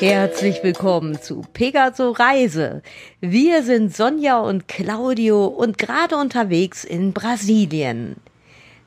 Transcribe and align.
Herzlich 0.00 0.62
willkommen 0.62 1.20
zu 1.20 1.42
Pegaso 1.52 2.12
Reise. 2.12 2.82
Wir 3.20 3.62
sind 3.62 3.94
Sonja 3.94 4.38
und 4.38 4.68
Claudio 4.68 5.46
und 5.46 5.76
gerade 5.76 6.16
unterwegs 6.16 6.84
in 6.84 7.12
Brasilien. 7.12 8.16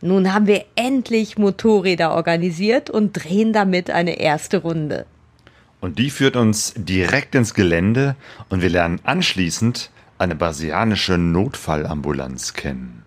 Nun 0.01 0.33
haben 0.33 0.47
wir 0.47 0.65
endlich 0.75 1.37
Motorräder 1.37 2.15
organisiert 2.15 2.89
und 2.89 3.13
drehen 3.13 3.53
damit 3.53 3.89
eine 3.89 4.19
erste 4.19 4.61
Runde. 4.63 5.05
Und 5.81 5.97
die 5.97 6.11
führt 6.11 6.35
uns 6.35 6.73
direkt 6.77 7.33
ins 7.35 7.55
Gelände 7.55 8.15
und 8.49 8.61
wir 8.61 8.69
lernen 8.69 9.01
anschließend 9.03 9.89
eine 10.19 10.35
brasilianische 10.35 11.17
Notfallambulanz 11.17 12.53
kennen. 12.53 13.03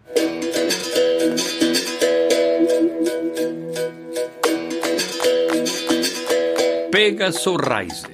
Pegaso 6.91 7.55
Reise. 7.55 8.09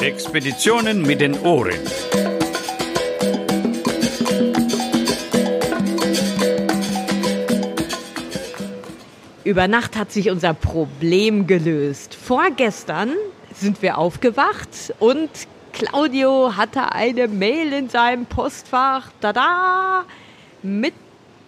Expeditionen 0.00 1.02
mit 1.02 1.20
den 1.20 1.38
Ohren. 1.40 1.78
Über 9.44 9.66
Nacht 9.66 9.96
hat 9.96 10.12
sich 10.12 10.30
unser 10.30 10.54
Problem 10.54 11.48
gelöst. 11.48 12.14
Vorgestern 12.14 13.10
sind 13.52 13.82
wir 13.82 13.98
aufgewacht 13.98 14.94
und 15.00 15.28
Claudio 15.72 16.56
hatte 16.56 16.92
eine 16.92 17.26
Mail 17.26 17.72
in 17.72 17.88
seinem 17.88 18.26
Postfach. 18.26 19.10
Tada! 19.20 20.04
Mit 20.62 20.94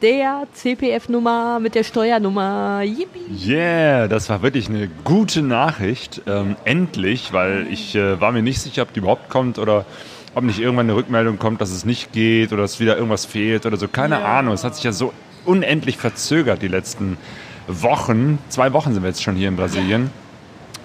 der 0.03 0.48
CPF-Nummer, 0.53 1.61
mit 1.61 1.77
der 1.77 1.84
Steuernummer. 1.84 2.83
Yippie. 2.83 3.48
Yeah, 3.48 4.08
das 4.08 4.29
war 4.29 4.42
wirklich 4.42 4.69
eine 4.69 4.89
gute 5.05 5.42
Nachricht. 5.42 6.23
Ähm, 6.27 6.56
endlich, 6.64 7.33
weil 7.33 7.69
ich 7.70 7.95
äh, 7.95 8.20
war 8.20 8.33
mir 8.33 8.42
nicht 8.42 8.61
sicher, 8.61 8.83
ob 8.83 8.92
die 8.92 9.01
überhaupt 9.01 9.31
kommt 9.31 9.58
oder 9.61 9.86
ob 10.34 10.42
nicht 10.42 10.58
irgendwann 10.58 10.86
eine 10.86 10.97
Rückmeldung 10.97 11.39
kommt, 11.39 11.61
dass 11.61 11.70
es 11.70 11.84
nicht 11.84 12.12
geht 12.12 12.53
oder 12.53 12.62
dass 12.62 12.81
wieder 12.81 12.97
irgendwas 12.97 13.25
fehlt 13.25 13.67
oder 13.67 13.77
so. 13.77 13.86
Keine 13.86 14.17
ja. 14.19 14.39
Ahnung. 14.39 14.53
Es 14.53 14.64
hat 14.64 14.75
sich 14.75 14.83
ja 14.83 14.91
so 14.91 15.12
unendlich 15.45 15.97
verzögert 15.97 16.61
die 16.61 16.69
letzten 16.69 17.19
Wochen. 17.67 18.39
Zwei 18.48 18.73
Wochen 18.73 18.93
sind 18.93 19.03
wir 19.03 19.09
jetzt 19.09 19.23
schon 19.23 19.37
hier 19.37 19.48
in 19.48 19.57
Brasilien. 19.57 20.11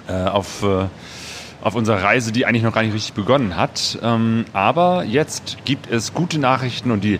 Äh, 0.07 0.13
auf. 0.13 0.63
Äh, 0.63 0.85
auf 1.61 1.75
unserer 1.75 2.01
Reise, 2.01 2.31
die 2.31 2.45
eigentlich 2.45 2.63
noch 2.63 2.73
gar 2.73 2.83
nicht 2.83 2.93
richtig 2.93 3.13
begonnen 3.13 3.55
hat. 3.57 3.99
Ähm, 4.01 4.45
aber 4.53 5.03
jetzt 5.03 5.57
gibt 5.65 5.91
es 5.91 6.13
gute 6.13 6.39
Nachrichten 6.39 6.91
und 6.91 7.03
die 7.03 7.19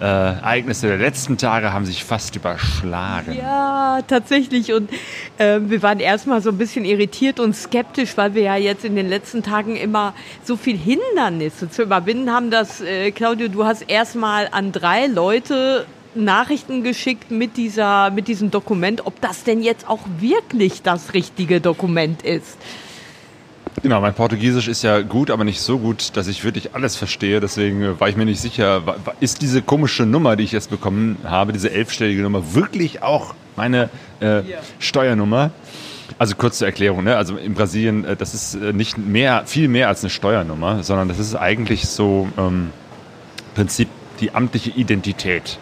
äh, 0.00 0.04
Ereignisse 0.04 0.86
der 0.86 0.98
letzten 0.98 1.38
Tage 1.38 1.72
haben 1.72 1.84
sich 1.84 2.04
fast 2.04 2.36
überschlagen. 2.36 3.36
Ja, 3.36 4.00
tatsächlich. 4.06 4.72
Und 4.72 4.90
äh, 5.38 5.58
wir 5.60 5.82
waren 5.82 5.98
erstmal 5.98 6.40
so 6.40 6.50
ein 6.50 6.58
bisschen 6.58 6.84
irritiert 6.84 7.40
und 7.40 7.56
skeptisch, 7.56 8.16
weil 8.16 8.34
wir 8.34 8.42
ja 8.42 8.56
jetzt 8.56 8.84
in 8.84 8.94
den 8.94 9.08
letzten 9.08 9.42
Tagen 9.42 9.76
immer 9.76 10.14
so 10.44 10.56
viel 10.56 10.76
Hindernisse 10.76 11.68
zu 11.68 11.82
überwinden 11.82 12.30
haben, 12.30 12.50
dass, 12.50 12.80
äh, 12.80 13.10
Claudio, 13.10 13.48
du 13.48 13.64
hast 13.64 13.82
erstmal 13.82 14.48
an 14.52 14.70
drei 14.70 15.06
Leute 15.06 15.86
Nachrichten 16.24 16.82
geschickt 16.82 17.30
mit, 17.30 17.56
dieser, 17.56 18.10
mit 18.10 18.28
diesem 18.28 18.50
Dokument, 18.50 19.06
ob 19.06 19.20
das 19.20 19.44
denn 19.44 19.62
jetzt 19.62 19.88
auch 19.88 20.00
wirklich 20.18 20.82
das 20.82 21.14
richtige 21.14 21.60
Dokument 21.60 22.22
ist. 22.22 22.58
Genau, 23.82 24.00
mein 24.00 24.14
Portugiesisch 24.14 24.66
ist 24.66 24.82
ja 24.82 25.02
gut, 25.02 25.30
aber 25.30 25.44
nicht 25.44 25.60
so 25.60 25.78
gut, 25.78 26.16
dass 26.16 26.26
ich 26.26 26.42
wirklich 26.42 26.74
alles 26.74 26.96
verstehe. 26.96 27.40
Deswegen 27.40 28.00
war 28.00 28.08
ich 28.08 28.16
mir 28.16 28.24
nicht 28.24 28.40
sicher, 28.40 28.82
ist 29.20 29.40
diese 29.40 29.62
komische 29.62 30.04
Nummer, 30.04 30.36
die 30.36 30.44
ich 30.44 30.52
jetzt 30.52 30.70
bekommen 30.70 31.16
habe, 31.24 31.52
diese 31.52 31.70
elfstellige 31.70 32.22
Nummer, 32.22 32.54
wirklich 32.54 33.02
auch 33.02 33.34
meine 33.56 33.88
äh, 34.20 34.42
Steuernummer? 34.78 35.52
Also 36.18 36.34
kurz 36.34 36.58
zur 36.58 36.66
Erklärung, 36.66 37.04
ne? 37.04 37.16
also 37.16 37.36
in 37.36 37.54
Brasilien, 37.54 38.04
äh, 38.04 38.16
das 38.16 38.34
ist 38.34 38.54
äh, 38.54 38.72
nicht 38.72 38.98
mehr, 38.98 39.44
viel 39.46 39.68
mehr 39.68 39.88
als 39.88 40.02
eine 40.02 40.10
Steuernummer, 40.10 40.82
sondern 40.82 41.06
das 41.06 41.18
ist 41.18 41.36
eigentlich 41.36 41.86
so 41.86 42.28
ähm, 42.36 42.70
Prinzip 43.54 43.88
die 44.20 44.34
amtliche 44.34 44.70
Identität. 44.70 45.58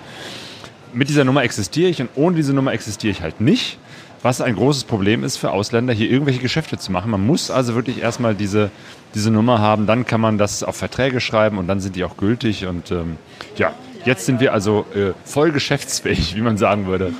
Mit 0.93 1.09
dieser 1.09 1.25
Nummer 1.25 1.43
existiere 1.43 1.91
ich 1.91 2.01
und 2.01 2.11
ohne 2.15 2.37
diese 2.37 2.53
Nummer 2.53 2.73
existiere 2.73 3.11
ich 3.11 3.23
halt 3.23 3.41
nicht 3.41 3.79
was 4.27 4.41
ein 4.41 4.57
großes 4.57 4.85
Problem 4.85 5.23
ist 5.23 5.37
für 5.37 5.53
Ausländer, 5.53 5.93
hier 5.93 6.11
irgendwelche 6.11 6.41
Geschäfte 6.41 6.79
zu 6.79 6.91
machen. 6.91 7.13
Man 7.13 7.25
muss 7.25 7.49
also 7.49 7.77
wirklich 7.77 8.03
erstmal 8.03 8.35
diese, 8.35 8.71
diese 9.15 9.31
Nummer 9.31 9.61
haben, 9.61 9.87
dann 9.87 10.05
kann 10.05 10.21
man 10.21 10.37
das 10.37 10.65
auf 10.65 10.75
Verträge 10.75 11.21
schreiben 11.21 11.59
und 11.59 11.69
dann 11.69 11.79
sind 11.79 11.95
die 11.95 12.03
auch 12.03 12.17
gültig. 12.17 12.67
Und 12.67 12.91
ähm, 12.91 13.19
ja, 13.57 13.73
jetzt 14.05 14.27
sind 14.27 14.41
wir 14.41 14.53
also 14.53 14.85
äh, 14.95 15.13
voll 15.25 15.53
geschäftsfähig, 15.53 16.35
wie 16.35 16.41
man 16.41 16.59
sagen 16.59 16.87
würde. 16.87 17.13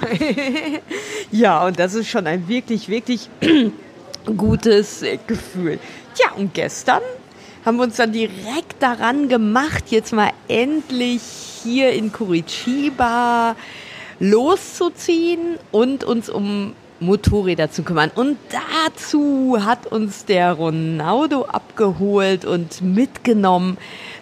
ja, 1.31 1.65
und 1.65 1.79
das 1.79 1.95
ist 1.95 2.09
schon 2.09 2.27
ein 2.27 2.49
wirklich, 2.49 2.89
wirklich 2.89 3.31
gutes 4.37 5.05
Gefühl. 5.29 5.79
Ja, 6.19 6.33
und 6.33 6.55
gestern 6.55 7.03
haben 7.67 7.79
wir 7.79 7.83
uns 7.83 7.97
dann 7.97 8.13
direkt 8.13 8.81
daran 8.81 9.29
gemacht, 9.29 9.87
jetzt 9.91 10.13
mal 10.13 10.31
endlich 10.47 11.21
hier 11.65 11.93
in 11.93 12.13
Curitiba 12.13 13.57
loszuziehen 14.21 15.59
und 15.73 16.05
uns 16.05 16.31
um 16.31 16.75
Motorräder 17.01 17.71
zu 17.71 17.83
kümmern. 17.83 18.13
Und 18.15 18.39
dazu 18.51 19.59
hat 19.61 19.87
uns 19.87 20.25
der 20.25 20.53
Ronaldo 20.53 21.45
abgeholt 21.47 22.45
und 22.45 22.83
mitgenommen 22.83 23.79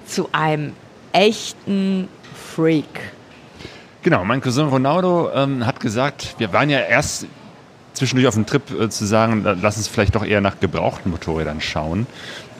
zu 0.06 0.30
einem 0.32 0.72
echten 1.12 2.08
Freak. 2.34 3.12
Genau, 4.02 4.24
mein 4.24 4.40
Cousin 4.40 4.68
Ronaldo 4.68 5.30
ähm, 5.34 5.66
hat 5.66 5.80
gesagt, 5.80 6.34
wir 6.38 6.52
waren 6.54 6.70
ja 6.70 6.80
erst 6.80 7.26
zwischendurch 7.94 8.26
auf 8.26 8.34
dem 8.34 8.44
Trip 8.44 8.62
äh, 8.78 8.88
zu 8.90 9.06
sagen, 9.06 9.44
lass 9.62 9.76
uns 9.76 9.88
vielleicht 9.88 10.14
doch 10.14 10.24
eher 10.24 10.40
nach 10.40 10.60
gebrauchten 10.60 11.10
Motorrädern 11.10 11.60
schauen, 11.60 12.06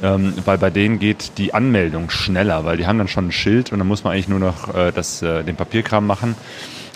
ähm, 0.02 0.34
weil 0.44 0.58
bei 0.58 0.70
denen 0.70 0.98
geht 0.98 1.38
die 1.38 1.54
Anmeldung 1.54 2.10
schneller, 2.10 2.64
weil 2.64 2.76
die 2.76 2.86
haben 2.86 2.98
dann 2.98 3.08
schon 3.08 3.28
ein 3.28 3.32
Schild 3.32 3.72
und 3.72 3.78
dann 3.78 3.88
muss 3.88 4.04
man 4.04 4.12
eigentlich 4.12 4.28
nur 4.28 4.38
noch 4.38 4.74
äh, 4.74 4.92
das, 4.92 5.22
äh, 5.22 5.42
den 5.44 5.56
Papierkram 5.56 6.06
machen. 6.06 6.34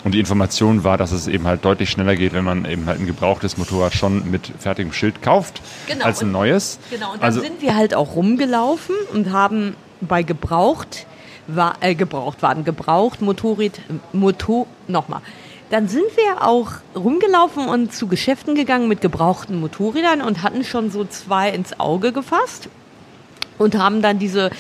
Und 0.05 0.13
die 0.13 0.21
Information 0.21 0.85
war, 0.85 0.97
dass 0.97 1.11
es 1.11 1.27
eben 1.27 1.47
halt 1.47 1.65
deutlich 1.65 1.91
schneller 1.91 2.15
geht, 2.15 2.33
wenn 2.33 2.45
man 2.45 2.65
eben 2.65 2.87
halt 2.87 3.01
ein 3.01 3.07
gebrauchtes 3.07 3.59
Motorrad 3.59 3.95
schon 3.95 4.31
mit 4.31 4.53
fertigem 4.59 4.93
Schild 4.93 5.23
kauft, 5.23 5.61
genau, 5.89 6.05
als 6.05 6.23
ein 6.23 6.31
neues. 6.31 6.79
Genau, 6.91 7.13
und 7.13 7.17
dann 7.17 7.25
also, 7.25 7.41
sind 7.41 7.61
wir 7.61 7.75
halt 7.75 7.95
auch 7.95 8.15
rumgelaufen 8.15 8.95
und 9.13 9.33
haben 9.33 9.75
bei 10.01 10.23
gebraucht, 10.23 11.07
war, 11.49 11.75
äh, 11.81 11.95
gebraucht 11.97 12.43
waren, 12.43 12.65
gebraucht 12.65 13.23
Motorrad, 13.23 13.81
Motor, 14.13 14.67
nochmal. 14.87 15.21
Dann 15.71 15.89
sind 15.89 16.07
wir 16.17 16.47
auch 16.47 16.71
rumgelaufen 16.95 17.69
und 17.69 17.93
zu 17.93 18.07
Geschäften 18.07 18.55
gegangen 18.55 18.89
mit 18.89 19.01
gebrauchten 19.01 19.61
Motorrädern 19.61 20.23
und 20.23 20.43
hatten 20.43 20.65
schon 20.65 20.91
so 20.91 21.05
zwei 21.05 21.51
ins 21.51 21.79
Auge 21.79 22.13
gefasst 22.13 22.69
und 23.59 23.77
haben 23.77 24.03
dann 24.03 24.19
diese 24.19 24.51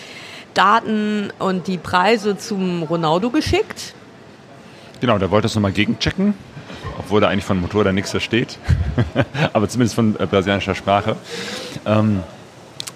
Daten 0.55 1.33
und 1.39 1.67
die 1.67 1.79
Preise 1.79 2.37
zum 2.37 2.83
Ronaldo 2.83 3.31
geschickt 3.31 3.95
Genau, 5.01 5.19
der 5.19 5.31
wollte 5.31 5.45
das 5.45 5.55
nochmal 5.55 5.73
gegenchecken, 5.73 6.35
obwohl 6.99 7.23
er 7.23 7.29
eigentlich 7.29 7.45
von 7.45 7.61
Motorrad 7.61 7.95
nichts 7.95 8.11
versteht, 8.11 8.59
aber 9.53 9.69
zumindest 9.69 9.95
von 9.95 10.19
äh, 10.19 10.27
brasilianischer 10.27 10.75
Sprache. 10.75 11.17
Ähm, 11.87 12.23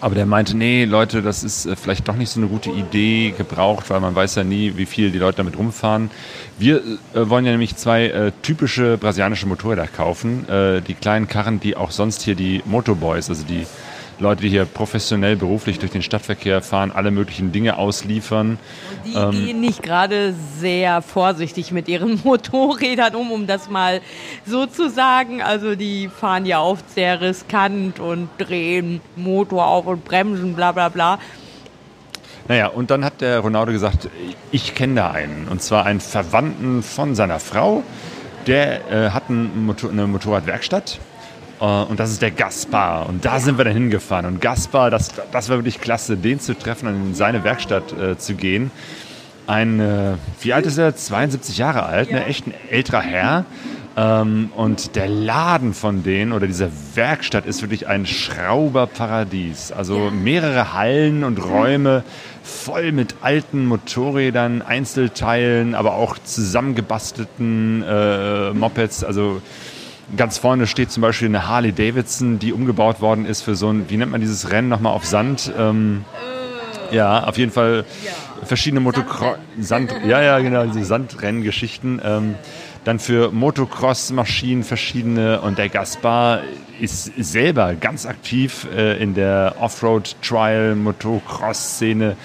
aber 0.01 0.17
der 0.17 0.27
meinte, 0.27 0.57
nee, 0.57 0.85
Leute, 0.85 1.23
das 1.23 1.45
ist 1.45 1.65
äh, 1.65 1.77
vielleicht 1.77 2.09
doch 2.09 2.17
nicht 2.17 2.31
so 2.31 2.41
eine 2.41 2.49
gute 2.49 2.71
Idee 2.71 3.33
gebraucht, 3.39 3.89
weil 3.89 4.01
man 4.01 4.17
weiß 4.17 4.35
ja 4.35 4.43
nie, 4.43 4.77
wie 4.77 4.87
viel 4.87 5.13
die 5.13 5.19
Leute 5.19 5.37
damit 5.37 5.57
rumfahren. 5.57 6.11
Wir 6.59 6.79
äh, 7.15 7.31
wollen 7.31 7.45
ja 7.45 7.53
nämlich 7.53 7.77
zwei 7.77 8.07
äh, 8.07 8.33
typische 8.43 8.99
brasilianische 8.99 9.47
Motorräder 9.47 9.87
kaufen. 9.87 10.49
Äh, 10.49 10.81
die 10.81 10.95
kleinen 10.95 11.29
Karren, 11.29 11.61
die 11.61 11.77
auch 11.77 11.93
sonst 11.93 12.23
hier 12.23 12.35
die 12.35 12.63
Motorboys, 12.67 13.29
also 13.29 13.45
die 13.45 13.65
Leute, 14.23 14.43
die 14.43 14.49
hier 14.49 14.65
professionell 14.65 15.37
beruflich 15.37 15.79
durch 15.79 15.91
den 15.91 16.01
Stadtverkehr 16.01 16.63
fahren, 16.63 16.93
alle 16.93 17.11
möglichen 17.11 17.53
Dinge 17.53 17.77
ausliefern. 17.77 18.59
Und 19.05 19.13
die 19.13 19.19
ähm, 19.19 19.31
gehen 19.33 19.61
nicht 19.61 19.83
gerade 19.83 20.35
sehr 20.59 21.03
vorsichtig 21.03 21.73
mit 21.73 21.89
ihren 21.89 22.21
Motorrädern 22.25 23.15
um, 23.17 23.33
um 23.33 23.47
das 23.47 23.69
mal 23.69 24.01
so 24.47 24.67
zu 24.67 24.89
sagen. 24.89 25.43
Also 25.43 25.75
die 25.75 26.09
fahren 26.09 26.47
ja 26.47 26.63
oft 26.63 26.89
sehr 26.91 27.21
riskant 27.21 28.01
und 28.01 28.29
drehen 28.39 29.01
Motor 29.17 29.67
auf 29.67 29.87
und 29.87 30.05
bremsen, 30.05 30.55
bla 30.55 30.73
bla 30.73 30.89
bla. 30.89 31.19
Naja, 32.49 32.69
und 32.69 32.91
dann 32.91 33.05
hat 33.05 33.21
der 33.21 33.41
Ronaldo 33.41 33.73
gesagt, 33.73 34.09
ich 34.51 34.75
kenne 34.75 34.95
da 34.97 35.11
einen. 35.11 35.49
Und 35.49 35.63
zwar 35.63 35.85
einen 35.85 36.01
Verwandten 36.01 36.83
von 36.83 37.15
seiner 37.15 37.41
Frau. 37.41 37.83
Der 38.47 38.91
äh, 38.91 39.11
hat 39.11 39.31
ein 39.31 39.67
Motor 39.67 39.91
eine 39.91 40.07
Motorradwerkstatt 40.07 40.99
und 41.63 42.01
das 42.01 42.11
ist 42.11 42.23
der 42.23 42.33
Gaspar. 42.33 43.09
Und 43.09 43.25
da 43.25 43.39
sind 43.39 43.57
wir 43.57 43.65
dann 43.65 43.75
hingefahren. 43.75 44.27
Und 44.27 44.41
Gaspar, 44.41 44.91
das, 44.91 45.13
das 45.31 45.49
war 45.49 45.59
wirklich 45.59 45.81
klasse, 45.81 46.17
den 46.17 46.41
zu 46.41 46.59
treffen 46.59 46.89
und 46.89 46.95
in 46.95 47.15
seine 47.15 47.45
Werkstatt 47.45 47.93
äh, 47.93 48.19
zu 48.19 48.35
gehen. 48.35 48.71
Ein, 49.47 49.79
äh, 49.79 50.15
wie 50.41 50.53
alt 50.53 50.67
ist 50.67 50.79
er? 50.79 50.97
72 50.97 51.59
Jahre 51.59 51.85
alt, 51.85 52.11
ne? 52.11 52.27
echt 52.27 52.47
ein 52.47 52.55
älterer 52.69 53.01
Herr. 53.01 53.45
Ähm, 53.97 54.51
und 54.57 54.97
der 54.97 55.07
Laden 55.09 55.75
von 55.75 56.03
denen 56.03 56.33
oder 56.33 56.47
diese 56.47 56.71
Werkstatt 56.95 57.47
ist 57.47 57.63
wirklich 57.63 57.87
ein 57.87 58.07
Schrauberparadies. 58.07 59.71
Also 59.71 60.11
mehrere 60.11 60.73
Hallen 60.73 61.23
und 61.23 61.45
Räume 61.45 62.03
voll 62.43 62.91
mit 62.93 63.17
alten 63.21 63.67
Motorrädern, 63.67 64.63
Einzelteilen, 64.63 65.75
aber 65.75 65.95
auch 65.95 66.19
zusammengebastelten 66.19 67.85
äh, 67.87 68.53
Mopeds. 68.53 69.05
Also 69.05 69.43
ganz 70.17 70.39
vorne 70.39 70.67
steht 70.67 70.91
zum 70.91 71.03
Beispiel 71.03 71.29
eine 71.29 71.47
Harley 71.49 71.73
Davidson, 71.73 72.39
die 72.39 72.53
umgebaut 72.53 73.01
worden 73.01 73.27
ist 73.27 73.43
für 73.43 73.55
so 73.55 73.71
ein, 73.71 73.89
wie 73.89 73.97
nennt 73.97 74.13
man 74.13 74.21
dieses 74.21 74.51
Rennen 74.51 74.69
nochmal 74.69 74.93
auf 74.93 75.05
Sand? 75.05 75.53
Ähm, 75.59 76.05
ja, 76.91 77.25
auf 77.25 77.39
jeden 77.39 77.53
Fall 77.53 77.85
verschiedene 78.45 78.81
Motocross, 78.81 79.39
Sand, 79.59 79.95
ja, 80.07 80.21
ja, 80.21 80.39
genau, 80.41 80.67
diese 80.67 80.85
Sandrenngeschichten. 80.85 82.03
Ähm, 82.05 82.35
dann 82.85 82.99
für 82.99 83.31
Motocross-Maschinen 83.31 84.65
verschiedene 84.65 85.41
und 85.41 85.57
der 85.57 85.69
Gaspar 85.69 86.41
ist 86.81 87.13
selber 87.17 87.75
ganz 87.75 88.07
aktiv 88.07 88.67
äh, 88.75 89.01
in 89.01 89.15
der 89.15 89.55
Offroad-Trial-Motocross-Szene 89.61 92.17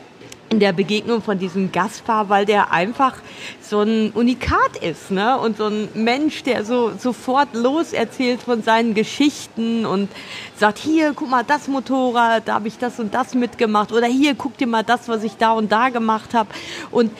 in 0.49 0.61
der 0.61 0.73
Begegnung 0.73 1.23
von 1.23 1.39
diesem 1.39 1.73
Gaspar, 1.73 2.29
weil 2.29 2.47
der 2.47 2.73
einfach 2.73 3.15
so 3.61 3.81
ein 3.81 4.13
Unikat 4.13 4.77
ist, 4.81 5.11
ne? 5.11 5.39
Und 5.39 5.57
so 5.57 5.67
ein 5.67 5.89
Mensch, 5.95 6.45
der 6.45 6.65
so 6.65 6.93
sofort 6.97 7.49
los 7.53 7.93
erzählt 7.93 8.43
von 8.43 8.63
seinen 8.63 8.95
Geschichten 8.95 9.85
und 9.85 10.09
sagt, 10.57 10.79
hier, 10.79 11.13
guck 11.15 11.31
mal, 11.31 11.45
das 11.45 11.67
Motorrad, 11.67 12.47
da 12.47 12.55
habe 12.55 12.69
ich 12.69 12.79
das 12.79 13.01
und 13.01 13.13
das 13.13 13.35
mitgemacht 13.35 13.93
oder 13.93 14.07
hier, 14.07 14.35
guck 14.35 14.57
dir 14.57 14.69
mal 14.69 14.85
das, 14.85 15.09
was 15.09 15.25
ich 15.25 15.37
da 15.37 15.53
und 15.53 15.73
da 15.73 15.89
gemacht 15.89 16.33
habe 16.33 16.49
und 16.91 17.11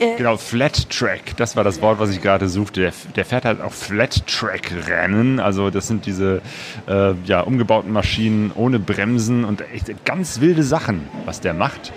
äh, 0.00 0.16
genau, 0.16 0.38
Flat 0.38 0.88
Track, 0.88 1.36
das 1.36 1.56
war 1.56 1.64
das 1.64 1.82
Wort, 1.82 2.00
was 2.00 2.10
ich 2.10 2.22
gerade 2.22 2.48
suchte. 2.48 2.80
Der, 2.80 2.92
der 3.16 3.24
fährt 3.26 3.44
halt 3.44 3.60
auch 3.60 3.72
Flat 3.72 4.26
Track 4.26 4.72
Rennen. 4.88 5.38
Also 5.40 5.68
das 5.68 5.86
sind 5.86 6.06
diese 6.06 6.40
äh, 6.88 7.12
ja, 7.24 7.42
umgebauten 7.42 7.92
Maschinen 7.92 8.50
ohne 8.54 8.78
Bremsen 8.78 9.44
und 9.44 9.60
echt 9.72 10.04
ganz 10.06 10.40
wilde 10.40 10.62
Sachen, 10.62 11.06
was 11.26 11.40
der 11.40 11.52
macht. 11.52 11.92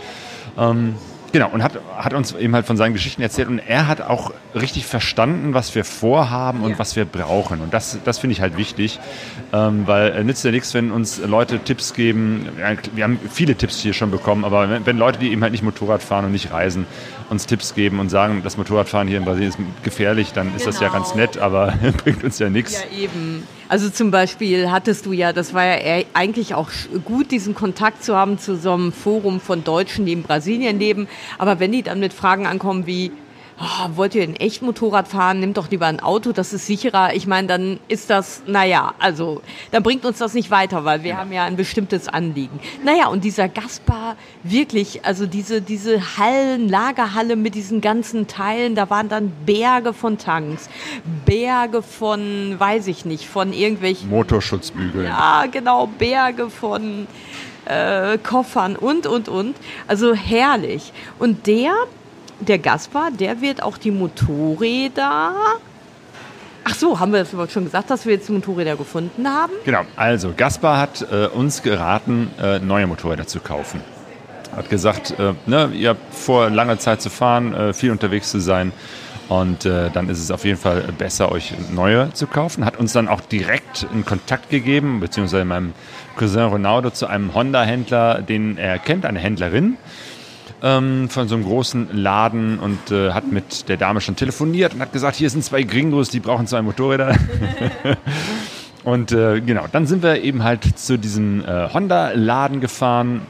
Ähm, 0.58 0.96
Genau, 1.34 1.50
und 1.50 1.64
hat, 1.64 1.80
hat 1.98 2.14
uns 2.14 2.36
eben 2.36 2.54
halt 2.54 2.68
von 2.68 2.78
seinen 2.78 2.94
Geschichten 2.94 3.24
erzählt 3.24 3.48
und 3.48 3.58
er 3.58 3.88
hat 3.88 4.02
auch 4.02 4.32
richtig 4.54 4.86
verstanden, 4.86 5.56
was 5.56 5.74
wir 5.74 5.84
vorhaben 5.84 6.62
und 6.62 6.74
ja. 6.74 6.80
was 6.80 6.96
wir 6.96 7.06
brauchen. 7.06 7.60
Und 7.60 7.74
das, 7.74 7.98
das 8.06 8.20
finde 8.20 8.34
ich 8.34 8.42
halt 8.42 8.56
wichtig, 8.56 9.00
ähm, 9.52 9.88
weil 9.88 10.10
es 10.10 10.24
nützt 10.24 10.46
ja 10.46 10.52
nichts, 10.52 10.76
wenn 10.76 10.92
uns 10.92 11.18
Leute 11.26 11.58
Tipps 11.58 11.96
geben. 11.96 12.50
Wir 12.94 13.04
haben 13.04 13.20
viele 13.32 13.56
Tipps 13.56 13.80
hier 13.80 13.94
schon 13.94 14.12
bekommen, 14.12 14.46
aber 14.46 14.70
wenn, 14.70 14.86
wenn 14.86 14.98
Leute, 15.00 15.18
die 15.18 15.32
eben 15.32 15.42
halt 15.42 15.54
nicht 15.54 15.64
Motorrad 15.64 16.04
fahren 16.04 16.26
und 16.26 16.34
nicht 16.34 16.52
reisen, 16.52 16.86
uns 17.30 17.46
Tipps 17.46 17.74
geben 17.76 18.00
und 18.00 18.10
sagen, 18.10 18.42
das 18.44 18.58
Motorradfahren 18.58 19.08
hier 19.08 19.18
in 19.18 19.26
Brasilien 19.26 19.50
ist 19.50 19.60
gefährlich, 19.84 20.34
dann 20.34 20.48
ist 20.48 20.60
genau. 20.60 20.66
das 20.66 20.80
ja 20.80 20.90
ganz 20.90 21.12
genau. 21.12 21.22
nett, 21.22 21.38
aber 21.38 21.74
bringt 22.04 22.24
uns 22.24 22.40
ja 22.40 22.50
nichts. 22.50 22.74
Ja, 22.74 22.98
eben. 22.98 23.48
Also 23.70 23.90
zum 23.90 24.12
Beispiel 24.12 24.72
hattest 24.72 25.06
du 25.06 25.14
ja, 25.14 25.34
das 25.34 25.54
war 25.54 25.66
ja 25.66 26.04
eigentlich 26.14 26.54
auch 26.54 26.70
gut, 27.06 27.32
diesen 27.32 27.56
Kontakt 27.56 28.04
zu 28.04 28.16
haben 28.16 28.38
zu 28.38 28.56
so 28.56 28.74
einem 28.74 28.92
Forum 28.92 29.40
von 29.40 29.64
Deutschen, 29.64 30.06
die 30.06 30.14
in 30.14 30.24
Brasilien 30.24 30.80
leben. 30.80 31.08
Aber 31.38 31.60
wenn 31.60 31.72
die 31.72 31.82
dann 31.82 32.00
mit 32.00 32.14
Fragen 32.14 32.46
ankommen 32.46 32.86
wie, 32.86 33.12
oh, 33.60 33.90
wollt 33.96 34.16
ihr 34.16 34.24
in 34.24 34.36
echt 34.36 34.62
Motorrad 34.62 35.08
fahren, 35.08 35.40
nimmt 35.40 35.58
doch 35.58 35.70
lieber 35.70 35.86
ein 35.88 36.00
Auto, 36.00 36.32
das 36.32 36.54
ist 36.54 36.68
sicherer. 36.68 37.14
Ich 37.14 37.28
meine, 37.28 37.48
dann 37.48 37.80
ist 37.88 38.10
das, 38.10 38.44
naja, 38.48 38.94
also, 39.00 39.42
dann 39.72 39.84
bringt 39.84 40.06
uns 40.06 40.18
das 40.18 40.34
nicht 40.34 40.52
weiter, 40.52 40.86
weil 40.86 41.04
wir 41.04 41.12
ja. 41.12 41.18
haben 41.18 41.32
ja 41.32 41.44
ein 41.44 41.56
bestimmtes 41.56 42.08
Anliegen. 42.08 42.60
Naja, 42.84 43.08
und 43.08 43.24
dieser 43.24 43.50
Gaspar, 43.50 44.16
wirklich, 44.44 45.06
also 45.06 45.26
diese, 45.26 45.62
diese 45.62 46.18
Hallen, 46.18 46.70
Lagerhalle 46.70 47.36
mit 47.36 47.56
diesen 47.56 47.82
ganzen 47.82 48.28
Teilen, 48.28 48.76
da 48.76 48.90
waren 48.90 49.10
dann 49.10 49.32
Berge 49.46 49.94
von 49.94 50.18
Tanks, 50.18 50.70
Berge 51.26 51.82
von, 51.82 52.56
weiß 52.58 52.88
ich 52.88 53.06
nicht, 53.06 53.28
von 53.28 53.54
irgendwelchen... 53.54 54.10
Motorschutzbügeln. 54.10 55.06
Ja, 55.06 55.46
genau, 55.52 55.88
Berge 55.88 56.50
von... 56.50 57.08
Äh, 57.66 58.18
Koffern 58.18 58.76
und, 58.76 59.08
und, 59.08 59.30
und. 59.30 59.56
Also 59.88 60.14
herrlich. 60.14 60.92
Und 61.18 61.48
der 61.48 61.72
der 62.50 62.60
Gaspar, 62.60 63.12
der 63.12 63.42
wird 63.42 63.62
auch 63.64 63.78
die 63.78 63.92
Motorräder. 63.92 65.34
Ach 66.66 66.76
so, 66.76 67.00
haben 67.00 67.12
wir 67.12 67.26
das 67.26 67.52
schon 67.52 67.66
gesagt, 67.66 67.90
dass 67.90 68.06
wir 68.06 68.14
jetzt 68.14 68.30
Motorräder 68.30 68.76
gefunden 68.76 69.28
haben? 69.28 69.52
Genau, 69.66 69.82
also 69.96 70.34
Gaspar 70.36 70.80
hat 70.80 71.06
äh, 71.12 71.28
uns 71.28 71.62
geraten, 71.62 72.32
äh, 72.42 72.60
neue 72.60 72.88
Motorräder 72.88 73.28
zu 73.28 73.40
kaufen. 73.42 73.82
Hat 74.56 74.70
gesagt, 74.70 75.16
äh, 75.20 75.34
ne, 75.46 75.72
ihr 75.74 75.90
habt 75.90 76.16
vor, 76.16 76.50
lange 76.50 76.78
Zeit 76.78 77.02
zu 77.02 77.10
fahren, 77.10 77.54
äh, 77.54 77.74
viel 77.74 77.92
unterwegs 77.92 78.32
zu 78.32 78.40
sein. 78.40 78.72
Und 79.30 79.66
äh, 79.66 79.90
dann 79.90 80.10
ist 80.10 80.20
es 80.20 80.32
auf 80.32 80.46
jeden 80.46 80.60
Fall 80.60 80.84
besser, 80.98 81.32
euch 81.32 81.54
neue 81.74 82.14
zu 82.14 82.28
kaufen. 82.28 82.66
Hat 82.66 82.78
uns 82.78 82.94
dann 82.94 83.08
auch 83.08 83.22
direkt 83.22 83.88
in 83.94 84.06
Kontakt 84.06 84.50
gegeben, 84.50 85.00
beziehungsweise 85.00 85.46
meinem 85.46 85.74
Cousin 86.18 86.44
Ronaldo 86.44 86.92
zu 86.92 87.08
einem 87.08 87.34
Honda-Händler, 87.34 88.22
den 88.22 88.58
er 88.58 88.80
kennt, 88.80 89.06
eine 89.06 89.20
Händlerin 89.20 89.78
ähm, 90.64 91.10
von 91.10 91.28
so 91.28 91.36
einem 91.36 91.44
großen 91.44 91.90
Laden 91.92 92.58
und 92.58 92.90
äh, 92.90 93.12
hat 93.12 93.30
mit 93.32 93.68
der 93.68 93.78
Dame 93.78 94.00
schon 94.02 94.16
telefoniert 94.16 94.74
und 94.74 94.80
hat 94.80 94.94
gesagt, 94.94 95.18
hier 95.18 95.30
sind 95.30 95.44
zwei 95.44 95.64
Gringos, 95.64 96.10
die 96.10 96.22
brauchen 96.22 96.48
zwei 96.48 96.62
Motorräder. 96.62 97.16
und 98.86 99.12
äh, 99.12 99.42
genau, 99.42 99.66
dann 99.72 99.86
sind 99.86 100.02
wir 100.02 100.24
eben 100.24 100.44
halt 100.44 100.80
zu 100.80 100.98
diesem 100.98 101.44
äh, 101.46 101.68
Honda-Laden 101.74 102.62
gefahren 102.62 103.22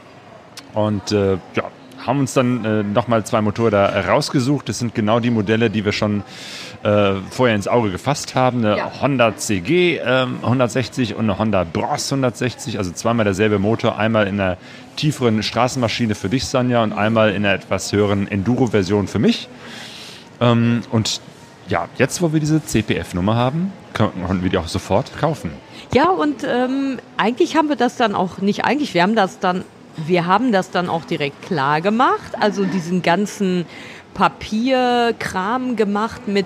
und 0.76 1.12
äh, 1.12 1.34
ja, 1.56 1.64
haben 2.06 2.20
uns 2.20 2.34
dann 2.34 2.64
äh, 2.66 2.84
nochmal 2.84 3.26
zwei 3.26 3.42
Motorräder 3.42 4.08
rausgesucht. 4.08 4.70
Das 4.70 4.78
sind 4.78 4.94
genau 4.94 5.20
die 5.20 5.32
Modelle, 5.32 5.70
die 5.70 5.86
wir 5.86 5.92
schon 5.92 6.24
äh, 6.84 7.14
vorher 7.30 7.56
ins 7.56 7.68
Auge 7.68 7.92
gefasst 7.92 8.36
haben. 8.36 8.60
Eine 8.60 8.78
ja. 8.78 9.02
Honda 9.02 9.36
CG 9.36 9.98
äh, 9.98 10.28
160 10.42 11.16
und 11.16 11.22
eine 11.22 11.40
Honda 11.40 11.64
Bros 11.64 12.12
160, 12.12 12.78
also 12.78 12.92
zweimal 12.92 13.24
derselbe 13.24 13.60
Motor, 13.60 13.98
einmal 13.98 14.28
in 14.28 14.40
einer 14.40 14.58
tieferen 14.96 15.42
Straßenmaschine 15.44 16.16
für 16.16 16.30
dich, 16.30 16.46
Sanja, 16.46 16.84
und 16.84 16.94
einmal 16.94 17.30
in 17.32 17.46
einer 17.46 17.56
etwas 17.56 17.92
höheren 17.92 18.28
Enduro-Version 18.28 19.08
für 19.08 19.20
mich. 19.20 19.48
Ähm, 20.42 20.82
und 20.92 21.22
ja, 21.70 21.88
jetzt, 21.98 22.22
wo 22.22 22.34
wir 22.34 22.40
diese 22.40 22.64
CPF-Nummer 22.64 23.36
haben, 23.36 23.72
können 23.94 24.44
wir 24.44 24.50
die 24.50 24.58
auch 24.58 24.68
sofort 24.68 25.18
kaufen. 25.18 25.52
Ja, 25.94 26.10
und 26.10 26.44
ähm, 26.44 27.00
eigentlich 27.16 27.56
haben 27.56 27.70
wir 27.70 27.76
das 27.76 27.96
dann 27.96 28.16
auch 28.16 28.40
nicht 28.40 28.66
eigentlich, 28.66 28.94
wir 28.94 29.04
haben 29.04 29.16
das 29.16 29.40
dann 29.40 29.64
wir 29.96 30.26
haben 30.26 30.52
das 30.52 30.72
dann 30.72 30.90
auch 30.90 31.06
direkt 31.06 31.44
klar 31.44 31.80
gemacht, 31.82 32.34
also 32.40 32.66
diesen 32.66 33.04
ganzen 33.04 33.66
Papierkram 34.14 35.76
gemacht 35.76 36.28
mit 36.28 36.46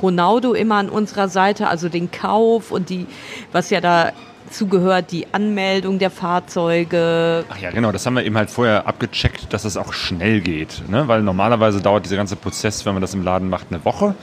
Ronaldo 0.00 0.52
immer 0.52 0.76
an 0.76 0.88
unserer 0.88 1.28
Seite, 1.28 1.68
also 1.68 1.88
den 1.88 2.10
Kauf 2.10 2.70
und 2.70 2.90
die, 2.90 3.06
was 3.52 3.70
ja 3.70 3.80
da 3.80 4.12
zugehört, 4.50 5.10
die 5.10 5.26
Anmeldung 5.32 5.98
der 5.98 6.10
Fahrzeuge. 6.10 7.44
Ach 7.48 7.58
ja, 7.58 7.70
genau, 7.70 7.92
das 7.92 8.06
haben 8.06 8.14
wir 8.14 8.24
eben 8.24 8.36
halt 8.36 8.50
vorher 8.50 8.86
abgecheckt, 8.86 9.52
dass 9.52 9.64
es 9.64 9.76
auch 9.76 9.92
schnell 9.92 10.40
geht. 10.40 10.82
Ne? 10.88 11.08
Weil 11.08 11.22
normalerweise 11.22 11.80
dauert 11.80 12.04
dieser 12.04 12.16
ganze 12.16 12.36
Prozess, 12.36 12.84
wenn 12.86 12.94
man 12.94 13.00
das 13.00 13.14
im 13.14 13.22
Laden 13.22 13.48
macht, 13.48 13.68
eine 13.70 13.84
Woche. 13.84 14.14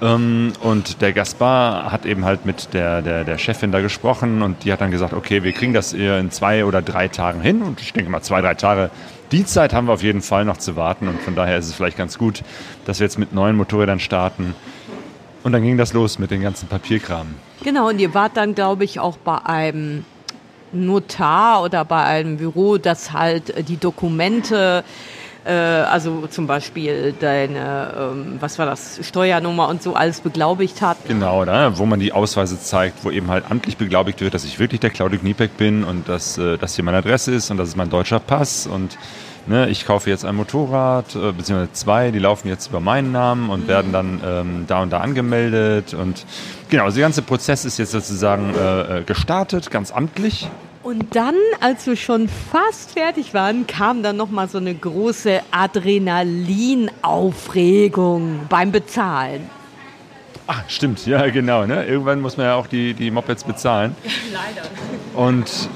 Ähm, 0.00 0.52
und 0.62 1.00
der 1.02 1.12
Gaspar 1.12 1.90
hat 1.90 2.06
eben 2.06 2.24
halt 2.24 2.46
mit 2.46 2.72
der, 2.72 3.02
der, 3.02 3.24
der 3.24 3.38
Chefin 3.38 3.72
da 3.72 3.80
gesprochen 3.80 4.42
und 4.42 4.64
die 4.64 4.72
hat 4.72 4.80
dann 4.80 4.90
gesagt, 4.90 5.12
okay, 5.12 5.42
wir 5.42 5.52
kriegen 5.52 5.72
das 5.72 5.92
in 5.92 6.30
zwei 6.30 6.64
oder 6.64 6.82
drei 6.82 7.08
Tagen 7.08 7.40
hin. 7.40 7.62
Und 7.62 7.80
ich 7.80 7.92
denke 7.92 8.10
mal, 8.10 8.22
zwei, 8.22 8.40
drei 8.40 8.54
Tage, 8.54 8.90
die 9.32 9.44
Zeit 9.44 9.72
haben 9.72 9.86
wir 9.86 9.92
auf 9.92 10.02
jeden 10.02 10.22
Fall 10.22 10.44
noch 10.44 10.56
zu 10.56 10.76
warten. 10.76 11.08
Und 11.08 11.20
von 11.20 11.34
daher 11.34 11.58
ist 11.58 11.66
es 11.66 11.74
vielleicht 11.74 11.96
ganz 11.96 12.18
gut, 12.18 12.42
dass 12.84 13.00
wir 13.00 13.06
jetzt 13.06 13.18
mit 13.18 13.32
neuen 13.32 13.56
Motorrädern 13.56 14.00
starten. 14.00 14.54
Und 15.44 15.52
dann 15.52 15.62
ging 15.62 15.78
das 15.78 15.92
los 15.92 16.18
mit 16.18 16.30
den 16.30 16.42
ganzen 16.42 16.68
Papierkram. 16.68 17.34
Genau, 17.62 17.88
und 17.88 17.98
ihr 17.98 18.14
wart 18.14 18.36
dann, 18.36 18.54
glaube 18.54 18.84
ich, 18.84 19.00
auch 19.00 19.16
bei 19.16 19.38
einem 19.44 20.04
Notar 20.72 21.62
oder 21.62 21.84
bei 21.84 22.02
einem 22.04 22.36
Büro, 22.36 22.76
das 22.76 23.12
halt 23.12 23.68
die 23.68 23.78
Dokumente 23.78 24.84
äh, 24.84 25.17
also 25.52 26.26
zum 26.26 26.46
Beispiel 26.46 27.14
deine, 27.18 28.12
ähm, 28.12 28.36
was 28.40 28.58
war 28.58 28.66
das, 28.66 29.00
Steuernummer 29.02 29.68
und 29.68 29.82
so 29.82 29.94
alles 29.94 30.20
beglaubigt 30.20 30.82
hat. 30.82 30.98
Genau, 31.06 31.42
oder? 31.42 31.78
wo 31.78 31.86
man 31.86 32.00
die 32.00 32.12
Ausweise 32.12 32.60
zeigt, 32.60 33.04
wo 33.04 33.10
eben 33.10 33.28
halt 33.28 33.44
amtlich 33.50 33.76
beglaubigt 33.76 34.20
wird, 34.20 34.34
dass 34.34 34.44
ich 34.44 34.58
wirklich 34.58 34.80
der 34.80 34.90
Claudio 34.90 35.18
Kniepek 35.18 35.56
bin 35.56 35.84
und 35.84 36.08
dass 36.08 36.38
äh, 36.38 36.58
das 36.58 36.74
hier 36.74 36.84
meine 36.84 36.98
Adresse 36.98 37.32
ist 37.32 37.50
und 37.50 37.56
das 37.56 37.68
ist 37.68 37.76
mein 37.76 37.90
deutscher 37.90 38.20
Pass 38.20 38.66
und 38.66 38.98
ne, 39.48 39.68
ich 39.68 39.86
kaufe 39.86 40.10
jetzt 40.10 40.24
ein 40.24 40.34
Motorrad, 40.34 41.14
äh, 41.14 41.32
beziehungsweise 41.32 41.72
zwei, 41.72 42.10
die 42.10 42.18
laufen 42.18 42.48
jetzt 42.48 42.68
über 42.68 42.80
meinen 42.80 43.12
Namen 43.12 43.50
und 43.50 43.66
werden 43.66 43.92
dann 43.92 44.20
ähm, 44.24 44.64
da 44.66 44.82
und 44.82 44.90
da 44.90 45.00
angemeldet. 45.00 45.94
Und 45.94 46.24
genau, 46.68 46.84
also 46.84 46.96
der 46.96 47.06
ganze 47.06 47.22
Prozess 47.22 47.64
ist 47.64 47.78
jetzt 47.78 47.92
sozusagen 47.92 48.54
äh, 48.54 48.98
äh, 48.98 49.02
gestartet, 49.02 49.70
ganz 49.70 49.90
amtlich. 49.90 50.48
Und 50.88 51.14
dann, 51.14 51.34
als 51.60 51.86
wir 51.86 51.96
schon 51.96 52.30
fast 52.30 52.92
fertig 52.92 53.34
waren, 53.34 53.66
kam 53.66 54.02
dann 54.02 54.16
noch 54.16 54.30
mal 54.30 54.48
so 54.48 54.56
eine 54.56 54.74
große 54.74 55.42
Adrenalinaufregung 55.50 58.46
beim 58.48 58.72
Bezahlen. 58.72 59.50
Ach, 60.46 60.62
stimmt, 60.66 61.04
ja, 61.04 61.28
genau. 61.28 61.66
Ne? 61.66 61.84
Irgendwann 61.84 62.22
muss 62.22 62.38
man 62.38 62.46
ja 62.46 62.54
auch 62.54 62.66
die, 62.66 62.94
die 62.94 63.10
Mopeds 63.10 63.44
bezahlen. 63.44 63.94
Leider. 64.32 64.62
Und 65.12 65.68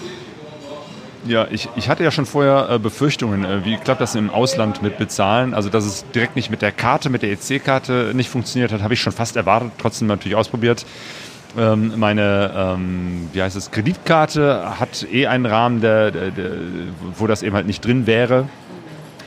ja, 1.26 1.46
ich, 1.50 1.68
ich 1.76 1.90
hatte 1.90 2.04
ja 2.04 2.10
schon 2.10 2.24
vorher 2.24 2.70
äh, 2.70 2.78
Befürchtungen, 2.78 3.44
äh, 3.44 3.66
wie 3.66 3.76
klappt 3.76 4.00
das 4.00 4.14
im 4.14 4.30
Ausland 4.30 4.82
mit 4.82 4.96
Bezahlen? 4.96 5.52
Also, 5.52 5.68
dass 5.68 5.84
es 5.84 6.06
direkt 6.14 6.36
nicht 6.36 6.48
mit 6.48 6.62
der 6.62 6.72
Karte, 6.72 7.10
mit 7.10 7.20
der 7.20 7.32
EC-Karte 7.32 8.12
nicht 8.14 8.30
funktioniert 8.30 8.72
hat, 8.72 8.80
habe 8.80 8.94
ich 8.94 9.02
schon 9.02 9.12
fast 9.12 9.36
erwartet, 9.36 9.72
trotzdem 9.76 10.08
natürlich 10.08 10.36
ausprobiert. 10.36 10.86
Ähm, 11.58 11.92
meine, 11.96 12.50
ähm, 12.56 13.28
wie 13.32 13.42
heißt 13.42 13.56
es, 13.56 13.70
Kreditkarte 13.70 14.80
hat 14.80 15.06
eh 15.12 15.26
einen 15.26 15.44
Rahmen, 15.44 15.80
der, 15.80 16.10
der, 16.10 16.30
der, 16.30 16.50
wo 17.16 17.26
das 17.26 17.42
eben 17.42 17.54
halt 17.54 17.66
nicht 17.66 17.84
drin 17.84 18.06
wäre. 18.06 18.48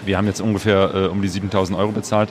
Wir 0.06 0.18
haben 0.18 0.26
jetzt 0.26 0.42
ungefähr 0.42 0.94
äh, 0.94 1.08
um 1.08 1.22
die 1.22 1.28
7000 1.28 1.78
Euro 1.78 1.92
bezahlt. 1.92 2.30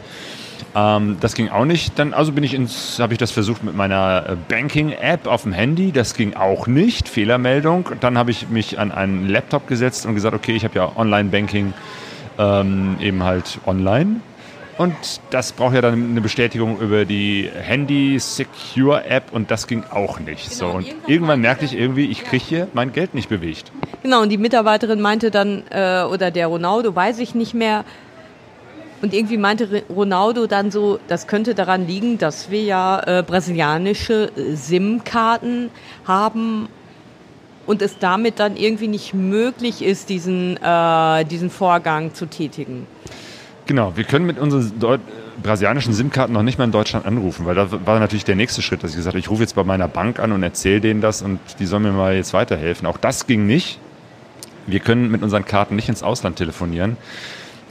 Ähm, 0.74 1.18
das 1.20 1.34
ging 1.34 1.48
auch 1.48 1.64
nicht. 1.64 1.98
Dann 1.98 2.12
also 2.12 2.32
bin 2.32 2.42
ich 2.42 2.54
ins, 2.54 2.98
habe 2.98 3.14
ich 3.14 3.18
das 3.18 3.30
versucht 3.30 3.62
mit 3.62 3.76
meiner 3.76 4.30
äh, 4.30 4.36
Banking-App 4.48 5.26
auf 5.26 5.42
dem 5.42 5.52
Handy. 5.52 5.92
Das 5.92 6.14
ging 6.14 6.34
auch 6.34 6.66
nicht. 6.66 7.08
Fehlermeldung. 7.08 7.90
Dann 8.00 8.18
habe 8.18 8.32
ich 8.32 8.48
mich 8.48 8.78
an 8.78 8.90
einen 8.90 9.28
Laptop 9.28 9.68
gesetzt 9.68 10.06
und 10.06 10.14
gesagt, 10.14 10.34
okay, 10.34 10.56
ich 10.56 10.64
habe 10.64 10.74
ja 10.74 10.90
Online-Banking 10.96 11.72
ähm, 12.38 12.96
eben 13.00 13.22
halt 13.22 13.58
online. 13.66 14.20
Und 14.76 14.94
das 15.30 15.52
braucht 15.52 15.74
ja 15.74 15.80
dann 15.80 16.10
eine 16.10 16.20
Bestätigung 16.20 16.80
über 16.80 17.04
die 17.04 17.48
Handy 17.54 18.18
Secure 18.18 19.04
App 19.04 19.32
und 19.32 19.50
das 19.50 19.66
ging 19.66 19.84
auch 19.90 20.18
nicht. 20.18 20.52
so 20.52 20.66
und 20.66 20.86
irgendwann, 20.86 21.10
irgendwann 21.10 21.40
merkte 21.40 21.64
ich 21.64 21.78
irgendwie, 21.78 22.06
ich 22.06 22.24
kriege 22.24 22.44
hier 22.44 22.68
mein 22.72 22.92
Geld 22.92 23.14
nicht 23.14 23.28
bewegt. 23.28 23.70
Genau, 24.02 24.22
und 24.22 24.30
die 24.30 24.38
Mitarbeiterin 24.38 25.00
meinte 25.00 25.30
dann, 25.30 25.62
äh, 25.70 26.02
oder 26.02 26.30
der 26.30 26.48
Ronaldo, 26.48 26.94
weiß 26.94 27.20
ich 27.20 27.34
nicht 27.34 27.54
mehr, 27.54 27.84
und 29.04 29.12
irgendwie 29.12 29.36
meinte 29.36 29.82
Ronaldo 29.94 30.46
dann 30.46 30.70
so, 30.70 30.98
das 31.08 31.26
könnte 31.26 31.54
daran 31.54 31.86
liegen, 31.86 32.16
dass 32.16 32.50
wir 32.50 32.62
ja 32.62 33.00
äh, 33.00 33.22
brasilianische 33.22 34.30
äh, 34.34 34.54
SIM-Karten 34.56 35.70
haben 36.06 36.68
und 37.66 37.82
es 37.82 37.98
damit 37.98 38.40
dann 38.40 38.56
irgendwie 38.56 38.88
nicht 38.88 39.12
möglich 39.12 39.82
ist, 39.82 40.08
diesen, 40.08 40.56
äh, 40.56 41.24
diesen 41.26 41.50
Vorgang 41.50 42.14
zu 42.14 42.26
tätigen. 42.26 42.86
Genau, 43.66 43.96
wir 43.96 44.04
können 44.04 44.26
mit 44.26 44.38
unseren 44.38 44.78
Deut 44.78 45.00
brasilianischen 45.42 45.94
SIM-Karten 45.94 46.32
noch 46.32 46.42
nicht 46.42 46.58
mal 46.58 46.64
in 46.64 46.72
Deutschland 46.72 47.06
anrufen, 47.06 47.46
weil 47.46 47.54
da 47.54 47.68
war 47.86 47.98
natürlich 47.98 48.24
der 48.24 48.36
nächste 48.36 48.60
Schritt, 48.62 48.82
dass 48.82 48.90
ich 48.90 48.96
gesagt 48.96 49.14
habe, 49.14 49.20
ich 49.20 49.30
rufe 49.30 49.42
jetzt 49.42 49.54
bei 49.54 49.64
meiner 49.64 49.88
Bank 49.88 50.20
an 50.20 50.32
und 50.32 50.42
erzähle 50.42 50.80
denen 50.80 51.00
das 51.00 51.22
und 51.22 51.40
die 51.58 51.66
sollen 51.66 51.82
mir 51.82 51.92
mal 51.92 52.14
jetzt 52.14 52.34
weiterhelfen. 52.34 52.86
Auch 52.86 52.98
das 52.98 53.26
ging 53.26 53.46
nicht. 53.46 53.78
Wir 54.66 54.80
können 54.80 55.10
mit 55.10 55.22
unseren 55.22 55.44
Karten 55.44 55.76
nicht 55.76 55.88
ins 55.88 56.02
Ausland 56.02 56.36
telefonieren. 56.36 56.96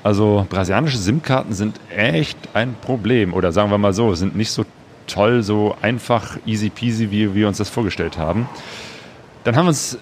Also 0.03 0.45
brasilianische 0.49 0.97
SIM-Karten 0.97 1.53
sind 1.53 1.79
echt 1.95 2.37
ein 2.53 2.75
Problem. 2.81 3.33
Oder 3.33 3.51
sagen 3.51 3.71
wir 3.71 3.77
mal 3.77 3.93
so, 3.93 4.13
sind 4.15 4.35
nicht 4.35 4.51
so 4.51 4.65
toll, 5.07 5.43
so 5.43 5.75
einfach, 5.81 6.37
easy 6.45 6.69
peasy, 6.69 7.11
wie 7.11 7.33
wir 7.33 7.47
uns 7.47 7.57
das 7.57 7.69
vorgestellt 7.69 8.17
haben. 8.17 8.49
Dann 9.43 9.55
haben 9.55 9.65
wir 9.65 9.69
uns 9.69 9.97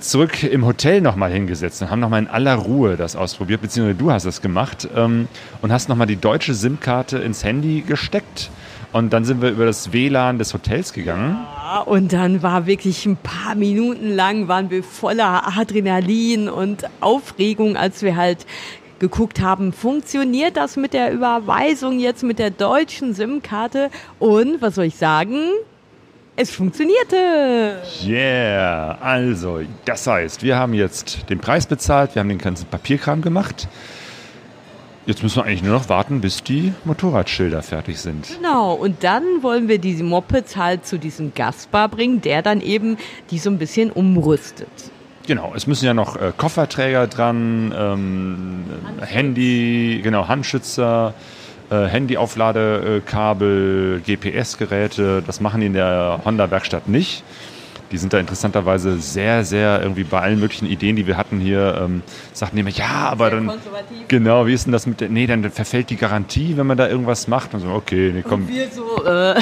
zurück 0.00 0.42
im 0.42 0.66
Hotel 0.66 1.00
nochmal 1.00 1.32
hingesetzt 1.32 1.82
und 1.82 1.90
haben 1.90 2.00
nochmal 2.00 2.22
in 2.22 2.28
aller 2.28 2.54
Ruhe 2.54 2.96
das 2.96 3.16
ausprobiert, 3.16 3.62
beziehungsweise 3.62 3.98
du 3.98 4.10
hast 4.10 4.26
das 4.26 4.42
gemacht 4.42 4.88
ähm, 4.94 5.28
und 5.62 5.72
hast 5.72 5.88
nochmal 5.88 6.06
die 6.06 6.16
deutsche 6.16 6.54
SIM-Karte 6.54 7.18
ins 7.18 7.44
Handy 7.44 7.82
gesteckt. 7.82 8.50
Und 8.92 9.12
dann 9.12 9.24
sind 9.24 9.40
wir 9.40 9.50
über 9.50 9.66
das 9.66 9.92
WLAN 9.92 10.38
des 10.38 10.52
Hotels 10.52 10.92
gegangen. 10.92 11.38
Ja, 11.56 11.80
und 11.80 12.12
dann 12.12 12.42
war 12.42 12.66
wirklich 12.66 13.06
ein 13.06 13.16
paar 13.16 13.54
Minuten 13.54 14.10
lang 14.10 14.48
waren 14.48 14.68
wir 14.70 14.82
voller 14.82 15.56
Adrenalin 15.56 16.48
und 16.48 16.84
Aufregung, 17.00 17.76
als 17.76 18.02
wir 18.02 18.16
halt 18.16 18.46
geguckt 18.98 19.40
haben, 19.40 19.72
funktioniert 19.72 20.56
das 20.56 20.76
mit 20.76 20.92
der 20.92 21.12
Überweisung 21.12 22.00
jetzt 22.00 22.22
mit 22.22 22.38
der 22.38 22.50
deutschen 22.50 23.14
SIM-Karte? 23.14 23.90
Und 24.18 24.60
was 24.60 24.74
soll 24.74 24.84
ich 24.84 24.96
sagen? 24.96 25.38
Es 26.42 26.52
funktionierte. 26.52 27.82
Yeah, 28.02 28.96
also 29.02 29.60
das 29.84 30.06
heißt, 30.06 30.42
wir 30.42 30.56
haben 30.56 30.72
jetzt 30.72 31.28
den 31.28 31.38
Preis 31.38 31.66
bezahlt, 31.66 32.14
wir 32.14 32.20
haben 32.20 32.30
den 32.30 32.38
ganzen 32.38 32.64
Papierkram 32.64 33.20
gemacht. 33.20 33.68
Jetzt 35.04 35.22
müssen 35.22 35.36
wir 35.36 35.44
eigentlich 35.44 35.62
nur 35.62 35.74
noch 35.74 35.90
warten, 35.90 36.22
bis 36.22 36.42
die 36.42 36.72
Motorradschilder 36.86 37.62
fertig 37.62 38.00
sind. 38.00 38.38
Genau, 38.38 38.72
und 38.72 39.04
dann 39.04 39.22
wollen 39.42 39.68
wir 39.68 39.76
diese 39.76 40.02
Mopeds 40.02 40.56
halt 40.56 40.86
zu 40.86 40.98
diesem 40.98 41.34
Gastbar 41.34 41.90
bringen, 41.90 42.22
der 42.22 42.40
dann 42.40 42.62
eben 42.62 42.96
die 43.30 43.38
so 43.38 43.50
ein 43.50 43.58
bisschen 43.58 43.90
umrüstet. 43.90 44.70
Genau, 45.26 45.52
es 45.54 45.66
müssen 45.66 45.84
ja 45.84 45.92
noch 45.92 46.16
äh, 46.16 46.32
Kofferträger 46.34 47.06
dran, 47.06 47.74
ähm, 47.76 48.64
Handy, 49.02 50.00
genau, 50.02 50.26
Handschützer, 50.26 51.12
äh, 51.70 51.86
Handyaufladekabel, 51.86 54.02
GPS-Geräte. 54.04 55.22
Das 55.26 55.40
machen 55.40 55.60
die 55.60 55.68
in 55.68 55.74
der 55.74 56.20
Honda-Werkstatt 56.24 56.88
nicht. 56.88 57.22
Die 57.90 57.98
sind 57.98 58.12
da 58.12 58.20
interessanterweise 58.20 58.98
sehr, 58.98 59.44
sehr 59.44 59.82
irgendwie 59.82 60.04
bei 60.04 60.20
allen 60.20 60.38
möglichen 60.38 60.66
Ideen, 60.66 60.94
die 60.94 61.08
wir 61.08 61.16
hatten 61.16 61.40
hier, 61.40 61.76
ähm, 61.82 62.02
sagten 62.32 62.54
die 62.54 62.60
immer, 62.60 62.70
ja, 62.70 63.08
aber 63.10 63.30
dann, 63.30 63.50
genau, 64.06 64.46
wie 64.46 64.52
ist 64.52 64.66
denn 64.66 64.72
das 64.72 64.86
mit 64.86 65.00
der, 65.00 65.08
nee, 65.08 65.26
dann 65.26 65.50
verfällt 65.50 65.90
die 65.90 65.96
Garantie, 65.96 66.56
wenn 66.56 66.68
man 66.68 66.76
da 66.76 66.88
irgendwas 66.88 67.26
macht. 67.26 67.52
Und 67.52 67.60
so, 67.60 67.70
okay, 67.70 68.12
nee, 68.14 68.22
komm. 68.22 68.42
Und 68.42 68.48
wir 68.48 68.68
so, 68.70 69.04
äh. 69.04 69.34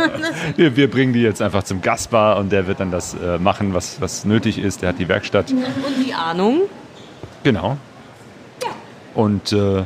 wir, 0.56 0.76
wir, 0.76 0.90
bringen 0.90 1.12
die 1.12 1.20
jetzt 1.20 1.42
einfach 1.42 1.62
zum 1.62 1.82
Gastbar 1.82 2.38
und 2.38 2.52
der 2.52 2.66
wird 2.66 2.80
dann 2.80 2.90
das 2.90 3.14
äh, 3.14 3.38
machen, 3.38 3.74
was, 3.74 4.00
was 4.00 4.24
nötig 4.24 4.58
ist. 4.58 4.80
Der 4.80 4.90
hat 4.90 4.98
die 4.98 5.08
Werkstatt. 5.08 5.50
Und 5.50 5.66
die 6.06 6.14
Ahnung. 6.14 6.62
Genau. 7.42 7.76
Ja. 8.62 8.70
Und 9.14 9.52
äh, 9.52 9.82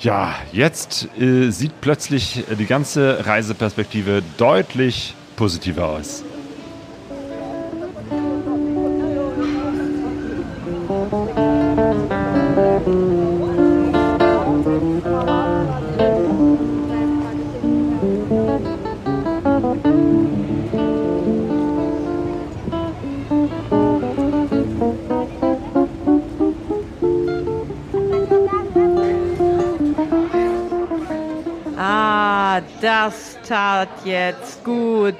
ja, 0.00 0.34
jetzt 0.52 1.08
äh, 1.18 1.50
sieht 1.50 1.80
plötzlich 1.80 2.44
die 2.58 2.66
ganze 2.66 3.26
Reiseperspektive 3.26 4.22
deutlich 4.38 5.14
positiver 5.36 5.88
aus. 5.88 6.24
Das 33.50 33.58
tat 33.58 33.88
jetzt 34.04 34.64
gut. 34.64 35.16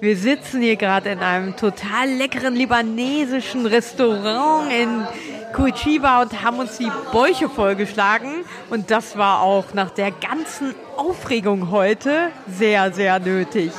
Wir 0.00 0.16
sitzen 0.16 0.60
hier 0.60 0.76
gerade 0.76 1.10
in 1.10 1.20
einem 1.20 1.56
total 1.56 2.10
leckeren 2.10 2.54
libanesischen 2.54 3.64
Restaurant 3.64 4.70
in 4.70 5.06
Curitiba 5.54 6.20
und 6.20 6.42
haben 6.42 6.58
uns 6.58 6.76
die 6.76 6.90
Bäuche 7.10 7.48
vollgeschlagen. 7.48 8.44
Und 8.68 8.90
das 8.90 9.16
war 9.16 9.40
auch 9.40 9.72
nach 9.72 9.90
der 9.90 10.10
ganzen 10.10 10.74
Aufregung 10.96 11.70
heute 11.70 12.30
sehr, 12.46 12.92
sehr 12.92 13.18
nötig. 13.18 13.72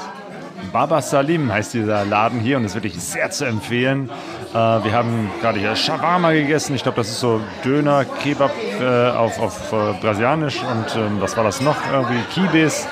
Baba 0.75 1.01
Salim 1.01 1.53
heißt 1.53 1.73
dieser 1.73 2.03
Laden 2.03 2.41
hier 2.41 2.57
und 2.57 2.65
ist 2.65 2.75
wirklich 2.75 3.01
sehr 3.01 3.31
zu 3.31 3.45
empfehlen. 3.45 4.09
Äh, 4.51 4.57
wir 4.57 4.91
haben 4.91 5.31
gerade 5.39 5.57
hier 5.57 5.73
Shawarma 5.73 6.33
gegessen. 6.33 6.75
Ich 6.75 6.83
glaube, 6.83 6.97
das 6.97 7.07
ist 7.07 7.21
so 7.21 7.39
Döner, 7.63 8.03
Kebab 8.03 8.51
äh, 8.81 9.07
auf, 9.07 9.39
auf 9.39 9.71
äh, 9.71 9.93
Brasilianisch 10.01 10.61
und 10.63 10.97
ähm, 10.97 11.21
was 11.21 11.37
war 11.37 11.45
das 11.45 11.61
noch? 11.61 11.77
Irgendwie 11.93 12.19
Kibes. 12.33 12.85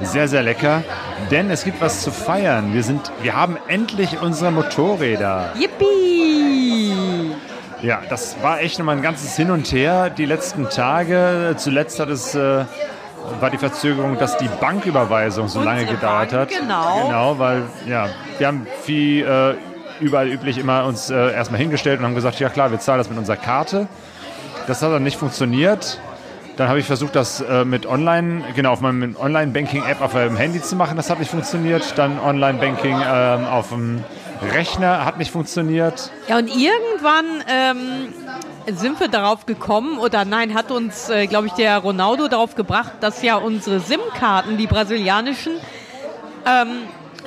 Sehr, 0.00 0.28
sehr 0.28 0.42
lecker. 0.42 0.82
Denn 1.30 1.50
es 1.50 1.64
gibt 1.64 1.82
was 1.82 2.00
zu 2.00 2.10
feiern. 2.10 2.72
Wir, 2.72 2.82
sind, 2.82 3.12
wir 3.20 3.36
haben 3.36 3.58
endlich 3.68 4.18
unsere 4.22 4.50
Motorräder. 4.50 5.52
Yippie! 5.60 7.34
Ja, 7.82 8.00
das 8.08 8.36
war 8.40 8.62
echt 8.62 8.78
nochmal 8.78 8.96
ein 8.96 9.02
ganzes 9.02 9.36
Hin 9.36 9.50
und 9.50 9.70
Her 9.72 10.08
die 10.08 10.24
letzten 10.24 10.70
Tage. 10.70 11.54
Zuletzt 11.58 12.00
hat 12.00 12.08
es, 12.08 12.34
äh, 12.34 12.64
war 13.40 13.50
die 13.50 13.58
Verzögerung, 13.58 14.18
dass 14.18 14.36
die 14.38 14.48
Banküberweisung 14.60 15.48
so 15.48 15.62
lange 15.62 15.86
gedauert 15.86 16.32
hat. 16.32 16.48
Genau. 16.48 17.06
Genau, 17.06 17.38
weil 17.38 17.62
ja, 17.86 18.08
wir 18.38 18.46
haben 18.46 18.66
wie 18.86 19.20
äh, 19.20 19.54
überall 20.00 20.28
üblich 20.28 20.58
immer 20.58 20.84
uns 20.84 21.10
äh, 21.10 21.32
erstmal 21.32 21.60
hingestellt 21.60 22.00
und 22.00 22.06
haben 22.06 22.14
gesagt, 22.14 22.38
ja 22.40 22.48
klar, 22.48 22.70
wir 22.70 22.78
zahlen 22.78 22.98
das 22.98 23.08
mit 23.08 23.18
unserer 23.18 23.36
Karte. 23.36 23.88
Das 24.66 24.82
hat 24.82 24.90
dann 24.90 25.02
nicht 25.02 25.16
funktioniert. 25.16 26.00
Dann 26.56 26.68
habe 26.68 26.78
ich 26.78 26.86
versucht, 26.86 27.14
das 27.14 27.42
äh, 27.42 27.64
mit 27.64 27.84
Online, 27.84 28.42
genau, 28.54 28.72
auf 28.72 28.80
meinem 28.80 29.14
Online-Banking-App 29.16 30.00
auf 30.00 30.14
meinem 30.14 30.36
Handy 30.36 30.62
zu 30.62 30.74
machen. 30.74 30.96
Das 30.96 31.10
hat 31.10 31.18
nicht 31.18 31.30
funktioniert. 31.30 31.94
Dann 31.96 32.18
Online-Banking 32.18 32.96
ähm, 33.06 33.44
auf 33.44 33.68
dem 33.68 34.02
Rechner 34.54 35.04
hat 35.04 35.18
nicht 35.18 35.30
funktioniert. 35.30 36.10
Ja, 36.28 36.38
und 36.38 36.48
irgendwann 36.48 37.42
ähm, 37.46 38.08
sind 38.74 38.98
wir 39.00 39.08
darauf 39.08 39.46
gekommen, 39.46 39.98
oder 39.98 40.24
nein, 40.24 40.54
hat 40.54 40.70
uns, 40.70 41.08
äh, 41.08 41.26
glaube 41.26 41.46
ich, 41.46 41.52
der 41.52 41.78
Ronaldo 41.78 42.28
darauf 42.28 42.54
gebracht, 42.54 42.92
dass 43.00 43.22
ja 43.22 43.36
unsere 43.36 43.80
SIM-Karten, 43.80 44.56
die 44.56 44.66
brasilianischen, 44.66 45.52
ähm, 46.44 46.68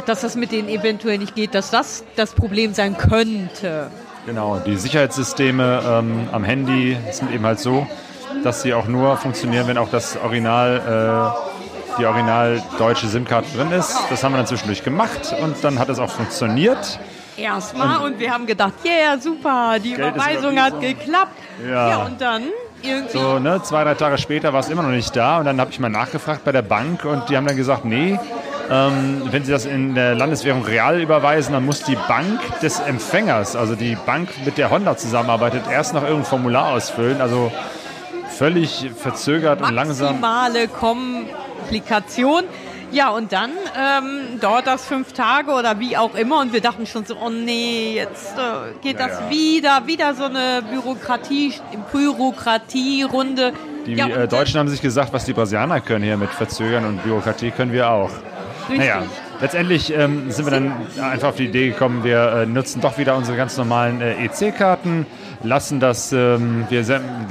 dass 0.06 0.22
das 0.22 0.36
mit 0.36 0.52
denen 0.52 0.70
eventuell 0.70 1.18
nicht 1.18 1.36
geht, 1.36 1.56
dass 1.56 1.72
das 1.72 2.04
das 2.16 2.34
Problem 2.34 2.74
sein 2.74 2.98
könnte. 2.98 3.90
Genau, 4.26 4.60
die 4.60 4.76
Sicherheitssysteme 4.76 5.82
ähm, 5.86 6.30
am 6.32 6.44
Handy 6.44 6.98
sind 7.12 7.32
eben 7.32 7.46
halt 7.46 7.60
so, 7.60 7.88
dass 8.44 8.62
sie 8.62 8.74
auch 8.74 8.88
nur 8.88 9.18
funktionieren, 9.18 9.68
wenn 9.68 9.78
auch 9.78 9.90
das 9.90 10.18
Original, 10.18 11.34
äh, 11.98 12.00
die 12.00 12.06
original 12.06 12.62
deutsche 12.78 13.08
SIM-Karte 13.08 13.48
drin 13.56 13.72
ist. 13.72 13.98
Das 14.10 14.24
haben 14.24 14.34
wir 14.34 14.38
dann 14.38 14.48
zwischendurch 14.48 14.84
gemacht 14.84 15.34
und 15.42 15.64
dann 15.64 15.80
hat 15.80 15.90
es 15.90 16.00
auch 16.00 16.10
funktioniert. 16.10 17.00
Erstmal 17.40 18.06
und, 18.06 18.20
wir 18.20 18.32
haben 18.32 18.46
gedacht, 18.46 18.74
yeah, 18.86 19.18
super, 19.18 19.78
die 19.84 19.94
Geld 19.94 20.16
Überweisung 20.16 20.60
hat 20.60 20.80
geklappt. 20.82 21.38
Ja. 21.64 21.90
ja, 21.90 21.98
und 22.06 22.20
dann 22.20 22.44
irgendwie. 22.82 23.18
So, 23.18 23.40
ne, 23.40 23.62
zwei, 23.64 23.84
drei 23.84 23.96
Tage 23.96 24.18
später 24.18 24.54
war 24.54 24.60
es 24.60 24.70
immer 24.70 24.84
noch 24.84 24.90
nicht 24.90 25.16
da 25.16 25.40
und 25.40 25.46
dann 25.46 25.60
habe 25.60 25.72
ich 25.72 25.80
mal 25.80 25.90
nachgefragt 25.90 26.44
bei 26.44 26.52
der 26.52 26.62
Bank 26.62 27.06
und 27.06 27.30
die 27.30 27.38
haben 27.38 27.48
dann 27.48 27.58
gesagt, 27.58 27.86
nee, 27.86 28.20
ähm, 28.70 29.24
wenn 29.32 29.44
Sie 29.44 29.52
das 29.52 29.66
in 29.66 29.96
der 29.96 30.16
Landeswährung 30.16 30.64
real 30.64 31.02
überweisen, 31.02 31.54
dann 31.54 31.66
muss 31.66 31.84
die 31.84 31.98
Bank 32.08 32.40
des 32.62 32.80
Empfängers, 32.80 33.56
also 33.56 33.76
die 33.76 33.96
Bank, 34.06 34.30
mit 34.46 34.58
der 34.58 34.70
Honda 34.70 34.96
zusammenarbeitet, 34.96 35.64
erst 35.72 35.94
noch 35.94 36.04
irgendein 36.04 36.26
Formular 36.26 36.74
ausfüllen. 36.74 37.20
Also 37.20 37.52
völlig 38.30 38.92
verzögert 38.96 39.62
und 39.62 39.74
langsam. 39.74 40.20
maximale 40.22 40.68
Komplikation. 40.68 42.44
Ja, 42.92 43.10
und 43.10 43.32
dann 43.32 43.52
ähm, 43.78 44.40
dauert 44.40 44.68
das 44.68 44.86
fünf 44.86 45.14
Tage 45.14 45.52
oder 45.52 45.80
wie 45.80 45.96
auch 45.96 46.16
immer 46.16 46.40
und 46.40 46.54
wir 46.54 46.62
dachten 46.62 46.86
schon 46.86 47.06
so, 47.06 47.16
oh 47.16 47.30
nee, 47.30 47.94
jetzt 47.96 48.34
äh, 48.38 48.74
geht 48.82 49.00
das 49.00 49.20
Naja. 49.20 49.30
wieder, 49.30 49.88
wieder 49.88 50.14
so 50.16 50.24
eine 50.24 50.64
Bürokratie, 50.70 51.54
Bürokratierunde. 51.92 53.54
Die 53.86 53.94
ja, 53.94 54.08
äh, 54.08 54.28
Deutschen 54.28 54.60
haben 54.60 54.70
sich 54.70 54.82
gesagt, 54.82 55.14
was 55.14 55.26
die 55.26 55.34
Brasilianer 55.34 55.82
können 55.82 56.04
hier 56.04 56.18
mit 56.18 56.30
Verzögern 56.30 56.86
und 56.86 57.04
Bürokratie 57.04 57.52
können 57.52 57.72
wir 57.72 57.90
auch. 57.90 58.12
Richtig. 58.70 58.88
Naja, 58.88 59.04
letztendlich 59.42 59.94
ähm, 59.96 60.32
sind 60.32 60.46
wir 60.46 60.52
dann 60.52 60.74
einfach 61.02 61.30
auf 61.30 61.36
die 61.36 61.46
Idee 61.46 61.70
gekommen, 61.70 62.04
wir 62.04 62.42
äh, 62.42 62.46
nutzen 62.46 62.82
doch 62.82 62.98
wieder 62.98 63.16
unsere 63.16 63.38
ganz 63.38 63.58
normalen 63.58 64.02
äh, 64.02 64.26
EC-Karten, 64.26 65.06
lassen 65.42 65.80
das, 65.80 66.12
ähm, 66.12 66.66
wir, 66.70 66.86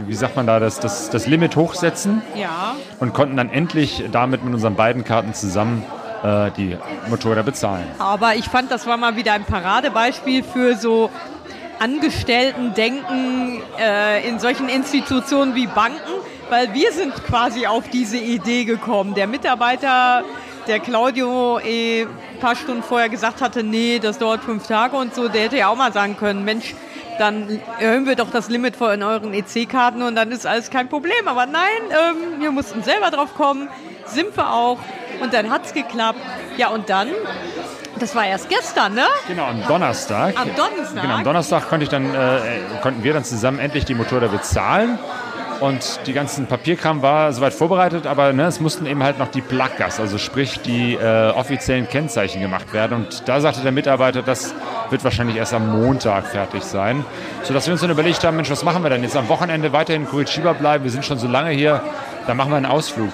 wie 0.06 0.14
sagt 0.14 0.36
man 0.36 0.46
da, 0.46 0.60
das, 0.60 0.80
das, 0.80 1.10
das 1.10 1.26
Limit 1.26 1.56
hochsetzen 1.56 2.22
Ja, 2.34 2.74
und 3.00 3.12
konnten 3.12 3.36
dann 3.36 3.50
endlich 3.50 4.04
damit 4.12 4.44
mit 4.44 4.54
unseren 4.54 4.74
beiden 4.74 5.04
Karten 5.04 5.34
zusammen 5.34 5.84
äh, 6.22 6.50
die 6.56 6.76
Motorräder 7.08 7.42
bezahlen. 7.42 7.84
aber 7.98 8.34
ich 8.34 8.46
fand, 8.46 8.70
das 8.70 8.86
war 8.86 8.96
mal 8.96 9.16
wieder 9.16 9.32
ein 9.34 9.44
Paradebeispiel 9.44 10.42
für 10.42 10.76
so 10.76 11.10
Angestellten-Denken 11.78 13.60
äh, 13.78 14.28
in 14.28 14.40
solchen 14.40 14.68
Institutionen 14.68 15.54
wie 15.54 15.66
Banken, 15.66 16.00
weil 16.50 16.74
wir 16.74 16.92
sind 16.92 17.14
quasi 17.24 17.66
auf 17.66 17.88
diese 17.88 18.16
Idee 18.16 18.64
gekommen. 18.64 19.14
Der 19.14 19.28
Mitarbeiter, 19.28 20.24
der 20.66 20.80
Claudio 20.80 21.60
eh 21.60 22.02
ein 22.02 22.40
paar 22.40 22.56
Stunden 22.56 22.82
vorher 22.82 23.08
gesagt 23.08 23.40
hatte, 23.40 23.62
nee, 23.62 24.00
das 24.00 24.18
dauert 24.18 24.42
fünf 24.42 24.66
Tage 24.66 24.96
und 24.96 25.14
so, 25.14 25.28
der 25.28 25.42
hätte 25.42 25.56
ja 25.56 25.68
auch 25.68 25.76
mal 25.76 25.92
sagen 25.92 26.16
können, 26.16 26.44
Mensch, 26.44 26.74
dann 27.18 27.60
erhöhen 27.78 28.06
wir 28.06 28.16
doch 28.16 28.30
das 28.30 28.48
Limit 28.48 28.76
von 28.76 29.02
euren 29.02 29.34
EC-Karten 29.34 30.02
und 30.02 30.14
dann 30.14 30.30
ist 30.30 30.46
alles 30.46 30.70
kein 30.70 30.88
Problem. 30.88 31.26
Aber 31.26 31.46
nein, 31.46 31.62
ähm, 31.90 32.40
wir 32.40 32.50
mussten 32.50 32.82
selber 32.82 33.10
drauf 33.10 33.34
kommen, 33.34 33.68
sind 34.06 34.36
wir 34.36 34.52
auch 34.52 34.78
und 35.20 35.34
dann 35.34 35.50
hat's 35.50 35.74
geklappt. 35.74 36.20
Ja, 36.56 36.68
und 36.68 36.88
dann, 36.88 37.08
das 37.98 38.14
war 38.14 38.26
erst 38.26 38.48
gestern, 38.48 38.94
ne? 38.94 39.04
Genau, 39.26 39.46
am 39.46 39.66
Donnerstag. 39.66 40.38
Am 40.40 40.54
Donnerstag? 40.54 41.02
Genau, 41.02 41.14
am 41.14 41.24
Donnerstag 41.24 41.68
konnte 41.68 41.84
ich 41.84 41.90
dann, 41.90 42.14
äh, 42.14 42.40
konnten 42.82 43.02
wir 43.02 43.12
dann 43.12 43.24
zusammen 43.24 43.58
endlich 43.58 43.84
die 43.84 43.94
Motorräder 43.94 44.28
bezahlen. 44.28 44.98
Und 45.60 46.00
die 46.06 46.12
ganzen 46.12 46.46
Papierkram 46.46 47.02
war 47.02 47.32
soweit 47.32 47.52
vorbereitet, 47.52 48.06
aber 48.06 48.32
ne, 48.32 48.44
es 48.44 48.60
mussten 48.60 48.86
eben 48.86 49.02
halt 49.02 49.18
noch 49.18 49.28
die 49.28 49.40
Placas, 49.40 49.98
also 49.98 50.16
sprich 50.16 50.60
die 50.60 50.94
äh, 50.94 51.30
offiziellen 51.30 51.88
Kennzeichen 51.88 52.40
gemacht 52.40 52.72
werden. 52.72 52.98
Und 52.98 53.28
da 53.28 53.40
sagte 53.40 53.62
der 53.62 53.72
Mitarbeiter, 53.72 54.22
das 54.22 54.54
wird 54.90 55.02
wahrscheinlich 55.02 55.36
erst 55.36 55.54
am 55.54 55.82
Montag 55.82 56.26
fertig 56.26 56.62
sein. 56.62 57.04
Sodass 57.42 57.66
wir 57.66 57.72
uns 57.72 57.80
dann 57.80 57.90
überlegt 57.90 58.22
haben, 58.22 58.36
Mensch, 58.36 58.50
was 58.50 58.62
machen 58.62 58.82
wir 58.82 58.90
denn 58.90 59.02
jetzt 59.02 59.16
am 59.16 59.28
Wochenende 59.28 59.72
weiterhin 59.72 60.02
in 60.02 60.08
Curitiba 60.08 60.52
bleiben? 60.52 60.84
Wir 60.84 60.92
sind 60.92 61.04
schon 61.04 61.18
so 61.18 61.26
lange 61.26 61.50
hier, 61.50 61.82
dann 62.26 62.36
machen 62.36 62.50
wir 62.50 62.56
einen 62.56 62.66
Ausflug. 62.66 63.10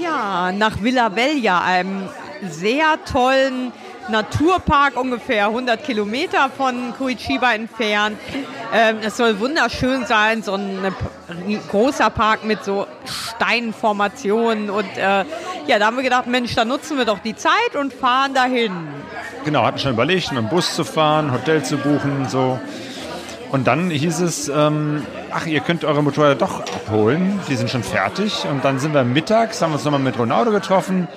Ja, 0.00 0.52
nach 0.52 0.80
Villa 0.80 1.16
Velha, 1.16 1.62
einem 1.62 2.08
sehr 2.48 2.98
tollen 3.10 3.72
Naturpark, 4.08 4.96
ungefähr 4.96 5.46
100 5.46 5.82
Kilometer 5.82 6.48
von 6.48 6.94
Curitiba 6.96 7.52
entfernt. 7.52 8.18
Ähm, 8.72 8.98
es 9.02 9.16
soll 9.16 9.38
wunderschön 9.40 10.06
sein, 10.06 10.42
so 10.42 10.54
ein 10.54 10.84
äh, 10.84 11.58
großer 11.70 12.10
Park 12.10 12.44
mit 12.44 12.64
so 12.64 12.86
Steinformationen. 13.04 14.70
Und 14.70 14.96
äh, 14.96 15.24
ja, 15.66 15.78
da 15.78 15.86
haben 15.86 15.96
wir 15.96 16.04
gedacht, 16.04 16.26
Mensch, 16.26 16.54
da 16.54 16.64
nutzen 16.64 16.98
wir 16.98 17.04
doch 17.04 17.18
die 17.18 17.34
Zeit 17.34 17.74
und 17.78 17.92
fahren 17.92 18.34
dahin. 18.34 18.72
Genau, 19.44 19.64
hatten 19.64 19.78
schon 19.78 19.92
überlegt, 19.92 20.32
mit 20.32 20.42
dem 20.42 20.48
Bus 20.48 20.74
zu 20.74 20.84
fahren, 20.84 21.32
Hotel 21.32 21.62
zu 21.64 21.76
buchen, 21.76 22.28
so. 22.28 22.58
Und 23.52 23.66
dann 23.66 23.90
hieß 23.90 24.20
es, 24.20 24.48
ähm, 24.48 25.06
ach, 25.30 25.46
ihr 25.46 25.60
könnt 25.60 25.84
eure 25.84 26.02
Motorräder 26.02 26.34
doch 26.34 26.60
abholen, 26.60 27.40
die 27.48 27.56
sind 27.56 27.70
schon 27.70 27.82
fertig. 27.82 28.44
Und 28.50 28.64
dann 28.64 28.78
sind 28.78 28.92
wir 28.92 29.04
mittags, 29.04 29.62
haben 29.62 29.72
uns 29.72 29.84
nochmal 29.84 30.00
mit 30.00 30.18
Ronaldo 30.18 30.50
getroffen, 30.50 31.08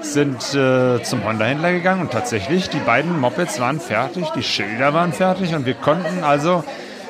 sind 0.00 0.54
äh, 0.54 1.02
zum 1.02 1.24
Honda-Händler 1.24 1.72
gegangen 1.72 2.02
und 2.02 2.12
tatsächlich, 2.12 2.68
die 2.68 2.78
beiden 2.78 3.20
Mopeds 3.20 3.60
waren 3.60 3.80
fertig, 3.80 4.28
die 4.30 4.42
Schilder 4.42 4.94
waren 4.94 5.12
fertig 5.12 5.54
und 5.54 5.66
wir 5.66 5.74
konnten 5.74 6.24
also 6.24 6.64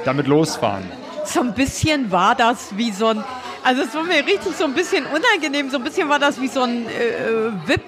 damit 0.04 0.26
losfahren. 0.26 0.84
So 1.24 1.40
ein 1.40 1.54
bisschen 1.54 2.10
war 2.10 2.34
das 2.34 2.76
wie 2.76 2.90
so 2.90 3.08
ein, 3.08 3.22
also 3.62 3.82
es 3.82 3.94
war 3.94 4.02
mir 4.02 4.24
richtig 4.24 4.56
so 4.56 4.64
ein 4.64 4.74
bisschen 4.74 5.04
unangenehm, 5.04 5.70
so 5.70 5.76
ein 5.76 5.84
bisschen 5.84 6.08
war 6.08 6.18
das 6.18 6.40
wie 6.40 6.48
so 6.48 6.62
ein 6.62 6.86
äh, 6.86 7.52
VIP. 7.66 7.82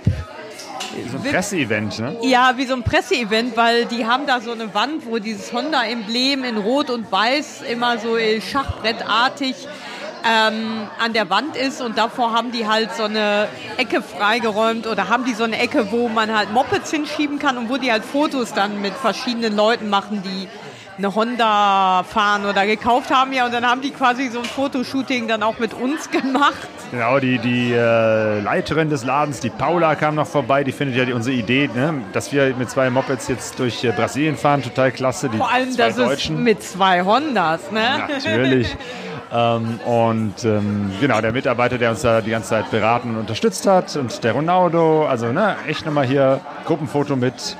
So 1.10 1.18
ein 1.18 1.22
Presseevent, 1.22 1.98
ne? 2.00 2.16
Ja, 2.22 2.54
wie 2.56 2.66
so 2.66 2.74
ein 2.74 2.82
Presseevent, 2.82 3.56
weil 3.56 3.86
die 3.86 4.06
haben 4.06 4.26
da 4.26 4.40
so 4.40 4.52
eine 4.52 4.74
Wand, 4.74 5.06
wo 5.06 5.18
dieses 5.18 5.52
Honda-Emblem 5.52 6.44
in 6.44 6.56
Rot 6.58 6.90
und 6.90 7.10
Weiß 7.10 7.62
immer 7.62 7.98
so 7.98 8.16
äh, 8.16 8.40
schachbrettartig 8.40 9.54
ähm, 10.24 10.88
an 10.98 11.12
der 11.12 11.30
Wand 11.30 11.56
ist 11.56 11.80
und 11.80 11.96
davor 11.98 12.32
haben 12.32 12.52
die 12.52 12.66
halt 12.66 12.92
so 12.94 13.04
eine 13.04 13.48
Ecke 13.76 14.02
freigeräumt 14.02 14.86
oder 14.86 15.08
haben 15.08 15.24
die 15.24 15.34
so 15.34 15.44
eine 15.44 15.58
Ecke, 15.58 15.90
wo 15.90 16.08
man 16.08 16.36
halt 16.36 16.52
Mopeds 16.52 16.90
hinschieben 16.90 17.38
kann 17.38 17.56
und 17.58 17.68
wo 17.68 17.76
die 17.76 17.90
halt 17.90 18.04
Fotos 18.04 18.52
dann 18.52 18.80
mit 18.80 18.92
verschiedenen 18.94 19.56
Leuten 19.56 19.88
machen, 19.88 20.22
die 20.22 20.48
eine 20.98 21.14
Honda 21.14 22.02
fahren 22.02 22.44
oder 22.44 22.66
gekauft 22.66 23.10
haben 23.10 23.32
ja 23.32 23.46
und 23.46 23.54
dann 23.54 23.64
haben 23.64 23.80
die 23.80 23.90
quasi 23.90 24.28
so 24.28 24.40
ein 24.40 24.44
Fotoshooting 24.44 25.28
dann 25.28 25.42
auch 25.42 25.58
mit 25.58 25.72
uns 25.72 26.10
gemacht. 26.10 26.68
Genau, 26.90 27.20
die, 27.20 27.38
die 27.38 27.72
äh, 27.72 28.40
Leiterin 28.40 28.90
des 28.90 29.04
Ladens, 29.04 29.40
die 29.40 29.48
Paula, 29.50 29.94
kam 29.94 30.16
noch 30.16 30.26
vorbei. 30.26 30.64
Die 30.64 30.72
findet 30.72 30.96
ja 30.96 31.04
die, 31.04 31.12
unsere 31.12 31.36
Idee, 31.36 31.70
ne, 31.72 32.02
dass 32.12 32.32
wir 32.32 32.54
mit 32.56 32.68
zwei 32.68 32.90
Mopeds 32.90 33.28
jetzt 33.28 33.58
durch 33.60 33.84
äh, 33.84 33.92
Brasilien 33.92 34.36
fahren, 34.36 34.62
total 34.62 34.90
klasse. 34.90 35.28
Die 35.28 35.36
Vor 35.38 35.50
allem, 35.50 35.70
zwei 35.70 35.86
das 35.86 35.96
ist 35.96 36.04
Deutschen. 36.04 36.42
mit 36.42 36.62
zwei 36.62 37.04
Hondas, 37.04 37.70
ne? 37.70 38.06
Natürlich. 38.08 38.76
ähm, 39.32 39.80
und 39.84 40.44
ähm, 40.44 40.92
genau, 41.00 41.20
der 41.20 41.32
Mitarbeiter, 41.32 41.78
der 41.78 41.90
uns 41.90 42.02
da 42.02 42.20
die 42.20 42.30
ganze 42.30 42.50
Zeit 42.50 42.70
beraten 42.70 43.10
und 43.10 43.20
unterstützt 43.20 43.66
hat 43.66 43.96
und 43.96 44.22
der 44.24 44.32
Ronaldo, 44.32 45.06
also 45.06 45.32
ne, 45.32 45.56
echt 45.68 45.86
nochmal 45.86 46.06
hier 46.06 46.40
Gruppenfoto 46.64 47.16
mit 47.16 47.56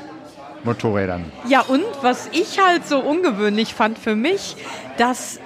Motorrädern. 0.65 1.25
Ja, 1.49 1.61
und 1.61 1.85
was 2.03 2.29
ich 2.33 2.59
halt 2.59 2.87
so 2.87 2.99
ungewöhnlich 2.99 3.75
fand 3.75 3.99
für 3.99 4.17
mich, 4.17 4.57
dass 4.99 5.41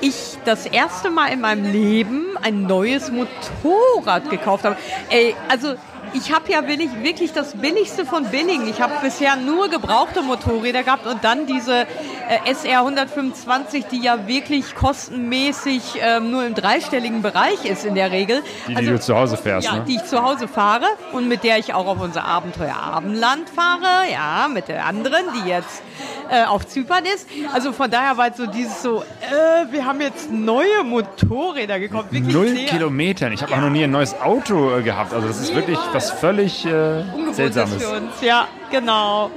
ich 0.00 0.38
das 0.44 0.66
erste 0.66 1.10
Mal 1.10 1.28
in 1.28 1.40
meinem 1.40 1.70
Leben 1.70 2.38
ein 2.42 2.62
neues 2.62 3.10
Motorrad 3.10 4.30
gekauft 4.30 4.64
habe. 4.64 4.76
Ey, 5.10 5.34
also 5.48 5.74
ich 6.14 6.32
habe 6.32 6.50
ja 6.50 6.66
wirklich, 6.66 6.90
wirklich 7.02 7.32
das 7.32 7.54
Billigste 7.56 8.04
von 8.04 8.24
Billigen. 8.26 8.68
Ich 8.68 8.80
habe 8.80 8.94
bisher 9.02 9.36
nur 9.36 9.68
gebrauchte 9.68 10.22
Motorräder 10.22 10.82
gehabt 10.82 11.06
und 11.06 11.22
dann 11.24 11.46
diese 11.46 11.82
äh, 11.82 12.50
SR 12.50 12.80
125, 12.80 13.86
die 13.86 14.00
ja 14.00 14.26
wirklich 14.26 14.74
kostenmäßig 14.74 15.82
ähm, 16.00 16.30
nur 16.30 16.44
im 16.46 16.54
dreistelligen 16.54 17.22
Bereich 17.22 17.64
ist 17.64 17.84
in 17.84 17.94
der 17.94 18.10
Regel. 18.10 18.42
Die, 18.68 18.74
die 18.74 18.86
du 18.86 19.00
zu 19.00 19.16
Hause 19.16 19.36
fährst, 19.36 19.66
Ja, 19.66 19.76
ne? 19.76 19.84
die 19.86 19.96
ich 19.96 20.04
zu 20.04 20.22
Hause 20.22 20.48
fahre 20.48 20.86
und 21.12 21.28
mit 21.28 21.44
der 21.44 21.58
ich 21.58 21.74
auch 21.74 21.86
auf 21.86 22.00
unser 22.00 22.24
Abenteuer 22.24 22.76
Abendland 22.76 23.48
fahre. 23.48 24.10
Ja, 24.12 24.48
mit 24.48 24.68
der 24.68 24.86
anderen, 24.86 25.24
die 25.34 25.48
jetzt 25.48 25.82
äh, 26.30 26.44
auf 26.44 26.66
Zypern 26.66 27.04
ist. 27.04 27.28
Also 27.52 27.72
von 27.72 27.90
daher 27.90 28.16
war 28.16 28.26
jetzt 28.26 28.38
so 28.38 28.46
dieses 28.46 28.82
so, 28.82 29.02
äh, 29.02 29.72
wir 29.72 29.84
haben 29.84 30.00
jetzt 30.00 30.30
neue 30.30 30.84
Motorräder 30.84 31.78
gekauft. 31.80 32.12
Wirklich 32.12 32.34
Null 32.34 32.54
Kilometern. 32.66 33.32
Ich 33.32 33.42
habe 33.42 33.52
auch 33.54 33.60
noch 33.60 33.70
nie 33.70 33.84
ein 33.84 33.90
neues 33.90 34.18
Auto 34.20 34.76
äh, 34.78 34.82
gehabt. 34.82 35.12
Also 35.12 35.26
das 35.26 35.40
ist 35.40 35.54
wirklich 35.54 35.78
was 35.92 35.99
völlig 36.08 36.64
äh, 36.64 37.02
Seltsames. 37.32 37.82
für 37.82 37.90
uns. 37.96 38.20
Ja, 38.22 38.46
genau. 38.70 39.30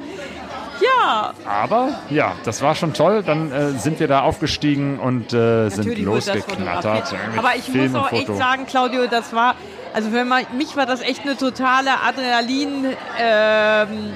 Ja, 0.81 1.33
Aber 1.45 1.99
ja, 2.09 2.33
das 2.43 2.61
war 2.61 2.75
schon 2.75 2.93
toll. 2.93 3.23
Dann 3.23 3.51
äh, 3.51 3.71
sind 3.71 3.99
wir 3.99 4.07
da 4.07 4.21
aufgestiegen 4.21 4.99
und 4.99 5.33
äh, 5.33 5.69
sind 5.69 5.97
losgeknattert. 5.99 7.13
Aber 7.37 7.55
ich 7.55 7.63
Film 7.65 7.91
muss 7.93 8.01
auch 8.01 8.11
echt 8.11 8.35
sagen, 8.35 8.65
Claudio, 8.65 9.07
das 9.07 9.33
war, 9.33 9.55
also 9.93 10.09
für 10.09 10.25
mich 10.25 10.49
mich 10.51 10.75
war 10.75 10.85
das 10.85 11.01
echt 11.01 11.21
eine 11.23 11.37
totale 11.37 11.91
Adrenalin 12.05 12.85
ähm, 13.19 14.13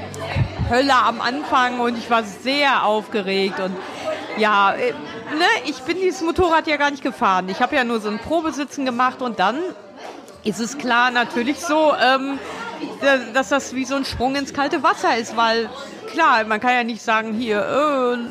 Hölle 0.70 0.96
am 0.96 1.22
Anfang 1.22 1.80
und 1.80 1.98
ich 1.98 2.10
war 2.10 2.24
sehr 2.24 2.86
aufgeregt 2.86 3.60
und 3.60 3.76
Ja, 4.38 4.74
äh, 4.74 4.92
ne, 4.92 5.46
ich 5.66 5.80
bin 5.82 5.98
dieses 5.98 6.22
Motorrad 6.22 6.68
ja 6.68 6.78
gar 6.78 6.92
nicht 6.92 7.04
gefahren. 7.04 7.48
Ich 7.50 7.62
habe 7.62 7.76
ja 7.76 7.84
nur 7.84 8.00
so 8.00 8.10
ein 8.10 8.20
Probesitzen 8.20 8.86
gemacht 8.86 9.22
und 9.22 9.40
dann 9.40 9.58
ist 10.48 10.60
es 10.60 10.78
klar 10.78 11.12
natürlich 11.12 11.60
so, 11.60 11.94
ähm, 11.94 12.40
dass 13.34 13.50
das 13.50 13.76
wie 13.76 13.86
so 13.86 13.96
ein 13.96 14.06
Sprung 14.06 14.36
ins 14.36 14.54
kalte 14.54 14.82
Wasser 14.84 15.18
ist, 15.18 15.36
weil 15.36 15.70
klar, 16.12 16.44
man 16.46 16.60
kann 16.60 16.74
ja 16.74 16.84
nicht 16.84 17.02
sagen, 17.02 17.34
hier, 17.34 17.60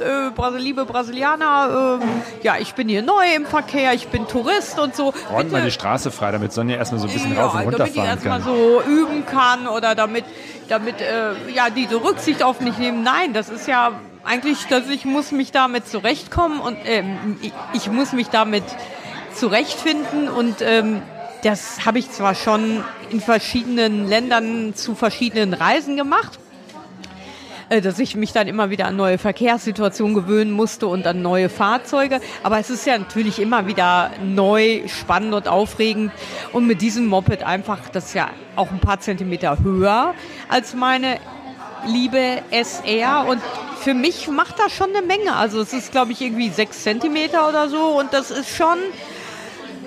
äh, 0.01 0.27
äh, 0.27 0.31
Brasil 0.31 0.61
liebe 0.61 0.87
Brasilianer, 0.87 2.01
äh, 2.01 2.45
ja, 2.45 2.57
ich 2.59 2.75
bin 2.75 2.89
hier 2.89 3.03
neu 3.03 3.25
im 3.35 3.45
Verkehr, 3.45 3.93
ich 3.93 4.09
bin 4.09 4.27
Tourist 4.27 4.79
und 4.79 4.97
so. 4.97 5.13
Räumt 5.31 5.53
mal 5.53 5.63
die 5.63 5.71
Straße 5.71 6.11
frei, 6.11 6.33
damit 6.33 6.53
Sonja 6.53 6.77
erstmal 6.77 7.01
so 7.01 7.07
ein 7.07 7.13
bisschen 7.13 7.35
ja, 7.35 7.45
rauf 7.45 7.55
und 7.55 7.61
runter 7.63 7.79
damit 7.79 7.93
ich 7.93 7.99
fahren 7.99 8.09
erstmal 8.09 8.41
kann. 8.41 8.49
so 8.49 8.83
üben 8.83 9.27
kann 9.27 9.67
oder 9.69 9.95
damit, 9.95 10.25
damit 10.69 11.01
äh, 11.01 11.35
ja, 11.55 11.71
diese 11.71 12.03
Rücksicht 12.03 12.43
auf 12.43 12.61
mich 12.61 12.79
nehmen. 12.79 13.03
Nein, 13.03 13.33
das 13.35 13.51
ist 13.51 13.69
ja 13.69 13.93
eigentlich, 14.25 14.67
dass 14.67 14.89
ich 14.89 15.05
muss 15.05 15.33
mich 15.33 15.53
damit 15.53 15.87
zurechtkommen 15.87 16.61
und 16.61 16.79
ähm, 16.87 17.37
ich, 17.43 17.53
ich 17.75 17.91
muss 17.91 18.13
mich 18.13 18.29
damit 18.29 18.65
zurechtfinden 19.35 20.29
und 20.29 20.57
ähm, 20.63 21.03
das 21.43 21.85
habe 21.87 21.99
ich 21.99 22.11
zwar 22.11 22.35
schon 22.35 22.83
in 23.11 23.21
verschiedenen 23.21 24.09
Ländern 24.09 24.75
zu 24.75 24.95
verschiedenen 24.95 25.55
Reisen 25.55 25.97
gemacht, 25.97 26.39
äh, 27.69 27.81
dass 27.81 27.99
ich 27.99 28.17
mich 28.17 28.33
dann 28.33 28.47
immer 28.49 28.71
wieder 28.71 28.87
an 28.87 28.97
neue 28.97 29.19
Verkehrssituationen 29.19 30.15
gewöhnen 30.15 30.53
musste 30.53 30.87
und 30.87 31.07
an 31.07 31.23
neue 31.23 31.49
Fahrzeuge. 31.49 32.21
Aber 32.43 32.59
es 32.59 32.71
ist 32.71 32.87
ja 32.87 32.97
natürlich 32.99 33.39
immer 33.39 33.67
wieder 33.67 34.11
neu, 34.25 34.83
spannend 34.87 35.35
und 35.35 35.49
aufregend. 35.49 36.13
Und 36.53 36.67
mit 36.67 36.81
diesem 36.81 37.07
Moped 37.07 37.43
einfach, 37.43 37.89
das 37.91 38.07
ist 38.07 38.15
ja 38.15 38.31
auch 38.55 38.71
ein 38.71 38.81
paar 38.81 39.01
Zentimeter 39.01 39.59
höher 39.63 40.15
als 40.49 40.75
meine 40.75 41.19
liebe 41.87 42.43
SR 42.51 43.27
und 43.29 43.41
für 43.81 43.95
mich 43.95 44.29
macht 44.29 44.59
das 44.59 44.73
schon 44.73 44.91
eine 44.95 45.07
Menge. 45.07 45.37
Also 45.37 45.61
es 45.61 45.73
ist, 45.73 45.93
glaube 45.93 46.13
ich, 46.13 46.21
irgendwie 46.21 46.49
sechs 46.49 46.83
Zentimeter 46.83 47.49
oder 47.49 47.69
so 47.69 47.99
und 47.99 48.13
das 48.13 48.31
ist 48.31 48.49
schon, 48.49 48.79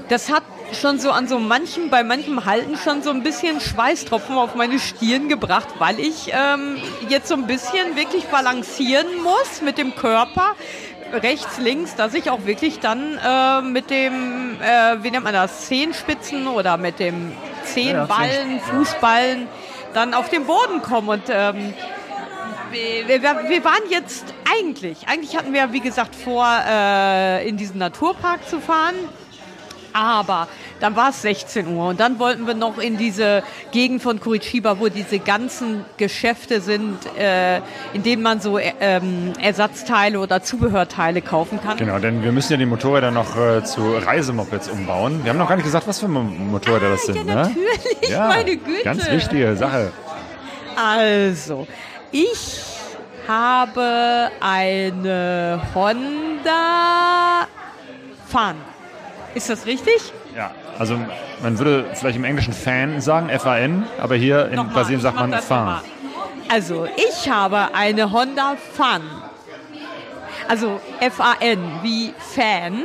das 0.07 0.31
hat 0.31 0.43
schon 0.73 0.99
so 0.99 1.11
an 1.11 1.27
so 1.27 1.39
manchen, 1.39 1.89
bei 1.89 2.03
manchem 2.03 2.45
Halten 2.45 2.77
schon 2.77 3.01
so 3.01 3.09
ein 3.09 3.23
bisschen 3.23 3.59
Schweißtropfen 3.59 4.35
auf 4.35 4.55
meine 4.55 4.79
Stirn 4.79 5.29
gebracht, 5.29 5.67
weil 5.79 5.99
ich 5.99 6.31
ähm, 6.31 6.77
jetzt 7.09 7.27
so 7.27 7.35
ein 7.35 7.47
bisschen 7.47 7.95
wirklich 7.95 8.25
balancieren 8.25 9.07
muss 9.23 9.61
mit 9.61 9.77
dem 9.77 9.95
Körper 9.95 10.55
rechts, 11.11 11.57
links, 11.57 11.95
dass 11.95 12.13
ich 12.13 12.29
auch 12.29 12.45
wirklich 12.45 12.79
dann 12.79 13.17
äh, 13.17 13.61
mit 13.61 13.89
dem, 13.89 14.57
äh, 14.61 15.03
wie 15.03 15.11
nennt 15.11 15.23
man 15.23 15.33
das, 15.33 15.67
Zehenspitzen 15.67 16.47
oder 16.47 16.77
mit 16.77 16.99
dem 16.99 17.31
Zehenballen, 17.63 18.59
Fußballen 18.59 19.47
dann 19.93 20.13
auf 20.13 20.29
den 20.29 20.45
Boden 20.45 20.81
komme 20.81 21.13
und 21.13 21.23
ähm, 21.29 21.73
wir, 22.71 23.07
wir, 23.07 23.21
wir 23.21 23.65
waren 23.65 23.89
jetzt 23.89 24.25
eigentlich, 24.59 25.07
eigentlich 25.07 25.35
hatten 25.35 25.53
wir, 25.53 25.73
wie 25.73 25.79
gesagt, 25.79 26.15
vor, 26.15 26.47
äh, 26.67 27.47
in 27.47 27.57
diesen 27.57 27.79
Naturpark 27.79 28.47
zu 28.47 28.59
fahren. 28.59 28.95
Aber 29.93 30.47
dann 30.79 30.95
war 30.95 31.09
es 31.09 31.21
16 31.23 31.67
Uhr 31.75 31.87
und 31.89 31.99
dann 31.99 32.19
wollten 32.19 32.45
wir 32.47 32.53
noch 32.53 32.77
in 32.77 32.97
diese 32.97 33.43
Gegend 33.71 34.01
von 34.01 34.19
Curitiba, 34.19 34.79
wo 34.79 34.87
diese 34.89 35.19
ganzen 35.19 35.83
Geschäfte 35.97 36.61
sind, 36.61 36.97
äh, 37.17 37.57
in 37.93 38.03
denen 38.03 38.21
man 38.21 38.39
so 38.39 38.57
äh, 38.59 38.73
ähm, 38.79 39.33
Ersatzteile 39.41 40.19
oder 40.19 40.43
Zubehörteile 40.43 41.21
kaufen 41.21 41.59
kann. 41.61 41.77
Genau, 41.77 41.97
denn 41.99 42.23
wir 42.23 42.31
müssen 42.31 42.51
ja 42.53 42.57
die 42.57 42.65
Motorräder 42.65 43.11
noch 43.11 43.35
äh, 43.35 43.63
zu 43.63 43.95
Reisemopeds 43.97 44.69
umbauen. 44.69 45.21
Wir 45.23 45.31
haben 45.31 45.37
noch 45.39 45.49
gar 45.49 45.55
nicht 45.55 45.65
gesagt, 45.65 45.87
was 45.87 45.99
für 45.99 46.07
Mo- 46.07 46.21
Motorräder 46.21 46.91
das 46.91 47.03
sind, 47.03 47.15
ja, 47.17 47.23
ne? 47.23 47.35
natürlich, 47.35 48.09
Ja, 48.09 48.27
meine 48.27 48.57
Güte. 48.57 48.83
ganz 48.83 49.09
wichtige 49.09 49.55
Sache. 49.55 49.91
Also, 50.75 51.67
ich 52.11 52.61
habe 53.27 54.29
eine 54.39 55.61
Honda 55.75 57.47
Fan. 58.27 58.55
Ist 59.35 59.49
das 59.49 59.65
richtig? 59.65 60.13
Ja, 60.35 60.51
also 60.77 60.99
man 61.41 61.57
würde 61.57 61.85
vielleicht 61.93 62.17
im 62.17 62.23
Englischen 62.23 62.53
Fan 62.53 63.01
sagen, 63.01 63.29
F-A-N, 63.29 63.85
aber 63.99 64.15
hier 64.15 64.47
in 64.47 64.55
Nochmal, 64.55 64.73
Brasilien 64.73 65.01
sagt 65.01 65.15
man 65.17 65.33
Fan. 65.33 65.81
Also, 66.49 66.87
ich 66.95 67.29
habe 67.29 67.73
eine 67.73 68.11
Honda 68.11 68.55
Fan. 68.73 69.01
Also 70.47 70.79
F-A-N 70.99 71.59
wie 71.83 72.13
Fan. 72.17 72.83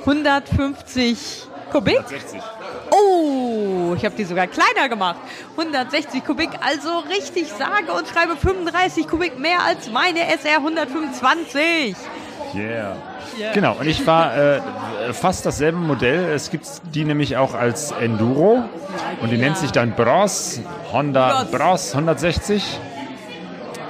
150 0.00 1.46
Kubik. 1.70 2.02
60. 2.06 2.40
Oh, 2.90 3.94
ich 3.96 4.04
habe 4.04 4.14
die 4.14 4.24
sogar 4.24 4.46
kleiner 4.46 4.88
gemacht. 4.88 5.16
160 5.56 6.24
Kubik, 6.24 6.50
also 6.60 7.00
richtig 7.10 7.48
sage 7.48 7.92
und 7.92 8.06
schreibe 8.06 8.36
35 8.36 9.08
Kubik 9.08 9.38
mehr 9.38 9.62
als 9.66 9.90
meine 9.90 10.20
SR 10.20 10.58
125. 10.58 11.96
Yeah. 12.54 12.96
Yeah. 13.38 13.52
Genau, 13.52 13.76
und 13.80 13.86
ich 13.86 14.00
fahre 14.00 14.56
äh, 14.56 14.93
fast 15.12 15.44
dasselbe 15.46 15.78
Modell. 15.78 16.32
Es 16.32 16.50
gibt 16.50 16.66
die 16.94 17.04
nämlich 17.04 17.36
auch 17.36 17.54
als 17.54 17.92
Enduro 17.92 18.64
und 19.20 19.30
die 19.30 19.36
Ja. 19.36 19.42
nennt 19.42 19.58
sich 19.58 19.70
dann 19.72 19.92
Bros, 19.92 20.60
Honda 20.92 21.44
Bros. 21.50 21.58
Bros 21.60 21.94
160 21.94 22.78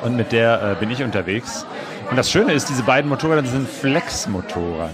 und 0.03 0.17
mit 0.17 0.33
der 0.33 0.73
äh, 0.73 0.75
bin 0.81 0.91
ich 0.91 1.03
unterwegs. 1.03 1.65
Und 2.11 2.17
das 2.17 2.31
Schöne 2.31 2.53
ist, 2.53 2.69
diese 2.69 2.83
beiden 2.83 3.09
Motorräder 3.09 3.47
sind 3.47 3.69
Flex-Motoren. 3.69 4.91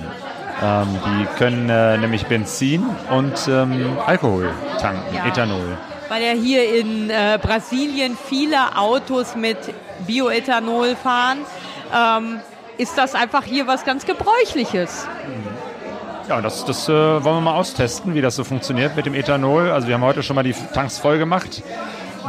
Ähm, 0.63 0.87
die 1.07 1.27
können 1.39 1.69
äh, 1.71 1.97
nämlich 1.99 2.27
Benzin 2.27 2.85
und 3.11 3.49
ähm, 3.49 3.97
Alkohol 4.07 4.51
tanken, 4.81 5.15
Ja. 5.15 5.27
Ethanol. 5.27 5.77
Weil 6.09 6.23
ja 6.23 6.33
hier 6.33 6.75
in 6.79 7.09
äh, 7.09 7.39
Brasilien 7.41 8.17
viele 8.29 8.77
Autos 8.77 9.37
mit 9.37 9.57
Bioethanol 10.07 10.97
fahren, 10.97 11.39
ähm, 11.95 12.41
ist 12.79 12.97
das 12.99 13.15
einfach 13.15 13.45
hier 13.45 13.67
was 13.67 13.85
ganz 13.85 14.07
Gebräuchliches. 14.07 15.07
Ja, 16.31 16.41
das, 16.41 16.65
das 16.65 16.89
äh, 16.89 16.93
wollen 16.93 17.39
wir 17.39 17.41
mal 17.41 17.55
austesten, 17.55 18.15
wie 18.15 18.21
das 18.21 18.37
so 18.37 18.45
funktioniert 18.45 18.95
mit 18.95 19.05
dem 19.05 19.15
Ethanol. 19.15 19.69
Also 19.73 19.89
wir 19.89 19.95
haben 19.95 20.05
heute 20.05 20.23
schon 20.23 20.37
mal 20.37 20.45
die 20.45 20.55
Tanks 20.73 20.97
voll 20.97 21.19
gemacht 21.19 21.65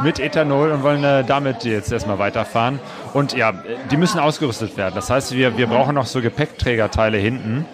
mit 0.02 0.18
Ethanol 0.18 0.72
und 0.72 0.82
wollen 0.82 1.04
äh, 1.04 1.22
damit 1.22 1.62
jetzt 1.62 1.92
erstmal 1.92 2.18
weiterfahren. 2.18 2.80
Und 3.14 3.32
ja, 3.36 3.52
die 3.92 3.96
müssen 3.96 4.18
ausgerüstet 4.18 4.76
werden. 4.76 4.96
Das 4.96 5.08
heißt, 5.08 5.36
wir, 5.36 5.56
wir 5.56 5.68
brauchen 5.68 5.94
noch 5.94 6.06
so 6.06 6.20
Gepäckträgerteile 6.20 7.16
hinten, 7.16 7.64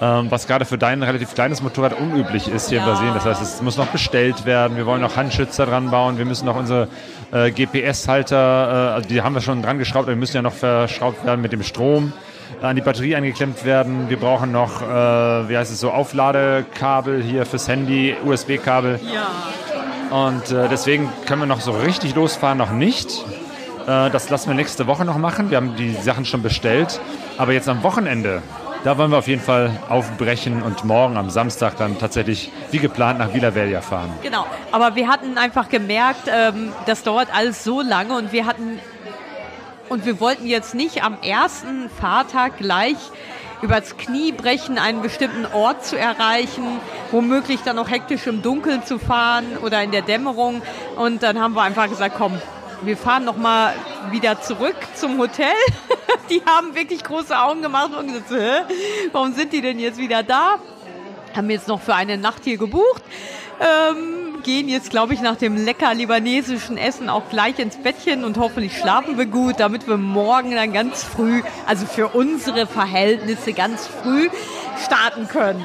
ähm, 0.00 0.30
was 0.30 0.46
gerade 0.46 0.66
für 0.66 0.78
dein 0.78 1.02
relativ 1.02 1.34
kleines 1.34 1.64
Motorrad 1.64 1.98
unüblich 1.98 2.46
ist 2.46 2.68
hier 2.68 2.78
in 2.78 2.84
Ja. 2.84 2.90
Brasilien. 2.92 3.14
Das 3.14 3.24
heißt, 3.24 3.42
es 3.42 3.60
muss 3.60 3.76
noch 3.76 3.88
bestellt 3.88 4.46
werden. 4.46 4.76
Wir 4.76 4.86
wollen 4.86 5.00
noch 5.00 5.16
Handschützer 5.16 5.66
dran 5.66 5.90
bauen. 5.90 6.16
Wir 6.16 6.26
müssen 6.26 6.46
noch 6.46 6.54
unsere 6.54 6.86
äh, 7.32 7.50
GPS-Halter, 7.50 8.36
äh, 8.36 8.94
also 8.94 9.08
die 9.08 9.20
haben 9.20 9.34
wir 9.34 9.42
schon 9.42 9.62
dran 9.62 9.78
geschraubt, 9.78 10.04
aber 10.04 10.12
die 10.14 10.20
müssen 10.20 10.36
ja 10.36 10.42
noch 10.42 10.54
verschraubt 10.54 11.26
werden 11.26 11.40
mit 11.40 11.52
dem 11.52 11.64
Strom 11.64 12.12
an 12.60 12.76
die 12.76 12.82
Batterie 12.82 13.16
eingeklemmt 13.16 13.64
werden. 13.64 14.08
Wir 14.08 14.18
brauchen 14.18 14.52
noch, 14.52 14.82
äh, 14.82 14.86
wie 15.48 15.56
heißt 15.56 15.72
es 15.72 15.80
so, 15.80 15.90
Aufladekabel 15.90 17.22
hier 17.22 17.46
fürs 17.46 17.68
Handy, 17.68 18.14
USB-Kabel. 18.24 19.00
Ja. 19.12 20.26
Und 20.26 20.50
äh, 20.50 20.68
deswegen 20.68 21.08
können 21.26 21.42
wir 21.42 21.46
noch 21.46 21.60
so 21.60 21.72
richtig 21.72 22.14
losfahren, 22.14 22.58
noch 22.58 22.72
nicht. 22.72 23.24
Äh, 23.86 24.10
das 24.10 24.28
lassen 24.30 24.48
wir 24.48 24.54
nächste 24.54 24.86
Woche 24.86 25.04
noch 25.04 25.18
machen. 25.18 25.50
Wir 25.50 25.56
haben 25.56 25.74
die 25.76 25.94
Sachen 25.94 26.24
schon 26.24 26.42
bestellt. 26.42 27.00
Aber 27.38 27.52
jetzt 27.52 27.68
am 27.68 27.82
Wochenende, 27.82 28.42
da 28.84 28.98
wollen 28.98 29.10
wir 29.10 29.18
auf 29.18 29.28
jeden 29.28 29.40
Fall 29.40 29.70
aufbrechen 29.88 30.62
und 30.62 30.84
morgen 30.84 31.16
am 31.16 31.30
Samstag 31.30 31.76
dann 31.76 31.98
tatsächlich 31.98 32.52
wie 32.70 32.78
geplant 32.78 33.18
nach 33.18 33.32
Villa 33.32 33.54
Velha 33.54 33.80
fahren. 33.80 34.10
Genau, 34.22 34.44
aber 34.70 34.96
wir 34.96 35.08
hatten 35.08 35.38
einfach 35.38 35.68
gemerkt, 35.68 36.22
ähm, 36.26 36.72
das 36.86 37.02
dauert 37.02 37.28
alles 37.34 37.64
so 37.64 37.80
lange 37.80 38.16
und 38.16 38.32
wir 38.32 38.44
hatten 38.44 38.80
und 39.92 40.06
wir 40.06 40.20
wollten 40.20 40.46
jetzt 40.46 40.74
nicht 40.74 41.04
am 41.04 41.18
ersten 41.20 41.90
Fahrtag 41.90 42.56
gleich 42.56 42.96
übers 43.60 43.98
Knie 43.98 44.32
brechen, 44.32 44.78
einen 44.78 45.02
bestimmten 45.02 45.44
Ort 45.52 45.84
zu 45.84 45.98
erreichen, 45.98 46.80
womöglich 47.10 47.60
dann 47.60 47.76
noch 47.76 47.90
hektisch 47.90 48.26
im 48.26 48.40
Dunkeln 48.40 48.86
zu 48.86 48.98
fahren 48.98 49.58
oder 49.62 49.82
in 49.82 49.90
der 49.90 50.00
Dämmerung. 50.00 50.62
Und 50.96 51.22
dann 51.22 51.38
haben 51.38 51.54
wir 51.54 51.60
einfach 51.60 51.90
gesagt, 51.90 52.14
komm, 52.16 52.40
wir 52.80 52.96
fahren 52.96 53.26
noch 53.26 53.36
mal 53.36 53.74
wieder 54.10 54.40
zurück 54.40 54.76
zum 54.94 55.18
Hotel. 55.18 55.54
Die 56.30 56.42
haben 56.46 56.74
wirklich 56.74 57.04
große 57.04 57.38
Augen 57.38 57.60
gemacht 57.60 57.94
und 57.94 58.06
gesagt, 58.06 58.30
Hä? 58.30 58.74
warum 59.12 59.34
sind 59.34 59.52
die 59.52 59.60
denn 59.60 59.78
jetzt 59.78 59.98
wieder 59.98 60.22
da? 60.22 60.54
Haben 61.36 61.50
jetzt 61.50 61.68
noch 61.68 61.82
für 61.82 61.94
eine 61.94 62.16
Nacht 62.16 62.44
hier 62.44 62.56
gebucht. 62.56 63.02
Ähm, 63.60 64.22
gehen 64.42 64.68
jetzt, 64.68 64.90
glaube 64.90 65.14
ich, 65.14 65.20
nach 65.20 65.36
dem 65.36 65.56
lecker 65.56 65.94
libanesischen 65.94 66.76
Essen 66.76 67.08
auch 67.08 67.28
gleich 67.30 67.58
ins 67.58 67.76
Bettchen 67.76 68.24
und 68.24 68.38
hoffentlich 68.38 68.76
schlafen 68.76 69.18
wir 69.18 69.26
gut, 69.26 69.60
damit 69.60 69.86
wir 69.86 69.96
morgen 69.96 70.52
dann 70.52 70.72
ganz 70.72 71.04
früh, 71.04 71.42
also 71.66 71.86
für 71.86 72.08
unsere 72.08 72.66
Verhältnisse 72.66 73.52
ganz 73.52 73.86
früh 73.86 74.28
starten 74.84 75.28
können. 75.28 75.64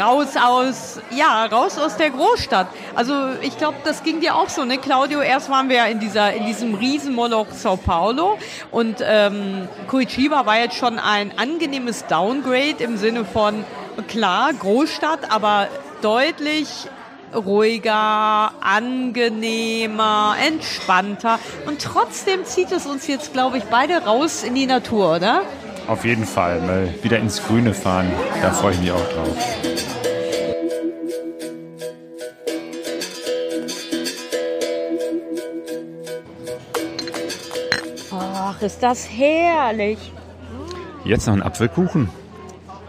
Raus 0.00 0.28
aus, 0.42 0.98
ja, 1.10 1.44
raus 1.44 1.76
aus 1.76 1.98
der 1.98 2.08
Großstadt. 2.08 2.68
Also 2.94 3.12
ich 3.42 3.58
glaube, 3.58 3.76
das 3.84 4.02
ging 4.02 4.20
dir 4.20 4.34
auch 4.34 4.48
so, 4.48 4.64
ne, 4.64 4.78
Claudio? 4.78 5.20
Erst 5.20 5.50
waren 5.50 5.68
wir 5.68 5.76
ja 5.76 5.84
in 5.86 6.00
dieser, 6.00 6.32
in 6.32 6.46
diesem 6.46 6.74
Riesenmoloch 6.74 7.48
Sao 7.50 7.76
Paulo 7.76 8.38
und 8.70 8.96
ähm, 9.02 9.68
Curitiba 9.88 10.46
war 10.46 10.58
jetzt 10.58 10.76
schon 10.76 10.98
ein 10.98 11.32
angenehmes 11.36 12.06
Downgrade 12.06 12.76
im 12.78 12.96
Sinne 12.96 13.26
von 13.26 13.62
klar 14.08 14.54
Großstadt, 14.54 15.30
aber 15.30 15.68
deutlich 16.02 16.88
ruhiger, 17.34 18.52
angenehmer, 18.60 20.34
entspannter 20.44 21.38
und 21.66 21.80
trotzdem 21.80 22.44
zieht 22.44 22.72
es 22.72 22.86
uns 22.86 23.06
jetzt, 23.06 23.32
glaube 23.32 23.58
ich, 23.58 23.64
beide 23.64 24.04
raus 24.04 24.42
in 24.42 24.54
die 24.54 24.66
Natur, 24.66 25.16
oder? 25.16 25.42
Auf 25.86 26.04
jeden 26.04 26.24
Fall. 26.24 26.60
Mal 26.60 26.94
wieder 27.02 27.18
ins 27.18 27.44
Grüne 27.44 27.74
fahren. 27.74 28.10
Da 28.42 28.50
freue 28.50 28.74
ich 28.74 28.80
mich 28.80 28.92
auch 28.92 29.08
drauf. 29.08 29.36
Ach, 38.12 38.62
ist 38.62 38.82
das 38.82 39.08
herrlich. 39.08 39.98
Jetzt 41.04 41.26
noch 41.26 41.34
ein 41.34 41.42
Apfelkuchen. 41.42 42.08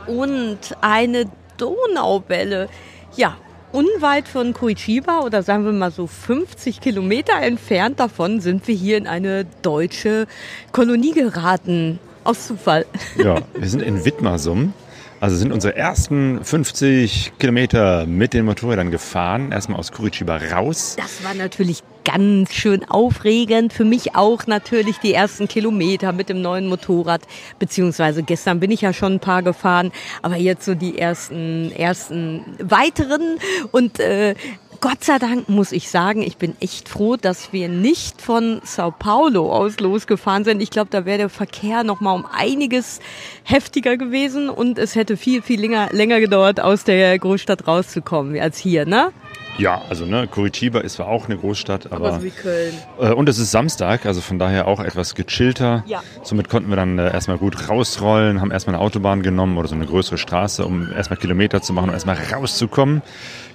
Und 0.05 0.59
eine 0.81 1.25
Donauwelle. 1.57 2.67
Ja, 3.15 3.35
unweit 3.71 4.27
von 4.27 4.53
Curitiba 4.53 5.21
oder 5.21 5.43
sagen 5.43 5.65
wir 5.65 5.73
mal 5.73 5.91
so 5.91 6.07
50 6.07 6.79
Kilometer 6.79 7.41
entfernt 7.41 7.99
davon 7.99 8.39
sind 8.39 8.67
wir 8.67 8.75
hier 8.75 8.97
in 8.97 9.07
eine 9.07 9.45
deutsche 9.61 10.27
Kolonie 10.71 11.13
geraten. 11.13 11.99
Aus 12.23 12.47
Zufall. 12.47 12.85
Ja, 13.17 13.41
wir 13.55 13.67
sind 13.67 13.81
in 13.81 14.05
Wittmersum. 14.05 14.73
Also 15.21 15.35
sind 15.35 15.51
unsere 15.51 15.75
ersten 15.75 16.43
50 16.43 17.33
Kilometer 17.37 18.07
mit 18.07 18.33
den 18.33 18.43
Motorrädern 18.43 18.89
gefahren. 18.89 19.51
Erstmal 19.51 19.77
aus 19.77 19.91
Curitiba 19.91 20.37
raus. 20.37 20.95
Das 20.97 21.23
war 21.23 21.35
natürlich 21.35 21.83
ganz 22.03 22.51
schön 22.55 22.83
aufregend. 22.89 23.71
Für 23.71 23.85
mich 23.85 24.15
auch 24.15 24.47
natürlich 24.47 24.97
die 24.97 25.13
ersten 25.13 25.47
Kilometer 25.47 26.11
mit 26.11 26.29
dem 26.29 26.41
neuen 26.41 26.67
Motorrad. 26.67 27.21
Beziehungsweise 27.59 28.23
gestern 28.23 28.59
bin 28.59 28.71
ich 28.71 28.81
ja 28.81 28.93
schon 28.93 29.13
ein 29.13 29.19
paar 29.19 29.43
gefahren. 29.43 29.91
Aber 30.23 30.37
jetzt 30.37 30.65
so 30.65 30.73
die 30.73 30.97
ersten, 30.97 31.71
ersten 31.71 32.43
weiteren. 32.59 33.37
Und 33.71 33.99
äh, 33.99 34.33
Gott 34.81 35.03
sei 35.03 35.19
Dank 35.19 35.47
muss 35.47 35.73
ich 35.73 35.91
sagen, 35.91 36.23
ich 36.23 36.37
bin 36.37 36.55
echt 36.59 36.89
froh, 36.89 37.15
dass 37.15 37.53
wir 37.53 37.69
nicht 37.69 38.19
von 38.19 38.61
Sao 38.63 38.89
Paulo 38.89 39.53
aus 39.53 39.79
losgefahren 39.79 40.43
sind. 40.43 40.59
Ich 40.59 40.71
glaube, 40.71 40.89
da 40.89 41.05
wäre 41.05 41.19
der 41.19 41.29
Verkehr 41.29 41.83
noch 41.83 42.01
mal 42.01 42.13
um 42.13 42.25
einiges 42.25 42.99
heftiger 43.43 43.95
gewesen 43.95 44.49
und 44.49 44.79
es 44.79 44.95
hätte 44.95 45.17
viel, 45.17 45.43
viel 45.43 45.61
länger, 45.61 45.89
länger 45.91 46.19
gedauert, 46.19 46.59
aus 46.59 46.83
der 46.83 47.19
Großstadt 47.19 47.67
rauszukommen 47.67 48.39
als 48.39 48.57
hier, 48.57 48.87
ne? 48.87 49.11
Ja, 49.57 49.81
also 49.89 50.05
ne, 50.05 50.27
Curitiba 50.27 50.79
ist 50.79 50.93
zwar 50.93 51.07
auch 51.07 51.25
eine 51.25 51.37
Großstadt, 51.37 51.91
aber, 51.91 52.07
Aber 52.07 52.19
so 52.19 52.23
wie 52.23 52.31
Köln. 52.31 52.73
äh, 52.99 53.11
und 53.11 53.29
es 53.29 53.37
ist 53.37 53.51
Samstag, 53.51 54.05
also 54.05 54.21
von 54.21 54.39
daher 54.39 54.67
auch 54.67 54.79
etwas 54.79 55.13
gechillter. 55.15 55.83
Ja. 55.87 56.01
Somit 56.23 56.49
konnten 56.49 56.69
wir 56.69 56.75
dann 56.77 56.97
äh, 56.97 57.11
erstmal 57.11 57.37
gut 57.37 57.69
rausrollen, 57.69 58.41
haben 58.41 58.51
erstmal 58.51 58.75
eine 58.75 58.83
Autobahn 58.83 59.21
genommen 59.21 59.57
oder 59.57 59.67
so 59.67 59.75
eine 59.75 59.85
größere 59.85 60.17
Straße, 60.17 60.65
um 60.65 60.91
erstmal 60.91 61.17
Kilometer 61.17 61.61
zu 61.61 61.73
machen 61.73 61.89
und 61.89 61.93
erstmal 61.93 62.17
rauszukommen. 62.33 63.01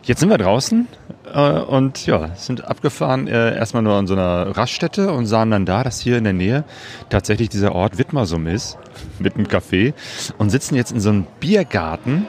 Jetzt 0.05 0.21
sind 0.21 0.29
wir 0.29 0.39
draußen 0.39 0.87
äh, 1.35 1.51
und 1.51 2.07
ja, 2.07 2.31
sind 2.37 2.65
abgefahren 2.65 3.27
äh, 3.27 3.57
erstmal 3.57 3.83
nur 3.83 3.95
an 3.95 4.07
so 4.07 4.15
einer 4.15 4.57
Raststätte 4.57 5.11
und 5.13 5.27
sahen 5.27 5.51
dann 5.51 5.67
da, 5.67 5.83
dass 5.83 5.99
hier 6.01 6.17
in 6.19 6.25
der 6.25 6.33
Nähe 6.33 6.63
tatsächlich 7.09 7.49
dieser 7.49 7.75
Ort 7.75 7.99
Wittmersum 7.99 8.47
ist, 8.47 8.79
mit 9.19 9.35
einem 9.35 9.47
Café 9.47 9.95
und 10.39 10.51
sitzen 10.51 10.77
jetzt 10.77 10.93
in 10.93 11.01
so 11.01 11.09
einem 11.09 11.27
Biergarten 11.41 12.27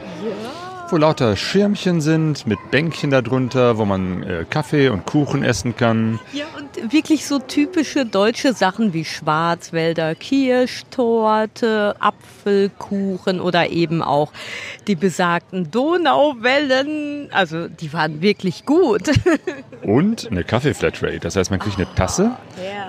wo 0.89 0.97
lauter 0.97 1.36
Schirmchen 1.36 2.00
sind 2.00 2.47
mit 2.47 2.71
Bänkchen 2.71 3.12
darunter, 3.12 3.78
wo 3.78 3.86
man 3.86 4.23
äh, 4.23 4.45
Kaffee 4.50 4.89
und 4.89 5.06
Kuchen 5.06 5.43
essen 5.43 5.76
kann. 5.76 6.19
Ja, 6.32 6.45
und 6.58 6.93
wirklich 6.93 7.26
so 7.26 7.39
typische 7.39 8.06
deutsche 8.06 8.54
Sachen 8.54 8.93
wie 8.93 9.04
Schwarzwälder 9.04 10.15
Kirschtorte, 10.15 11.95
Apfelkuchen 12.00 13.41
oder 13.41 13.69
eben 13.69 14.02
auch 14.02 14.32
die 14.88 14.95
besagten 14.95 15.71
Donauwellen. 15.71 17.30
Also 17.32 17.67
die 17.67 17.91
waren 17.91 18.21
wirklich 18.21 18.65
gut. 18.65 19.12
Und 19.84 20.30
eine 20.32 20.43
Kaffee-Flatrate. 20.43 21.19
Das 21.19 21.36
heißt, 21.36 21.52
man 21.52 21.60
kriegt 21.60 21.78
eine 21.78 21.88
Tasse 21.95 22.32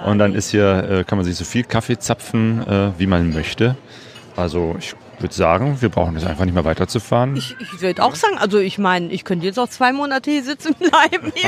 und 0.06 0.18
dann 0.18 0.34
ist 0.34 0.50
hier, 0.50 0.88
äh, 0.90 1.04
kann 1.04 1.18
man 1.18 1.24
sich 1.24 1.36
so 1.36 1.44
viel 1.44 1.62
Kaffee 1.62 1.98
zapfen, 1.98 2.66
äh, 2.66 2.90
wie 2.98 3.06
man 3.06 3.32
möchte. 3.32 3.76
Also 4.36 4.74
ich 4.78 4.94
würde 5.20 5.34
sagen, 5.34 5.80
wir 5.80 5.88
brauchen 5.88 6.14
jetzt 6.14 6.26
einfach 6.26 6.44
nicht 6.44 6.54
mehr 6.54 6.64
weiterzufahren. 6.64 7.36
Ich, 7.36 7.56
ich 7.60 7.80
würde 7.80 8.02
auch 8.02 8.14
sagen, 8.14 8.38
also 8.38 8.58
ich 8.58 8.78
meine, 8.78 9.10
ich 9.12 9.24
könnte 9.24 9.46
jetzt 9.46 9.58
auch 9.58 9.68
zwei 9.68 9.92
Monate 9.92 10.30
hier 10.30 10.42
sitzen 10.42 10.74
bleiben. 10.78 11.32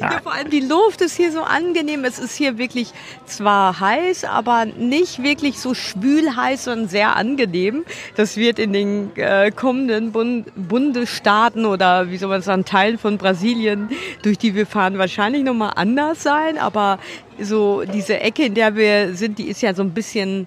Ja, 0.00 0.20
vor 0.22 0.32
allem 0.32 0.50
die 0.50 0.60
Luft 0.60 1.00
ist 1.00 1.16
hier 1.16 1.32
so 1.32 1.42
angenehm. 1.42 2.04
Es 2.04 2.18
ist 2.18 2.36
hier 2.36 2.58
wirklich 2.58 2.92
zwar 3.24 3.80
heiß, 3.80 4.24
aber 4.24 4.64
nicht 4.64 5.22
wirklich 5.22 5.58
so 5.58 5.74
schwül 5.74 6.36
heiß, 6.36 6.64
sondern 6.64 6.88
sehr 6.88 7.16
angenehm. 7.16 7.84
Das 8.16 8.36
wird 8.36 8.58
in 8.58 8.72
den 8.72 9.16
äh, 9.16 9.50
kommenden 9.50 10.12
Bund 10.12 10.46
Bundesstaaten 10.54 11.64
oder 11.64 12.10
wie 12.10 12.16
soll 12.16 12.28
man 12.28 12.42
sagen, 12.42 12.64
Teilen 12.64 12.98
von 12.98 13.18
Brasilien, 13.18 13.90
durch 14.22 14.38
die 14.38 14.54
wir 14.54 14.66
fahren, 14.66 14.98
wahrscheinlich 14.98 15.42
nochmal 15.42 15.72
anders 15.76 16.22
sein. 16.22 16.58
Aber 16.58 16.98
so 17.40 17.84
diese 17.84 18.20
Ecke, 18.20 18.44
in 18.44 18.54
der 18.54 18.76
wir 18.76 19.14
sind, 19.14 19.38
die 19.38 19.48
ist 19.48 19.62
ja 19.62 19.74
so 19.74 19.82
ein 19.82 19.92
bisschen 19.92 20.46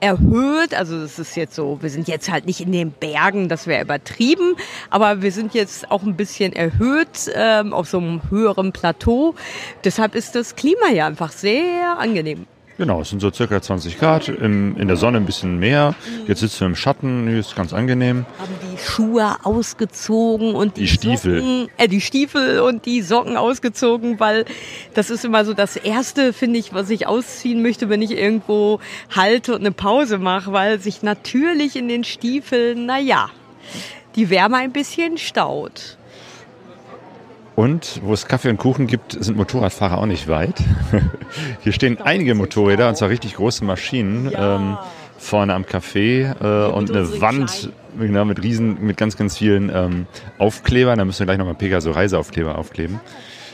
erhöht. 0.00 0.74
Also 0.74 0.96
es 0.96 1.18
ist 1.18 1.36
jetzt 1.36 1.54
so, 1.54 1.78
wir 1.80 1.90
sind 1.90 2.08
jetzt 2.08 2.30
halt 2.30 2.46
nicht 2.46 2.60
in 2.60 2.72
den 2.72 2.90
Bergen, 2.90 3.48
das 3.48 3.66
wäre 3.66 3.82
übertrieben, 3.82 4.56
aber 4.90 5.22
wir 5.22 5.32
sind 5.32 5.54
jetzt 5.54 5.90
auch 5.90 6.02
ein 6.02 6.16
bisschen 6.16 6.52
erhöht 6.52 7.30
ähm, 7.34 7.72
auf 7.72 7.88
so 7.88 7.98
einem 7.98 8.22
höheren 8.30 8.72
Plateau. 8.72 9.34
Deshalb 9.84 10.14
ist 10.14 10.34
das 10.34 10.56
Klima 10.56 10.88
ja 10.92 11.06
einfach 11.06 11.32
sehr 11.32 11.98
angenehm. 11.98 12.46
Genau, 12.78 13.00
es 13.00 13.10
sind 13.10 13.18
so 13.18 13.32
circa 13.32 13.60
20 13.60 13.98
Grad, 13.98 14.28
im, 14.28 14.76
in 14.76 14.86
der 14.86 14.96
Sonne 14.96 15.18
ein 15.18 15.26
bisschen 15.26 15.58
mehr. 15.58 15.96
Jetzt 16.28 16.40
sitzen 16.40 16.60
wir 16.60 16.66
im 16.68 16.76
Schatten, 16.76 17.26
hier 17.26 17.40
ist 17.40 17.56
ganz 17.56 17.72
angenehm. 17.72 18.24
Haben 18.38 18.54
die 18.72 18.78
Schuhe 18.78 19.34
ausgezogen 19.42 20.54
und 20.54 20.76
die, 20.76 20.82
Die 20.82 20.88
Stiefel. 20.88 21.40
Socken, 21.40 21.68
äh, 21.76 21.88
die 21.88 22.00
Stiefel 22.00 22.60
und 22.60 22.86
die 22.86 23.02
Socken 23.02 23.36
ausgezogen, 23.36 24.20
weil 24.20 24.44
das 24.94 25.10
ist 25.10 25.24
immer 25.24 25.44
so 25.44 25.54
das 25.54 25.74
erste, 25.74 26.32
finde 26.32 26.60
ich, 26.60 26.72
was 26.72 26.88
ich 26.90 27.08
ausziehen 27.08 27.62
möchte, 27.62 27.88
wenn 27.88 28.00
ich 28.00 28.12
irgendwo 28.12 28.78
halte 29.10 29.54
und 29.54 29.60
eine 29.62 29.72
Pause 29.72 30.18
mache, 30.18 30.52
weil 30.52 30.78
sich 30.78 31.02
natürlich 31.02 31.74
in 31.74 31.88
den 31.88 32.04
Stiefeln, 32.04 32.86
naja, 32.86 33.28
die 34.14 34.30
Wärme 34.30 34.58
ein 34.58 34.70
bisschen 34.70 35.18
staut. 35.18 35.97
Und 37.58 38.02
wo 38.04 38.12
es 38.12 38.28
Kaffee 38.28 38.50
und 38.50 38.58
Kuchen 38.58 38.86
gibt, 38.86 39.16
sind 39.18 39.36
Motorradfahrer 39.36 39.98
auch 39.98 40.06
nicht 40.06 40.28
weit. 40.28 40.54
Hier 41.64 41.72
stehen 41.72 42.00
einige 42.00 42.36
Motorräder, 42.36 42.88
und 42.88 42.96
zwar 42.96 43.08
richtig 43.08 43.34
große 43.34 43.64
Maschinen. 43.64 44.30
Ähm, 44.32 44.78
vorne 45.18 45.54
am 45.54 45.64
Café 45.64 46.36
äh, 46.40 46.70
und 46.70 46.88
eine 46.92 47.20
Wand 47.20 47.72
genau, 47.98 48.24
mit 48.24 48.44
riesen, 48.44 48.80
mit 48.86 48.96
ganz, 48.96 49.16
ganz 49.16 49.38
vielen 49.38 49.72
ähm, 49.74 50.06
Aufklebern. 50.38 51.00
Da 51.00 51.04
müssen 51.04 51.18
wir 51.18 51.26
gleich 51.26 51.38
nochmal 51.38 51.56
Pegaso 51.56 51.90
Reiseaufkleber 51.90 52.56
aufkleben. 52.56 53.00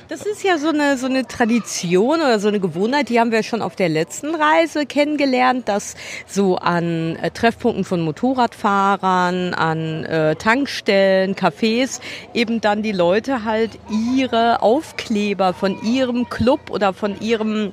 Das 0.08 0.26
ist 0.26 0.44
ja 0.44 0.58
so 0.58 0.68
eine, 0.68 0.98
so 0.98 1.06
eine 1.06 1.26
Tradition 1.26 2.20
oder 2.20 2.38
so 2.38 2.48
eine 2.48 2.60
Gewohnheit, 2.60 3.08
die 3.08 3.18
haben 3.18 3.32
wir 3.32 3.42
schon 3.42 3.62
auf 3.62 3.74
der 3.74 3.88
letzten 3.88 4.34
Reise 4.34 4.84
kennengelernt, 4.84 5.66
dass 5.66 5.94
so 6.26 6.56
an 6.56 7.16
äh, 7.16 7.30
Treffpunkten 7.30 7.84
von 7.84 8.02
Motorradfahrern, 8.02 9.54
an 9.54 10.04
äh, 10.04 10.36
Tankstellen, 10.36 11.34
Cafés 11.34 12.00
eben 12.34 12.60
dann 12.60 12.82
die 12.82 12.92
Leute 12.92 13.44
halt 13.44 13.78
ihre 14.14 14.60
Aufkleber 14.60 15.54
von 15.54 15.82
ihrem 15.82 16.28
Club 16.28 16.70
oder 16.70 16.92
von 16.92 17.18
ihrem 17.20 17.72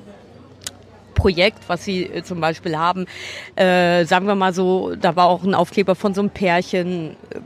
Projekt, 1.14 1.58
was 1.68 1.84
sie 1.84 2.04
äh, 2.04 2.22
zum 2.22 2.40
Beispiel 2.40 2.78
haben, 2.78 3.04
äh, 3.56 4.04
sagen 4.06 4.26
wir 4.26 4.36
mal 4.36 4.54
so, 4.54 4.94
da 4.94 5.16
war 5.16 5.26
auch 5.26 5.44
ein 5.44 5.54
Aufkleber 5.54 5.94
von 5.94 6.14
so 6.14 6.22
einem 6.22 6.30
Pärchen, 6.30 7.16
äh, 7.30 7.40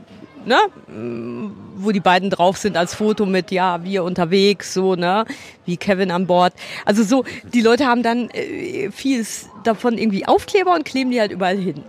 ne, 0.47 0.57
Mm, 0.87 1.51
wo 1.77 1.91
die 1.91 1.99
beiden 1.99 2.29
drauf 2.29 2.57
sind 2.57 2.75
als 2.77 2.95
Foto 2.95 3.25
mit, 3.25 3.51
ja, 3.51 3.83
wir 3.83 4.03
unterwegs, 4.03 4.73
so, 4.73 4.95
ne, 4.95 5.25
wie 5.65 5.77
Kevin 5.77 6.09
an 6.11 6.25
Bord. 6.25 6.53
Also 6.85 7.03
so, 7.03 7.23
die 7.53 7.61
Leute 7.61 7.85
haben 7.85 8.01
dann 8.03 8.29
äh, 8.31 8.89
vieles 8.91 9.49
davon 9.63 9.97
irgendwie 9.97 10.25
Aufkleber 10.27 10.73
und 10.73 10.85
kleben 10.85 11.11
die 11.11 11.19
halt 11.19 11.31
überall 11.31 11.57
hin. 11.57 11.83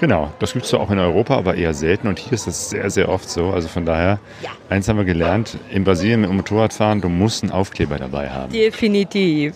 Genau, 0.00 0.32
das 0.40 0.52
gibt 0.52 0.64
es 0.64 0.70
zwar 0.72 0.80
auch 0.80 0.90
in 0.90 0.98
Europa, 0.98 1.36
aber 1.36 1.54
eher 1.54 1.72
selten. 1.72 2.08
Und 2.08 2.18
hier 2.18 2.32
ist 2.32 2.46
das 2.48 2.68
sehr, 2.70 2.90
sehr 2.90 3.08
oft 3.08 3.30
so. 3.30 3.50
Also 3.50 3.68
von 3.68 3.86
daher, 3.86 4.18
Ja. 4.42 4.50
eins 4.68 4.88
haben 4.88 4.96
wir 4.98 5.04
gelernt, 5.04 5.56
in 5.70 5.84
Brasilien 5.84 6.20
mit 6.20 6.28
dem 6.30 6.36
Motorradfahren, 6.36 7.00
du 7.00 7.08
musst 7.08 7.44
einen 7.44 7.52
Aufkleber 7.52 7.96
dabei 7.96 8.28
haben. 8.28 8.52
Definitiv. 8.52 9.54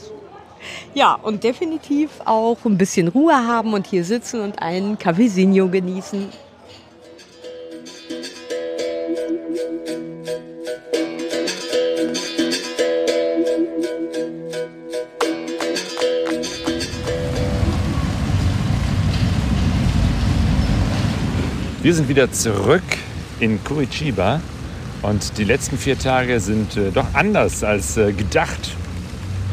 Ja, 0.95 1.15
und 1.15 1.43
definitiv 1.45 2.11
auch 2.25 2.59
ein 2.65 2.79
bisschen 2.79 3.09
Ruhe 3.09 3.35
haben 3.35 3.75
und 3.75 3.87
hier 3.87 4.05
sitzen 4.05 4.41
und 4.41 4.63
einen 4.63 4.97
Cafezinho 4.99 5.69
genießen. 5.69 6.29
Wir 9.49 9.55
sind 21.95 22.11
wieder 22.11 22.31
zurück 22.31 22.83
in 23.41 23.65
Curitiba 23.65 24.43
und 25.01 25.39
die 25.39 25.45
letzten 25.45 25.79
vier 25.79 25.99
Tage 25.99 26.41
sind 26.41 26.77
äh, 26.77 26.91
doch 26.91 27.07
anders 27.15 27.65
als 27.65 27.97
äh, 27.97 28.13
gedacht 28.13 28.77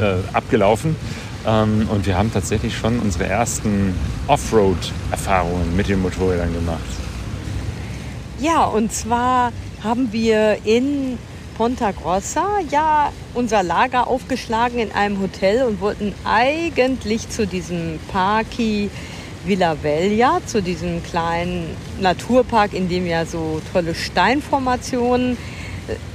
äh, 0.01 0.15
abgelaufen. 0.33 0.97
Ähm, 1.47 1.87
und 1.89 2.05
wir 2.05 2.17
haben 2.17 2.33
tatsächlich 2.33 2.75
schon 2.77 2.99
unsere 2.99 3.27
ersten 3.27 3.97
Offroad-Erfahrungen 4.27 5.73
mit 5.77 5.87
den 5.87 6.01
Motorrädern 6.01 6.53
gemacht. 6.53 6.81
Ja, 8.41 8.65
und 8.65 8.91
zwar 8.91 9.53
haben 9.85 10.11
wir 10.11 10.57
in 10.65 11.17
Ponta 11.57 11.91
Grossa 11.91 12.45
ja 12.69 13.13
unser 13.33 13.63
Lager 13.63 14.07
aufgeschlagen 14.07 14.79
in 14.79 14.91
einem 14.91 15.21
Hotel 15.21 15.63
und 15.63 15.79
wollten 15.79 16.13
eigentlich 16.25 17.29
zu 17.29 17.47
diesem 17.47 17.99
Parky 18.11 18.89
Villa 19.45 19.77
Velia, 19.81 20.39
zu 20.45 20.61
diesem 20.61 21.03
kleinen 21.03 21.77
Naturpark, 22.01 22.73
in 22.73 22.89
dem 22.89 23.05
ja 23.05 23.25
so 23.25 23.61
tolle 23.71 23.93
Steinformationen 23.93 25.37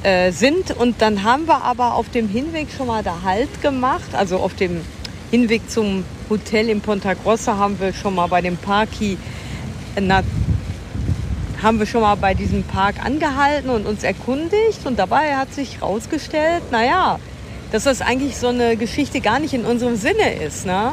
äh, 0.03 0.33
sind. 0.33 0.73
Und 0.73 1.01
dann 1.01 1.23
haben 1.23 1.47
wir 1.47 1.63
aber 1.63 1.95
auf 1.95 2.11
dem 2.11 2.29
Hinweg 2.29 2.67
schon 2.77 2.89
mal 2.89 3.03
da 3.05 3.23
Halt 3.23 3.63
gemacht. 3.63 4.15
Also 4.15 4.39
auf 4.39 4.55
dem 4.55 4.81
Hinweg 5.31 5.71
zum 5.71 6.05
Hotel 6.29 6.69
in 6.69 6.81
Ponta 6.81 7.15
Grossa 7.15 7.57
haben 7.57 7.79
wir 7.79 7.93
schon 7.93 8.17
mal 8.17 8.27
bei 8.27 8.43
dem 8.43 8.57
Parki 8.57 9.17
haben 11.63 11.79
wir 11.79 11.87
schon 11.87 12.01
mal 12.01 12.15
bei 12.15 12.35
diesem 12.35 12.63
Park 12.63 12.97
angehalten 13.05 13.71
und 13.71 13.87
uns 13.87 14.03
erkundigt. 14.03 14.85
Und 14.85 14.99
dabei 14.99 15.37
hat 15.37 15.53
sich 15.53 15.81
herausgestellt, 15.81 16.63
naja, 16.71 17.19
dass 17.73 17.85
das 17.85 18.01
eigentlich 18.01 18.37
so 18.37 18.49
eine 18.49 18.77
Geschichte 18.77 19.21
gar 19.21 19.39
nicht 19.39 19.55
in 19.55 19.65
unserem 19.65 19.97
Sinne 19.97 20.35
ist. 20.45 20.67
Ne? 20.67 20.93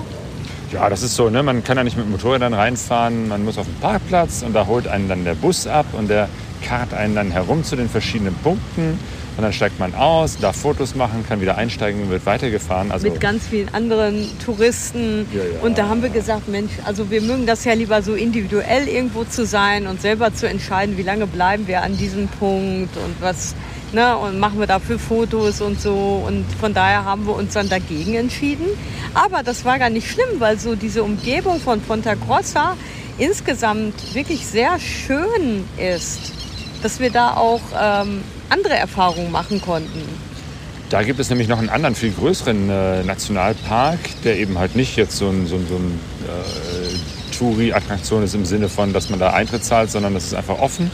Ja, 0.71 0.89
das 0.89 1.01
ist 1.01 1.15
so, 1.15 1.29
ne? 1.29 1.43
man 1.43 1.63
kann 1.63 1.77
ja 1.77 1.83
nicht 1.83 1.97
mit 1.97 2.09
Motorrädern 2.09 2.53
reinfahren, 2.53 3.29
man 3.29 3.45
muss 3.45 3.57
auf 3.57 3.65
den 3.65 3.79
Parkplatz 3.79 4.43
und 4.43 4.53
da 4.53 4.67
holt 4.67 4.87
einen 4.87 5.07
dann 5.07 5.23
der 5.23 5.35
Bus 5.35 5.65
ab 5.65 5.85
und 5.93 6.09
der 6.09 6.27
karrt 6.61 6.93
einen 6.93 7.15
dann 7.15 7.31
herum 7.31 7.63
zu 7.63 7.75
den 7.75 7.89
verschiedenen 7.89 8.35
Punkten 8.35 8.99
und 9.37 9.43
dann 9.43 9.53
steigt 9.53 9.79
man 9.79 9.93
aus, 9.93 10.37
darf 10.39 10.55
Fotos 10.55 10.95
machen, 10.95 11.23
kann 11.27 11.41
wieder 11.41 11.57
einsteigen 11.57 12.01
und 12.01 12.09
wird 12.09 12.25
weitergefahren. 12.25 12.91
Also 12.91 13.07
mit 13.07 13.21
ganz 13.21 13.45
vielen 13.45 13.71
anderen 13.71 14.27
Touristen. 14.43 15.27
Ja, 15.31 15.43
ja. 15.43 15.61
Und 15.61 15.77
da 15.77 15.89
haben 15.89 16.01
wir 16.01 16.09
gesagt, 16.09 16.47
Mensch, 16.47 16.71
also 16.85 17.11
wir 17.11 17.21
mögen 17.21 17.45
das 17.45 17.63
ja 17.63 17.73
lieber 17.73 18.01
so 18.01 18.15
individuell 18.15 18.87
irgendwo 18.87 19.25
zu 19.25 19.45
sein 19.45 19.85
und 19.85 20.01
selber 20.01 20.33
zu 20.33 20.49
entscheiden, 20.49 20.97
wie 20.97 21.03
lange 21.03 21.27
bleiben 21.27 21.67
wir 21.67 21.83
an 21.83 21.95
diesem 21.97 22.27
Punkt 22.27 22.97
und 22.97 23.21
was 23.21 23.53
Ne, 23.93 24.17
und 24.17 24.37
machen 24.37 24.59
wir 24.59 24.67
dafür 24.67 24.99
Fotos 24.99 25.61
und 25.61 25.79
so. 25.79 26.21
Und 26.27 26.45
von 26.59 26.73
daher 26.73 27.05
haben 27.05 27.25
wir 27.25 27.33
uns 27.33 27.53
dann 27.53 27.69
dagegen 27.69 28.15
entschieden. 28.15 28.65
Aber 29.13 29.43
das 29.43 29.63
war 29.63 29.79
gar 29.79 29.89
nicht 29.89 30.11
schlimm, 30.11 30.39
weil 30.39 30.59
so 30.59 30.75
diese 30.75 31.03
Umgebung 31.03 31.61
von 31.61 31.79
Ponta 31.79 32.15
Grossa 32.15 32.75
insgesamt 33.17 34.13
wirklich 34.13 34.45
sehr 34.45 34.77
schön 34.77 35.63
ist, 35.77 36.33
dass 36.83 36.99
wir 36.99 37.11
da 37.11 37.35
auch 37.35 37.61
ähm, 37.79 38.23
andere 38.49 38.75
Erfahrungen 38.75 39.31
machen 39.31 39.61
konnten. 39.61 40.01
Da 40.89 41.03
gibt 41.03 41.19
es 41.19 41.29
nämlich 41.29 41.49
noch 41.49 41.59
einen 41.59 41.69
anderen, 41.69 41.95
viel 41.95 42.11
größeren 42.11 42.69
äh, 42.69 43.03
Nationalpark, 43.03 43.99
der 44.23 44.37
eben 44.37 44.57
halt 44.57 44.75
nicht 44.75 44.95
jetzt 44.95 45.17
so 45.17 45.27
ein, 45.27 45.45
so 45.47 45.55
ein, 45.55 45.67
so 45.67 45.75
ein 45.75 45.99
äh, 46.27 47.35
Touri-Attraktion 47.37 48.23
ist 48.23 48.35
im 48.35 48.45
Sinne 48.45 48.69
von, 48.69 48.93
dass 48.93 49.09
man 49.09 49.19
da 49.19 49.31
Eintritt 49.31 49.65
zahlt, 49.65 49.91
sondern 49.91 50.13
das 50.13 50.25
ist 50.25 50.33
einfach 50.33 50.59
offen 50.59 50.89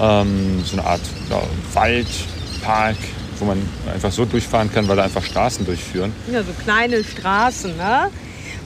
ähm, 0.00 0.62
so 0.64 0.76
eine 0.76 0.86
Art 0.86 1.00
ja, 1.30 1.42
Waldpark, 1.72 2.96
wo 3.38 3.44
man 3.44 3.58
einfach 3.92 4.12
so 4.12 4.24
durchfahren 4.24 4.72
kann, 4.72 4.88
weil 4.88 4.96
da 4.96 5.04
einfach 5.04 5.24
Straßen 5.24 5.64
durchführen. 5.64 6.12
Ja, 6.30 6.42
so 6.42 6.52
kleine 6.62 7.02
Straßen, 7.04 7.76
ne? 7.76 8.10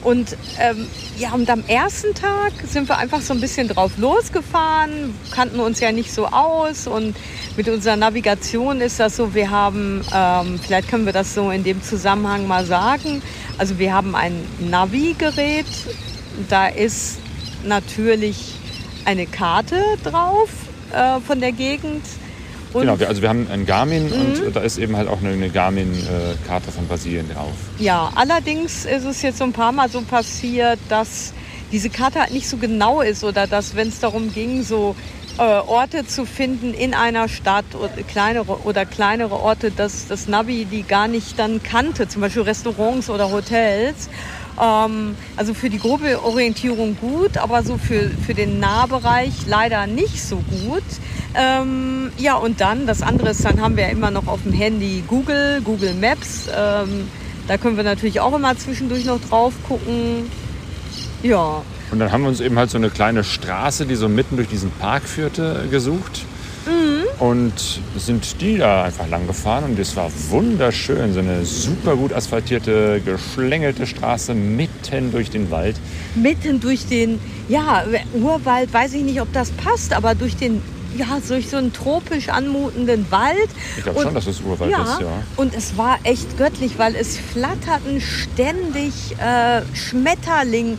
Und 0.03 0.37
ähm, 0.59 0.87
ja, 1.17 1.33
und 1.33 1.49
am 1.49 1.63
ersten 1.67 2.13
Tag 2.13 2.53
sind 2.67 2.87
wir 2.87 2.97
einfach 2.97 3.21
so 3.21 3.33
ein 3.33 3.41
bisschen 3.41 3.67
drauf 3.67 3.97
losgefahren, 3.97 5.13
kannten 5.31 5.59
uns 5.59 5.79
ja 5.79 5.91
nicht 5.91 6.13
so 6.13 6.27
aus 6.27 6.87
und 6.87 7.15
mit 7.57 7.67
unserer 7.67 7.95
Navigation 7.95 8.79
ist 8.79 8.99
das 8.99 9.17
so, 9.17 9.33
wir 9.33 9.49
haben, 9.49 10.05
ähm, 10.13 10.59
vielleicht 10.59 10.87
können 10.89 11.05
wir 11.05 11.13
das 11.13 11.33
so 11.33 11.49
in 11.49 11.63
dem 11.63 11.81
Zusammenhang 11.81 12.47
mal 12.47 12.65
sagen, 12.65 13.21
also 13.57 13.79
wir 13.79 13.93
haben 13.93 14.15
ein 14.15 14.45
Navi-Gerät, 14.59 15.65
da 16.49 16.67
ist 16.67 17.17
natürlich 17.63 18.53
eine 19.05 19.25
Karte 19.25 19.81
drauf 20.03 20.49
äh, 20.93 21.19
von 21.21 21.39
der 21.39 21.51
Gegend. 21.51 22.03
Und 22.77 22.87
genau, 22.87 23.07
also 23.07 23.21
wir 23.21 23.29
haben 23.29 23.47
ein 23.51 23.65
Garmin 23.65 24.05
mhm. 24.05 24.45
und 24.45 24.55
da 24.55 24.61
ist 24.61 24.77
eben 24.77 24.95
halt 24.95 25.07
auch 25.07 25.19
eine, 25.19 25.29
eine 25.29 25.49
Garmin-Karte 25.49 26.71
von 26.71 26.87
Brasilien 26.87 27.29
drauf. 27.33 27.53
Ja, 27.79 28.11
allerdings 28.15 28.85
ist 28.85 29.05
es 29.05 29.21
jetzt 29.21 29.39
so 29.39 29.43
ein 29.43 29.53
paar 29.53 29.71
Mal 29.71 29.89
so 29.89 30.01
passiert, 30.01 30.79
dass 30.89 31.33
diese 31.71 31.89
Karte 31.89 32.19
halt 32.19 32.31
nicht 32.31 32.47
so 32.47 32.57
genau 32.57 33.01
ist 33.01 33.23
oder 33.23 33.47
dass, 33.47 33.75
wenn 33.75 33.89
es 33.89 33.99
darum 33.99 34.33
ging, 34.33 34.63
so 34.63 34.95
äh, 35.37 35.41
Orte 35.41 36.05
zu 36.07 36.25
finden 36.25 36.73
in 36.73 36.93
einer 36.93 37.27
Stadt 37.27 37.65
oder 37.75 37.89
kleinere, 38.07 38.63
oder 38.63 38.85
kleinere 38.85 39.35
Orte, 39.35 39.71
dass 39.71 40.07
das 40.07 40.27
Navi 40.27 40.65
die 40.65 40.83
gar 40.83 41.07
nicht 41.07 41.37
dann 41.37 41.61
kannte, 41.61 42.07
zum 42.07 42.21
Beispiel 42.21 42.43
Restaurants 42.43 43.09
oder 43.09 43.31
Hotels. 43.31 44.09
Ähm, 44.59 45.15
also 45.35 45.53
für 45.53 45.69
die 45.69 45.79
grobe 45.79 46.23
Orientierung 46.23 46.97
gut, 46.99 47.37
aber 47.37 47.63
so 47.63 47.77
für, 47.77 48.09
für 48.25 48.33
den 48.33 48.59
Nahbereich 48.59 49.33
leider 49.45 49.85
nicht 49.87 50.23
so 50.23 50.37
gut. 50.37 50.83
Ähm, 51.37 52.11
ja, 52.17 52.35
und 52.35 52.61
dann, 52.61 52.87
das 52.87 53.03
andere 53.03 53.29
ist, 53.29 53.45
dann 53.45 53.61
haben 53.61 53.77
wir 53.77 53.89
immer 53.89 54.09
noch 54.09 54.27
auf 54.27 54.41
dem 54.43 54.53
Handy 54.53 55.03
Google, 55.07 55.61
Google 55.63 55.93
Maps. 55.93 56.47
Ähm, 56.47 57.07
da 57.47 57.57
können 57.57 57.77
wir 57.77 57.83
natürlich 57.83 58.19
auch 58.19 58.35
immer 58.35 58.57
zwischendurch 58.57 59.05
noch 59.05 59.21
drauf 59.21 59.53
gucken. 59.67 60.29
Ja. 61.21 61.61
Und 61.91 61.99
dann 61.99 62.11
haben 62.11 62.23
wir 62.23 62.29
uns 62.29 62.39
eben 62.39 62.57
halt 62.57 62.71
so 62.71 62.77
eine 62.77 62.89
kleine 62.89 63.23
Straße, 63.23 63.85
die 63.85 63.95
so 63.95 64.09
mitten 64.09 64.35
durch 64.35 64.49
diesen 64.49 64.71
Park 64.71 65.03
führte, 65.03 65.67
gesucht. 65.69 66.25
Mhm. 66.65 67.25
Und 67.25 67.53
sind 67.95 68.41
die 68.41 68.57
da 68.57 68.83
einfach 68.83 69.07
lang 69.07 69.25
gefahren 69.27 69.63
und 69.63 69.79
es 69.79 69.95
war 69.95 70.11
wunderschön. 70.29 71.13
So 71.13 71.19
eine 71.19 71.45
super 71.45 71.95
gut 71.95 72.13
asphaltierte, 72.13 72.99
geschlängelte 73.05 73.87
Straße 73.87 74.33
mitten 74.33 75.11
durch 75.11 75.29
den 75.29 75.49
Wald. 75.49 75.75
Mitten 76.15 76.59
durch 76.59 76.87
den, 76.87 77.19
ja, 77.47 77.85
Urwald, 78.13 78.73
weiß 78.73 78.93
ich 78.93 79.03
nicht, 79.03 79.21
ob 79.21 79.31
das 79.33 79.51
passt, 79.51 79.93
aber 79.93 80.13
durch 80.15 80.35
den 80.35 80.61
ja, 80.97 81.19
durch 81.27 81.49
so 81.49 81.57
einen 81.57 81.73
tropisch 81.73 82.29
anmutenden 82.29 83.09
Wald. 83.11 83.49
Ich 83.77 83.83
glaube 83.83 84.01
schon, 84.01 84.13
dass 84.13 84.27
es 84.27 84.41
Urwald 84.41 84.71
ja, 84.71 84.83
ist, 84.83 85.01
ja. 85.01 85.23
Und 85.35 85.55
es 85.55 85.77
war 85.77 85.99
echt 86.03 86.37
göttlich, 86.37 86.77
weil 86.77 86.95
es 86.95 87.17
flatterten 87.17 88.01
ständig 88.01 89.15
äh, 89.19 89.61
Schmetterling, 89.75 90.77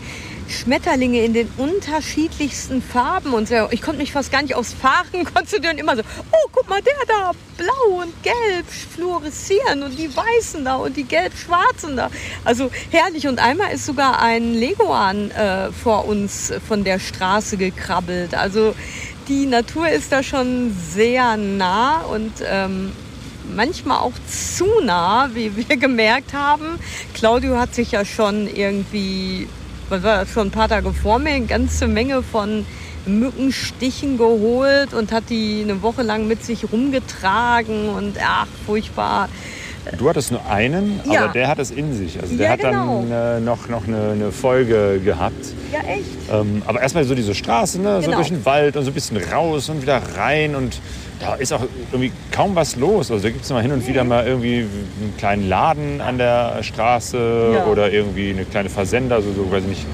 Schmetterlinge 0.49 1.23
in 1.25 1.35
den 1.35 1.49
unterschiedlichsten 1.59 2.83
Farben 2.83 3.35
und 3.35 3.49
so. 3.49 3.69
Ich 3.71 3.83
konnte 3.83 4.01
mich 4.01 4.13
fast 4.13 4.33
gar 4.33 4.43
nicht 4.43 4.55
aufs 4.55 4.73
Fahren 4.73 5.25
konzentrieren. 5.35 5.79
Immer 5.79 5.97
so, 5.97 6.03
oh, 6.33 6.49
guck 6.53 6.69
mal, 6.69 6.81
der 6.83 6.95
da, 7.07 7.33
blau 7.57 8.03
und 8.03 8.23
gelb 8.23 8.67
fluoreszieren 8.67 9.83
und 9.83 9.99
die 9.99 10.15
weißen 10.15 10.65
da 10.65 10.77
und 10.77 10.97
die 10.97 11.05
gelb-schwarzen 11.05 11.97
da. 11.97 12.11
Also 12.45 12.71
herrlich. 12.91 13.27
Und 13.29 13.39
einmal 13.39 13.73
ist 13.73 13.85
sogar 13.85 14.21
ein 14.21 14.55
Leguan 14.55 15.31
äh, 15.31 15.71
vor 15.73 16.07
uns 16.07 16.53
von 16.67 16.85
der 16.85 16.99
Straße 16.99 17.57
gekrabbelt. 17.57 18.35
Also 18.35 18.75
die 19.29 19.47
Natur 19.47 19.89
ist 19.89 20.13
da 20.13 20.23
schon 20.23 20.75
sehr 20.91 21.37
nah 21.37 22.01
und 22.03 22.33
ähm, 22.45 22.93
manchmal 23.55 23.99
auch 23.99 24.13
zu 24.27 24.67
nah, 24.83 25.31
wie 25.35 25.55
wir 25.57 25.77
gemerkt 25.79 26.33
haben. 26.33 26.79
Claudio 27.15 27.59
hat 27.59 27.75
sich 27.75 27.93
ja 27.93 28.05
schon 28.05 28.47
irgendwie 28.47 29.49
was 29.89 30.03
war 30.03 30.19
das, 30.19 30.33
schon 30.33 30.49
ein 30.49 30.51
paar 30.51 30.69
Tage 30.69 30.93
vor 30.93 31.19
mir, 31.19 31.31
eine 31.31 31.47
ganze 31.47 31.87
Menge 31.87 32.23
von 32.23 32.67
Mückenstichen 33.07 34.19
geholt 34.19 34.93
und 34.93 35.13
hat 35.13 35.31
die 35.31 35.63
eine 35.63 35.81
Woche 35.83 36.03
lang 36.03 36.29
mit 36.29 36.45
sich 36.45 36.71
rumgetragen 36.71 37.89
und 37.89 38.19
ach, 38.23 38.47
furchtbar. 38.67 39.29
Du 39.97 40.09
hattest 40.09 40.31
nur 40.31 40.45
einen, 40.47 41.01
ja. 41.11 41.25
aber 41.25 41.33
der 41.33 41.49
hat 41.49 41.59
es 41.59 41.71
in 41.71 41.97
sich. 41.97 42.21
Also 42.21 42.37
der 42.37 42.47
ja, 42.47 42.53
hat 42.53 42.61
genau. 42.61 43.05
dann 43.09 43.39
äh, 43.39 43.41
noch, 43.41 43.69
noch 43.69 43.87
eine, 43.87 44.11
eine, 44.11 44.33
Folge 44.33 45.01
gehabt. 45.03 45.47
Ja, 45.73 45.81
echt. 45.81 46.05
Ähm, 46.31 46.63
aber 46.67 46.83
erstmal 46.83 47.05
so 47.05 47.15
diese 47.15 47.35
Straße, 47.35 47.81
ne? 47.81 48.01
Genau. 48.01 48.03
so 48.03 48.13
durch 48.13 48.29
den 48.29 48.45
Wald 48.45 48.77
und 48.77 48.85
so 48.85 48.91
ein 48.91 48.95
bisschen 48.95 49.17
raus 49.17 49.69
und 49.69 49.81
wieder 49.83 50.03
rein 50.17 50.55
und 50.55 50.81
da 51.21 51.35
ist 51.35 51.53
auch 51.53 51.63
irgendwie 51.91 52.13
kaum 52.31 52.55
was 52.55 52.77
los. 52.77 53.11
Also 53.11 53.23
da 53.23 53.31
gibt 53.31 53.45
es 53.45 53.51
mal 53.51 53.63
hin 53.63 53.73
und 53.73 53.87
wieder 53.87 54.05
mal 54.05 54.27
irgendwie 54.27 54.59
einen 54.59 55.15
kleinen 55.17 55.49
Laden 55.49 56.01
an 56.01 56.19
der 56.19 56.63
Straße 56.63 57.53
ja. 57.55 57.67
oder 57.67 57.91
irgendwie 57.93 58.31
eine 58.31 58.45
kleine 58.45 58.69
Versender, 58.69 59.17
also 59.17 59.33
so, 59.33 59.51
weiß 59.51 59.63
ich 59.63 59.71
nicht, 59.71 59.87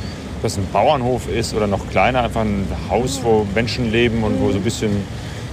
was 0.42 0.58
ein 0.58 0.66
Bauernhof 0.72 1.28
ist 1.28 1.54
oder 1.54 1.66
noch 1.66 1.88
kleiner, 1.88 2.22
einfach 2.22 2.42
ein 2.42 2.66
Haus, 2.90 3.20
wo 3.22 3.46
Menschen 3.54 3.90
leben 3.90 4.22
und 4.24 4.40
wo 4.40 4.50
so 4.50 4.58
ein 4.58 4.64
bisschen, 4.64 4.90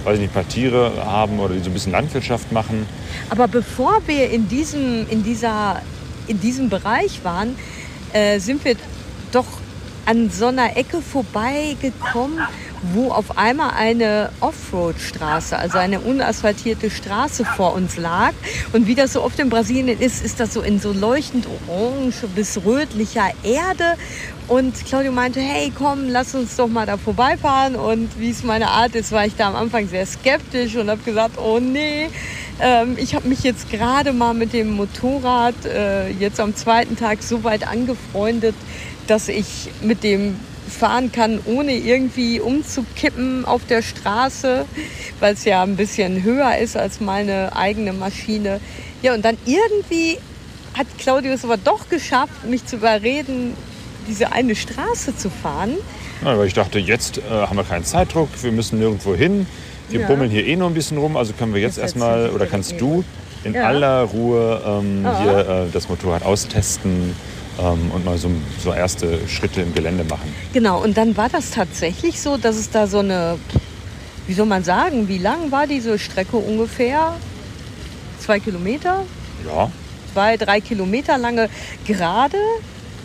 weiß 0.04 0.14
ich 0.14 0.20
nicht, 0.20 0.30
ein 0.30 0.34
paar 0.34 0.48
Tiere 0.48 0.92
haben 1.04 1.38
oder 1.38 1.54
die 1.54 1.60
so 1.60 1.70
ein 1.70 1.74
bisschen 1.74 1.92
Landwirtschaft 1.92 2.52
machen. 2.52 2.86
Aber 3.30 3.48
bevor 3.48 4.00
wir 4.06 4.30
in 4.30 4.48
diesem, 4.48 5.08
in 5.08 5.22
dieser, 5.22 5.82
in 6.26 6.40
diesem 6.40 6.68
Bereich 6.68 7.24
waren, 7.24 7.56
äh, 8.12 8.38
sind 8.38 8.64
wir 8.64 8.76
doch 9.32 9.46
an 10.06 10.30
so 10.30 10.46
einer 10.46 10.76
Ecke 10.76 11.00
vorbeigekommen, 11.00 12.40
wo 12.82 13.10
auf 13.10 13.38
einmal 13.38 13.70
eine 13.70 14.30
Offroad-Straße, 14.40 15.56
also 15.56 15.78
eine 15.78 16.00
unasphaltierte 16.00 16.90
Straße 16.90 17.44
vor 17.44 17.74
uns 17.74 17.96
lag. 17.96 18.32
Und 18.72 18.86
wie 18.86 18.94
das 18.94 19.12
so 19.12 19.22
oft 19.22 19.38
in 19.38 19.48
Brasilien 19.48 20.00
ist, 20.00 20.24
ist 20.24 20.40
das 20.40 20.52
so 20.52 20.62
in 20.62 20.80
so 20.80 20.92
leuchtend 20.92 21.46
orange 21.68 22.26
bis 22.34 22.64
rötlicher 22.64 23.30
Erde. 23.42 23.96
Und 24.48 24.84
Claudio 24.84 25.12
meinte, 25.12 25.40
hey, 25.40 25.72
komm, 25.76 26.08
lass 26.08 26.34
uns 26.34 26.56
doch 26.56 26.68
mal 26.68 26.84
da 26.84 26.96
vorbeifahren. 26.96 27.76
Und 27.76 28.18
wie 28.18 28.30
es 28.30 28.42
meine 28.42 28.68
Art 28.68 28.94
ist, 28.94 29.12
war 29.12 29.24
ich 29.24 29.36
da 29.36 29.48
am 29.48 29.56
Anfang 29.56 29.88
sehr 29.88 30.04
skeptisch 30.04 30.76
und 30.76 30.90
habe 30.90 31.02
gesagt, 31.02 31.38
oh 31.38 31.60
nee, 31.60 32.08
ähm, 32.60 32.96
ich 32.98 33.14
habe 33.14 33.28
mich 33.28 33.42
jetzt 33.44 33.70
gerade 33.70 34.12
mal 34.12 34.34
mit 34.34 34.52
dem 34.52 34.72
Motorrad 34.72 35.54
äh, 35.64 36.10
jetzt 36.10 36.40
am 36.40 36.56
zweiten 36.56 36.96
Tag 36.96 37.22
so 37.22 37.44
weit 37.44 37.66
angefreundet, 37.66 38.54
dass 39.06 39.28
ich 39.28 39.70
mit 39.80 40.02
dem 40.04 40.36
fahren 40.72 41.12
kann, 41.12 41.40
ohne 41.44 41.72
irgendwie 41.72 42.40
umzukippen 42.40 43.44
auf 43.44 43.64
der 43.66 43.82
Straße, 43.82 44.64
weil 45.20 45.34
es 45.34 45.44
ja 45.44 45.62
ein 45.62 45.76
bisschen 45.76 46.22
höher 46.22 46.56
ist 46.58 46.76
als 46.76 47.00
meine 47.00 47.54
eigene 47.54 47.92
Maschine. 47.92 48.60
Ja, 49.02 49.14
und 49.14 49.24
dann 49.24 49.36
irgendwie 49.46 50.18
hat 50.74 50.86
Claudius 50.98 51.44
aber 51.44 51.56
doch 51.56 51.88
geschafft, 51.88 52.44
mich 52.48 52.64
zu 52.66 52.76
überreden, 52.76 53.54
diese 54.08 54.32
eine 54.32 54.56
Straße 54.56 55.16
zu 55.16 55.30
fahren. 55.30 55.74
Ja, 56.24 56.38
weil 56.38 56.46
ich 56.46 56.54
dachte, 56.54 56.78
jetzt 56.78 57.18
äh, 57.18 57.22
haben 57.30 57.56
wir 57.56 57.64
keinen 57.64 57.84
Zeitdruck, 57.84 58.28
wir 58.42 58.52
müssen 58.52 58.78
nirgendwo 58.78 59.14
hin. 59.14 59.46
Wir 59.88 60.00
Ja. 60.00 60.06
bummeln 60.06 60.30
hier 60.30 60.46
eh 60.46 60.56
nur 60.56 60.68
ein 60.68 60.74
bisschen 60.74 60.96
rum, 60.98 61.16
also 61.16 61.32
können 61.34 61.52
wir 61.54 61.60
jetzt 61.60 61.78
erstmal, 61.78 62.30
oder 62.30 62.46
kannst 62.46 62.72
eh. 62.72 62.78
du 62.78 63.04
in 63.44 63.54
Ja. 63.54 63.64
aller 63.64 64.02
Ruhe 64.04 64.62
ähm, 64.64 65.04
Ah. 65.04 65.20
hier 65.22 65.38
äh, 65.38 65.70
das 65.72 65.88
Motorrad 65.88 66.22
austesten 66.24 67.14
ähm, 67.58 67.90
und 67.92 68.04
mal 68.04 68.18
so, 68.18 68.30
so 68.62 68.72
erste 68.72 69.26
Schritte 69.28 69.62
im 69.62 69.74
Gelände 69.74 70.04
machen. 70.04 70.34
Genau, 70.52 70.82
und 70.82 70.96
dann 70.96 71.16
war 71.16 71.28
das 71.28 71.50
tatsächlich 71.50 72.20
so, 72.20 72.36
dass 72.36 72.56
es 72.56 72.70
da 72.70 72.86
so 72.86 72.98
eine, 72.98 73.38
wie 74.26 74.34
soll 74.34 74.46
man 74.46 74.64
sagen, 74.64 75.08
wie 75.08 75.18
lang 75.18 75.50
war 75.50 75.66
diese 75.66 75.98
Strecke 75.98 76.36
ungefähr? 76.36 77.14
Zwei 78.18 78.38
Kilometer? 78.38 79.04
Ja, 79.46 79.70
Zwei, 80.12 80.36
drei 80.36 80.60
Kilometer 80.60 81.16
lange 81.16 81.48
gerade 81.86 82.36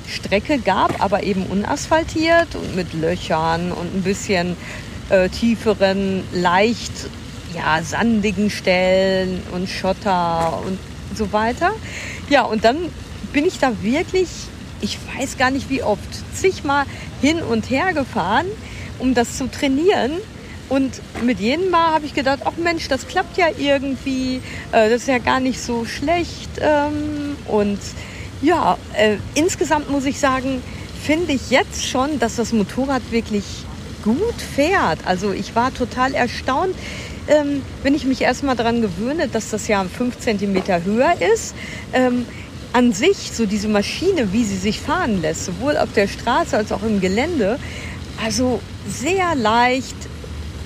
Strecke 0.09 0.59
gab, 0.59 1.01
aber 1.01 1.23
eben 1.23 1.45
unasphaltiert 1.45 2.55
und 2.55 2.75
mit 2.75 2.93
Löchern 2.93 3.71
und 3.71 3.95
ein 3.95 4.03
bisschen 4.03 4.57
äh, 5.09 5.29
tieferen, 5.29 6.23
leicht 6.33 6.91
ja, 7.55 7.81
sandigen 7.81 8.49
Stellen 8.49 9.41
und 9.53 9.69
Schotter 9.69 10.61
und 10.65 10.77
so 11.15 11.31
weiter. 11.31 11.71
Ja, 12.29 12.43
und 12.43 12.65
dann 12.65 12.77
bin 13.33 13.45
ich 13.45 13.59
da 13.59 13.71
wirklich, 13.81 14.29
ich 14.81 14.97
weiß 15.15 15.37
gar 15.37 15.51
nicht 15.51 15.69
wie 15.69 15.83
oft, 15.83 16.01
zigmal 16.35 16.85
hin 17.21 17.41
und 17.41 17.69
her 17.69 17.93
gefahren, 17.93 18.47
um 18.99 19.13
das 19.13 19.37
zu 19.37 19.49
trainieren. 19.49 20.11
Und 20.69 21.01
mit 21.23 21.39
jedem 21.39 21.69
Mal 21.69 21.93
habe 21.93 22.05
ich 22.05 22.13
gedacht, 22.13 22.39
ach 22.43 22.57
Mensch, 22.57 22.87
das 22.89 23.07
klappt 23.07 23.37
ja 23.37 23.47
irgendwie, 23.57 24.41
äh, 24.71 24.89
das 24.89 25.03
ist 25.03 25.07
ja 25.07 25.17
gar 25.17 25.39
nicht 25.39 25.61
so 25.61 25.85
schlecht. 25.85 26.49
Ähm, 26.59 27.37
und 27.47 27.79
ja, 28.41 28.77
äh, 28.93 29.17
insgesamt 29.33 29.89
muss 29.89 30.05
ich 30.05 30.19
sagen, 30.19 30.61
finde 31.01 31.33
ich 31.33 31.49
jetzt 31.51 31.85
schon, 31.85 32.19
dass 32.19 32.35
das 32.35 32.51
Motorrad 32.51 33.01
wirklich 33.11 33.45
gut 34.03 34.35
fährt. 34.55 34.99
Also 35.05 35.31
ich 35.31 35.55
war 35.55 35.73
total 35.73 36.13
erstaunt, 36.13 36.75
ähm, 37.27 37.61
wenn 37.83 37.95
ich 37.95 38.05
mich 38.05 38.21
erstmal 38.21 38.55
daran 38.55 38.81
gewöhne, 38.81 39.27
dass 39.27 39.49
das 39.49 39.67
ja 39.67 39.83
5 39.83 40.19
cm 40.19 40.83
höher 40.85 41.13
ist. 41.33 41.55
Ähm, 41.93 42.25
an 42.73 42.93
sich, 42.93 43.31
so 43.33 43.45
diese 43.45 43.67
Maschine, 43.67 44.33
wie 44.33 44.43
sie 44.43 44.57
sich 44.57 44.79
fahren 44.79 45.21
lässt, 45.21 45.45
sowohl 45.45 45.77
auf 45.77 45.93
der 45.93 46.07
Straße 46.07 46.55
als 46.57 46.71
auch 46.71 46.83
im 46.83 47.01
Gelände, 47.01 47.59
also 48.23 48.61
sehr 48.87 49.35
leicht, 49.35 49.95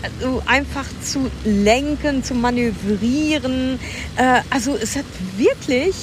also 0.03 0.41
einfach 0.45 0.85
zu 1.03 1.29
lenken, 1.43 2.23
zu 2.23 2.33
manövrieren. 2.33 3.79
Äh, 4.15 4.41
also 4.49 4.75
es 4.75 4.95
hat 4.95 5.05
wirklich 5.37 5.95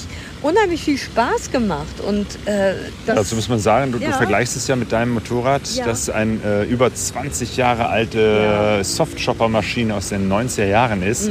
unheimlich 0.43 0.82
viel 0.82 0.99
Spaß 0.99 1.51
gemacht. 1.51 2.01
Und 2.07 2.26
äh, 2.47 2.74
das, 3.07 3.16
dazu 3.16 3.34
muss 3.36 3.49
man 3.49 3.59
sagen, 3.59 3.93
du, 3.93 3.99
du 3.99 4.05
Ja. 4.05 4.12
vergleichst 4.12 4.57
es 4.57 4.66
ja 4.68 4.76
mit 4.76 4.93
deinem 4.93 5.12
Motorrad, 5.14 5.62
Ja. 5.74 5.84
das 5.86 6.09
ein 6.11 6.41
äh, 6.45 6.64
über 6.64 6.95
20 6.95 7.57
Jahre 7.57 7.89
alte 7.89 8.78
Ja. 8.78 8.84
Softshopper-Maschine 8.84 9.95
aus 9.95 10.11
den 10.11 10.28
90er 10.28 10.66
Jahren 10.66 11.03
ist, 11.03 11.30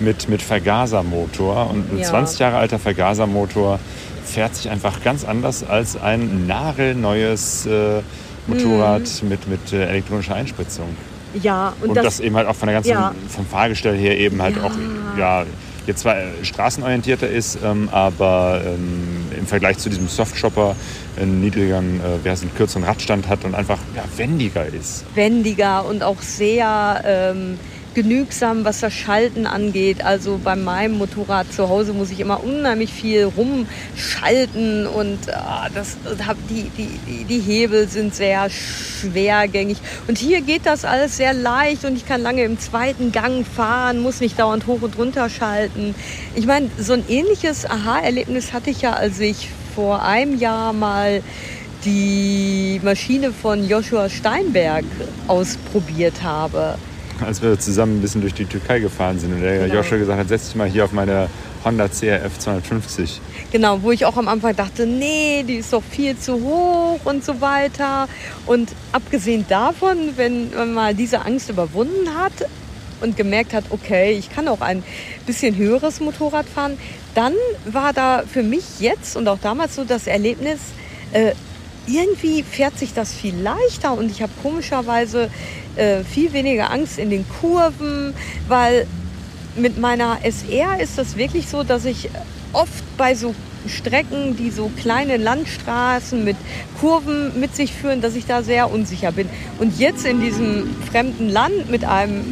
mit, 0.00 0.28
mit 0.28 0.42
Vergasermotor. 0.42 1.70
Und 1.70 1.90
ein 1.90 1.94
Mhm. 1.96 2.00
Ja. 2.02 2.08
20 2.08 2.38
Jahre 2.40 2.56
alter 2.58 2.78
Vergasermotor 2.78 3.78
fährt 4.24 4.54
sich 4.56 4.68
einfach 4.70 5.02
ganz 5.02 5.24
anders 5.24 5.64
als 5.68 5.96
ein 5.96 6.46
nagelneues 6.46 7.66
äh, 7.66 8.00
Motorrad 8.46 9.02
Mhm. 9.22 9.28
mit, 9.28 9.48
mit 9.48 9.72
äh, 9.72 9.84
elektronischer 9.86 10.34
Einspritzung. 10.34 10.88
ja, 11.42 11.72
und, 11.82 11.90
Und, 11.90 11.94
das, 11.96 12.20
eben 12.20 12.34
halt 12.36 12.48
auch 12.48 12.56
von 12.56 12.66
der 12.68 12.74
ganzen, 12.80 12.96
vom 13.28 13.46
Fahrgestell 13.46 13.96
her 13.96 14.18
eben 14.18 14.40
halt 14.42 14.56
auch, 14.62 14.72
ja, 15.18 15.44
jetzt 15.88 16.00
zwar 16.00 16.16
äh, 16.16 16.26
straßenorientierter 16.42 17.28
ist, 17.28 17.58
ähm, 17.64 17.88
aber 17.90 18.62
ähm, 18.64 19.26
im 19.36 19.46
Vergleich 19.46 19.78
zu 19.78 19.88
diesem 19.88 20.06
Softshopper 20.08 20.76
einen 21.20 21.40
niedrigeren, 21.40 22.00
äh, 22.00 22.18
wer 22.22 22.32
einen 22.32 22.54
kürzeren 22.54 22.84
Radstand 22.84 23.28
hat 23.28 23.44
und 23.44 23.54
einfach 23.54 23.78
ja, 23.96 24.04
wendiger 24.16 24.66
ist. 24.66 25.04
wendiger 25.14 25.84
und 25.84 26.02
auch 26.02 26.20
sehr 26.20 27.02
ähm, 27.04 27.58
genügsam, 27.94 28.64
was 28.64 28.80
das 28.80 28.92
Schalten 28.92 29.46
angeht. 29.46 30.04
Also 30.04 30.40
bei 30.42 30.56
meinem 30.56 30.98
Motorrad 30.98 31.52
zu 31.52 31.68
Hause 31.68 31.92
muss 31.92 32.10
ich 32.10 32.20
immer 32.20 32.42
unheimlich 32.42 32.92
viel 32.92 33.24
rumschalten 33.24 34.86
und 34.86 35.18
ah, 35.32 35.68
das, 35.74 35.96
die, 36.50 36.70
die, 36.76 37.24
die 37.24 37.40
Hebel 37.40 37.88
sind 37.88 38.14
sehr 38.14 38.48
schwergängig. 38.50 39.78
Und 40.06 40.18
hier 40.18 40.40
geht 40.40 40.66
das 40.66 40.84
alles 40.84 41.16
sehr 41.16 41.34
leicht 41.34 41.84
und 41.84 41.96
ich 41.96 42.06
kann 42.06 42.22
lange 42.22 42.44
im 42.44 42.58
zweiten 42.58 43.12
Gang 43.12 43.46
fahren, 43.46 44.00
muss 44.00 44.20
nicht 44.20 44.38
dauernd 44.38 44.66
hoch 44.66 44.82
und 44.82 44.96
runter 44.98 45.28
schalten. 45.28 45.94
Ich 46.34 46.46
meine, 46.46 46.70
so 46.78 46.92
ein 46.92 47.04
ähnliches 47.08 47.64
Aha-Erlebnis 47.68 48.52
hatte 48.52 48.70
ich 48.70 48.82
ja, 48.82 48.92
als 48.92 49.20
ich 49.20 49.48
vor 49.74 50.02
einem 50.02 50.38
Jahr 50.38 50.72
mal 50.72 51.22
die 51.84 52.80
Maschine 52.82 53.32
von 53.32 53.68
Joshua 53.68 54.08
Steinberg 54.08 54.84
ausprobiert 55.28 56.22
habe. 56.22 56.76
Als 57.26 57.42
wir 57.42 57.58
zusammen 57.58 57.98
ein 57.98 58.02
bisschen 58.02 58.20
durch 58.20 58.34
die 58.34 58.44
Türkei 58.44 58.78
gefahren 58.80 59.18
sind 59.18 59.32
und 59.34 59.40
der 59.42 59.66
Genau. 59.66 59.74
Joshua 59.74 59.98
gesagt 59.98 60.18
hat, 60.18 60.28
setz 60.28 60.46
dich 60.46 60.54
mal 60.54 60.68
hier 60.68 60.84
auf 60.84 60.92
meine 60.92 61.28
Honda 61.64 61.88
CRF 61.88 62.38
250. 62.38 63.20
Genau, 63.52 63.82
wo 63.82 63.90
ich 63.90 64.04
auch 64.06 64.16
am 64.16 64.28
Anfang 64.28 64.54
dachte, 64.54 64.86
nee, 64.86 65.44
die 65.46 65.56
ist 65.56 65.72
doch 65.72 65.82
viel 65.82 66.16
zu 66.16 66.34
hoch 66.34 67.00
und 67.04 67.24
so 67.24 67.40
weiter. 67.40 68.08
Und 68.46 68.70
abgesehen 68.92 69.44
davon, 69.48 69.96
wenn 70.16 70.50
man 70.54 70.72
mal 70.74 70.94
diese 70.94 71.24
Angst 71.24 71.50
überwunden 71.50 72.14
hat 72.16 72.32
und 73.00 73.16
gemerkt 73.16 73.52
hat, 73.54 73.64
okay, 73.70 74.12
ich 74.12 74.30
kann 74.30 74.48
auch 74.48 74.60
ein 74.60 74.82
bisschen 75.26 75.56
höheres 75.56 76.00
Motorrad 76.00 76.46
fahren, 76.46 76.78
dann 77.14 77.32
war 77.64 77.92
da 77.92 78.22
für 78.30 78.42
mich 78.42 78.80
jetzt 78.80 79.16
und 79.16 79.26
auch 79.28 79.38
damals 79.42 79.74
so 79.74 79.84
das 79.84 80.06
Erlebnis, 80.06 80.58
äh, 81.12 81.32
irgendwie 81.86 82.42
fährt 82.42 82.78
sich 82.78 82.92
das 82.92 83.14
viel 83.14 83.34
leichter 83.34 83.92
und 83.92 84.10
ich 84.10 84.20
habe 84.20 84.32
komischerweise 84.42 85.30
äh, 85.78 86.04
viel 86.04 86.32
weniger 86.32 86.70
Angst 86.70 86.98
in 86.98 87.10
den 87.10 87.24
Kurven, 87.40 88.12
weil 88.48 88.86
mit 89.56 89.78
meiner 89.78 90.18
SR 90.22 90.80
ist 90.80 90.98
das 90.98 91.16
wirklich 91.16 91.48
so, 91.48 91.62
dass 91.62 91.84
ich 91.84 92.10
oft 92.52 92.84
bei 92.96 93.14
so 93.14 93.34
Strecken, 93.66 94.36
die 94.36 94.50
so 94.50 94.70
kleine 94.80 95.16
Landstraßen 95.16 96.24
mit 96.24 96.36
Kurven 96.80 97.38
mit 97.38 97.56
sich 97.56 97.72
führen, 97.72 98.00
dass 98.00 98.14
ich 98.14 98.26
da 98.26 98.42
sehr 98.42 98.70
unsicher 98.70 99.12
bin. 99.12 99.28
Und 99.58 99.78
jetzt 99.78 100.06
in 100.06 100.20
diesem 100.20 100.74
fremden 100.90 101.28
Land 101.28 101.70
mit 101.70 101.84
einem 101.84 102.24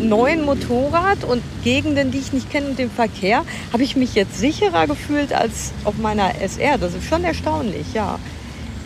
neuen 0.00 0.44
Motorrad 0.44 1.24
und 1.24 1.42
Gegenden, 1.62 2.10
die 2.10 2.18
ich 2.18 2.32
nicht 2.32 2.50
kenne 2.50 2.68
und 2.68 2.78
dem 2.78 2.90
Verkehr, 2.90 3.44
habe 3.72 3.82
ich 3.82 3.96
mich 3.96 4.14
jetzt 4.14 4.38
sicherer 4.38 4.86
gefühlt 4.86 5.32
als 5.32 5.72
auf 5.84 5.96
meiner 5.96 6.40
SR. 6.40 6.76
Das 6.78 6.94
ist 6.94 7.04
schon 7.04 7.24
erstaunlich, 7.24 7.94
ja. 7.94 8.18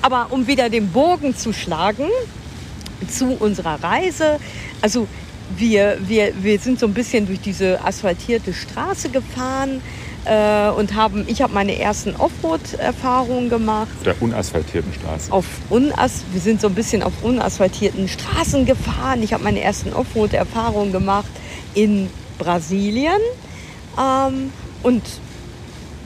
Aber 0.02 0.28
um 0.30 0.46
wieder 0.46 0.70
den 0.70 0.90
Bogen 0.90 1.36
zu 1.36 1.52
schlagen, 1.52 2.06
zu 3.06 3.36
unserer 3.38 3.82
Reise. 3.82 4.38
Also 4.82 5.06
wir, 5.56 5.98
wir, 6.00 6.32
wir 6.42 6.58
sind 6.58 6.78
so 6.78 6.86
ein 6.86 6.94
bisschen 6.94 7.26
durch 7.26 7.40
diese 7.40 7.82
asphaltierte 7.84 8.52
Straße 8.52 9.08
gefahren 9.08 9.80
äh, 10.24 10.68
und 10.70 10.94
haben, 10.94 11.24
ich 11.26 11.42
habe 11.42 11.54
meine 11.54 11.78
ersten 11.78 12.14
Offroad-Erfahrungen 12.16 13.48
gemacht. 13.48 13.88
Auf 13.98 14.04
der 14.04 14.22
unasphaltierten 14.22 14.92
Straße. 14.92 15.32
Auf 15.32 15.46
unas 15.70 16.24
wir 16.32 16.40
sind 16.40 16.60
so 16.60 16.68
ein 16.68 16.74
bisschen 16.74 17.02
auf 17.02 17.12
unasphaltierten 17.22 18.08
Straßen 18.08 18.66
gefahren. 18.66 19.22
Ich 19.22 19.32
habe 19.32 19.42
meine 19.42 19.60
ersten 19.60 19.92
Offroad-Erfahrungen 19.92 20.92
gemacht 20.92 21.30
in 21.74 22.10
Brasilien. 22.38 23.20
Ähm, 23.98 24.52
und 24.82 25.02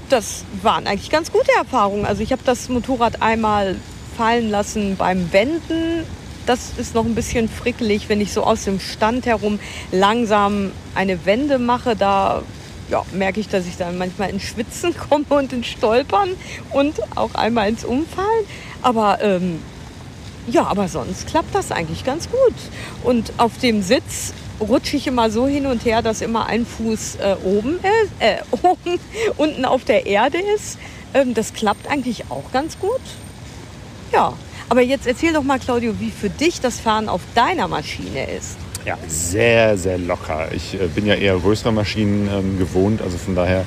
das 0.09 0.45
waren 0.63 0.87
eigentlich 0.87 1.11
ganz 1.11 1.33
gute 1.33 1.51
Erfahrungen. 1.57 2.05
Also 2.05 2.23
ich 2.23 2.33
habe 2.33 2.43
das 2.45 2.69
Motorrad 2.69 3.23
einmal 3.23 3.77
fallen 4.17 4.51
lassen 4.51 4.97
beim 4.97 5.33
Wenden. 5.33 6.05
Das 6.47 6.73
ist 6.77 6.95
noch 6.95 7.05
ein 7.05 7.15
bisschen 7.15 7.49
frickelig, 7.49 8.09
wenn 8.09 8.21
ich 8.21 8.33
so 8.33 8.43
aus 8.43 8.65
dem 8.65 8.81
Stand 8.81 9.27
herum 9.27 9.61
langsam 9.93 10.73
eine 10.95 11.25
Wende 11.25 11.59
mache. 11.59 11.95
Da 11.95 12.43
ja, 12.91 13.05
merke 13.13 13.41
ich, 13.41 13.49
dass 13.49 13.67
ich 13.67 13.77
dann 13.77 13.97
manchmal 13.97 14.31
ins 14.31 14.43
Schwitzen 14.43 14.95
komme 15.09 15.25
und 15.29 15.53
ins 15.53 15.67
Stolpern 15.69 16.31
und 16.71 17.01
auch 17.17 17.35
einmal 17.35 17.69
ins 17.69 17.85
Umfallen. 17.85 18.47
Aber 18.83 19.19
ähm, 19.23 19.61
ja, 20.49 20.67
aber 20.67 20.89
sonst 20.89 21.29
klappt 21.29 21.55
das 21.55 21.71
eigentlich 21.71 22.05
ganz 22.05 22.29
gut. 22.29 22.55
Und 23.05 23.33
auf 23.39 23.59
dem 23.59 23.83
Sitz 23.83 24.35
rutsche 24.61 24.97
ich 24.97 25.07
immer 25.07 25.31
so 25.31 25.47
hin 25.47 25.67
und 25.67 25.85
her, 25.85 26.03
dass 26.03 26.21
immer 26.21 26.47
ein 26.47 26.67
Fuß 26.67 27.17
äh, 27.17 27.37
oben 27.45 27.77
ist, 27.77 28.13
äh, 28.19 28.39
oben, 28.63 28.99
unten 29.37 29.65
auf 29.65 29.85
der 29.85 30.07
Erde 30.07 30.39
ist. 30.57 30.79
Ähm, 31.15 31.35
das 31.35 31.53
klappt 31.53 31.89
eigentlich 31.89 32.25
auch 32.31 32.51
ganz 32.53 32.79
gut. 32.79 33.01
Ja, 34.13 34.35
aber 34.73 34.81
jetzt 34.81 35.07
erzähl 35.07 35.35
doch 35.35 35.43
mal, 35.43 35.59
Claudio, 35.59 36.01
wie 36.01 36.11
für 36.11 36.31
dich 36.31 36.63
das 36.63 36.81
Fahren 36.81 37.11
auf 37.11 37.21
deiner 37.35 37.69
Maschine 37.69 38.31
ist. 38.31 38.57
Ja, 38.87 38.97
sehr, 39.07 39.77
sehr 39.77 39.99
locker. 39.99 40.49
Ich 40.51 40.81
äh, 40.81 40.87
bin 40.87 41.05
ja 41.05 41.15
eher 41.15 41.37
größere 41.37 41.71
Maschinen 41.71 42.27
ähm, 42.33 42.59
gewohnt, 42.59 43.03
also 43.03 43.19
von 43.19 43.35
daher 43.35 43.67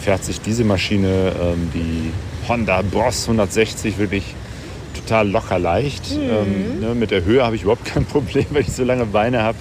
fährt 0.00 0.22
sich 0.22 0.40
diese 0.40 0.62
Maschine, 0.62 1.32
ähm, 1.42 1.72
die 1.74 2.12
Honda 2.48 2.82
Boss 2.82 3.24
160, 3.24 3.98
wirklich 3.98 4.22
total 4.94 5.28
locker 5.28 5.58
leicht. 5.58 6.12
Ähm, 6.12 6.78
ne, 6.78 6.94
mit 6.94 7.10
der 7.10 7.24
Höhe 7.24 7.44
habe 7.44 7.56
ich 7.56 7.62
überhaupt 7.62 7.84
kein 7.92 8.04
Problem, 8.04 8.46
weil 8.50 8.62
ich 8.62 8.72
so 8.72 8.84
lange 8.84 9.06
Beine 9.06 9.42
habe. 9.42 9.58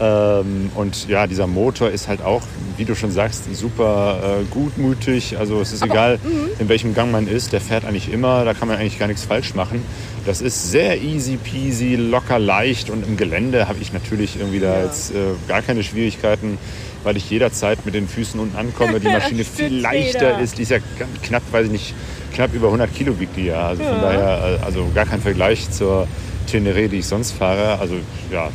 Ähm, 0.00 0.70
und 0.74 1.08
ja, 1.08 1.26
dieser 1.26 1.46
Motor 1.46 1.90
ist 1.90 2.08
halt 2.08 2.20
auch, 2.22 2.42
wie 2.76 2.84
du 2.84 2.94
schon 2.96 3.12
sagst, 3.12 3.54
super 3.54 4.40
äh, 4.40 4.44
gutmütig. 4.50 5.38
Also 5.38 5.60
es 5.60 5.72
ist 5.72 5.82
Aber, 5.82 5.92
egal, 5.92 6.18
mhm. 6.24 6.48
in 6.58 6.68
welchem 6.68 6.94
Gang 6.94 7.12
man 7.12 7.28
ist, 7.28 7.52
der 7.52 7.60
fährt 7.60 7.84
eigentlich 7.84 8.12
immer, 8.12 8.44
da 8.44 8.54
kann 8.54 8.66
man 8.68 8.76
eigentlich 8.78 8.98
gar 8.98 9.06
nichts 9.06 9.24
falsch 9.24 9.54
machen. 9.54 9.82
Das 10.26 10.40
ist 10.40 10.70
sehr 10.70 11.00
easy 11.00 11.36
peasy, 11.36 11.94
locker 11.96 12.38
leicht 12.38 12.90
und 12.90 13.06
im 13.06 13.16
Gelände 13.16 13.68
habe 13.68 13.78
ich 13.80 13.92
natürlich 13.92 14.36
irgendwie 14.38 14.58
da 14.60 14.78
Ja. 14.78 14.84
jetzt 14.84 15.12
äh, 15.12 15.16
gar 15.46 15.62
keine 15.62 15.84
Schwierigkeiten, 15.84 16.58
weil 17.04 17.16
ich 17.16 17.30
jederzeit 17.30 17.84
mit 17.84 17.94
den 17.94 18.08
Füßen 18.08 18.40
unten 18.40 18.56
ankomme. 18.56 18.98
Die 18.98 19.08
Maschine 19.08 19.44
viel 19.44 19.78
leichter 19.80 20.40
ist, 20.40 20.58
die 20.58 20.62
ist 20.62 20.70
ja 20.70 20.78
knapp, 21.22 21.42
weiß 21.52 21.66
ich 21.66 21.72
nicht, 21.72 21.94
knapp 22.34 22.52
über 22.52 22.66
100 22.68 22.92
Kilo 22.92 23.20
wiegt 23.20 23.36
die 23.36 23.44
ja. 23.46 23.68
Also 23.68 23.84
von 23.84 23.92
Ja. 23.92 24.00
daher, 24.00 24.58
äh, 24.60 24.64
also 24.64 24.90
gar 24.92 25.06
kein 25.06 25.20
Vergleich 25.20 25.70
zur 25.70 26.08
Teneré, 26.50 26.88
die 26.88 26.96
ich 26.98 27.06
sonst 27.06 27.30
fahre. 27.32 27.78
Also 27.78 27.94
ja, 28.32 28.48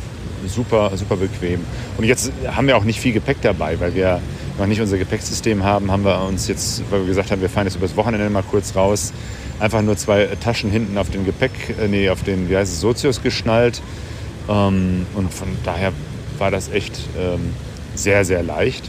super, 0.46 0.90
super 0.96 1.16
bequem. 1.16 1.60
Und 1.98 2.04
jetzt 2.04 2.32
haben 2.46 2.66
wir 2.66 2.76
auch 2.76 2.84
nicht 2.84 3.00
viel 3.00 3.12
Gepäck 3.12 3.38
dabei, 3.42 3.78
weil 3.80 3.94
wir 3.94 4.20
noch 4.58 4.66
nicht 4.66 4.80
unser 4.80 4.98
Gepäcksystem 4.98 5.64
haben, 5.64 5.90
haben 5.90 6.04
wir 6.04 6.22
uns 6.22 6.48
jetzt, 6.48 6.82
weil 6.90 7.00
wir 7.00 7.06
gesagt 7.06 7.30
haben, 7.30 7.40
wir 7.40 7.48
fahren 7.48 7.66
jetzt 7.66 7.76
übers 7.76 7.96
Wochenende 7.96 8.28
mal 8.30 8.42
kurz 8.42 8.76
raus, 8.76 9.12
einfach 9.58 9.82
nur 9.82 9.96
zwei 9.96 10.26
Taschen 10.40 10.70
hinten 10.70 10.98
auf 10.98 11.10
den 11.10 11.24
Gepäck, 11.24 11.52
äh, 11.80 11.88
nee, 11.88 12.10
auf 12.10 12.22
den, 12.22 12.48
wie 12.48 12.56
heißt 12.56 12.72
es, 12.72 12.80
Sozius 12.80 13.22
geschnallt. 13.22 13.80
Ähm, 14.48 15.06
und 15.14 15.32
von 15.32 15.48
daher 15.64 15.92
war 16.38 16.50
das 16.50 16.70
echt 16.70 16.98
ähm, 17.18 17.52
sehr, 17.94 18.24
sehr 18.24 18.42
leicht. 18.42 18.88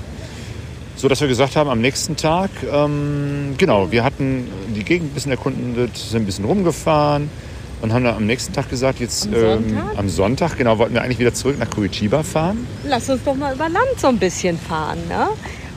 So 0.95 1.07
dass 1.07 1.21
wir 1.21 1.27
gesagt 1.27 1.55
haben, 1.55 1.69
am 1.69 1.81
nächsten 1.81 2.15
Tag, 2.15 2.49
ähm, 2.71 3.55
genau, 3.57 3.91
wir 3.91 4.03
hatten 4.03 4.47
die 4.75 4.83
Gegend 4.83 5.11
ein 5.11 5.13
bisschen 5.13 5.31
erkundet, 5.31 5.97
sind 5.97 6.23
ein 6.23 6.25
bisschen 6.25 6.45
rumgefahren 6.45 7.29
und 7.81 7.93
haben 7.93 8.03
dann 8.03 8.15
am 8.15 8.25
nächsten 8.25 8.53
Tag 8.53 8.69
gesagt, 8.69 8.99
jetzt 8.99 9.27
Am 9.27 9.33
ähm, 9.33 9.41
Sonntag? 9.41 9.97
am 9.97 10.09
Sonntag, 10.09 10.57
genau, 10.57 10.77
wollten 10.77 10.93
wir 10.93 11.01
eigentlich 11.01 11.19
wieder 11.19 11.33
zurück 11.33 11.57
nach 11.59 11.69
Curitiba 11.69 12.23
fahren. 12.23 12.67
Lass 12.85 13.09
uns 13.09 13.23
doch 13.23 13.35
mal 13.35 13.53
über 13.55 13.69
Land 13.69 13.99
so 13.99 14.07
ein 14.07 14.17
bisschen 14.17 14.57
fahren, 14.57 14.99
ne? 15.07 15.27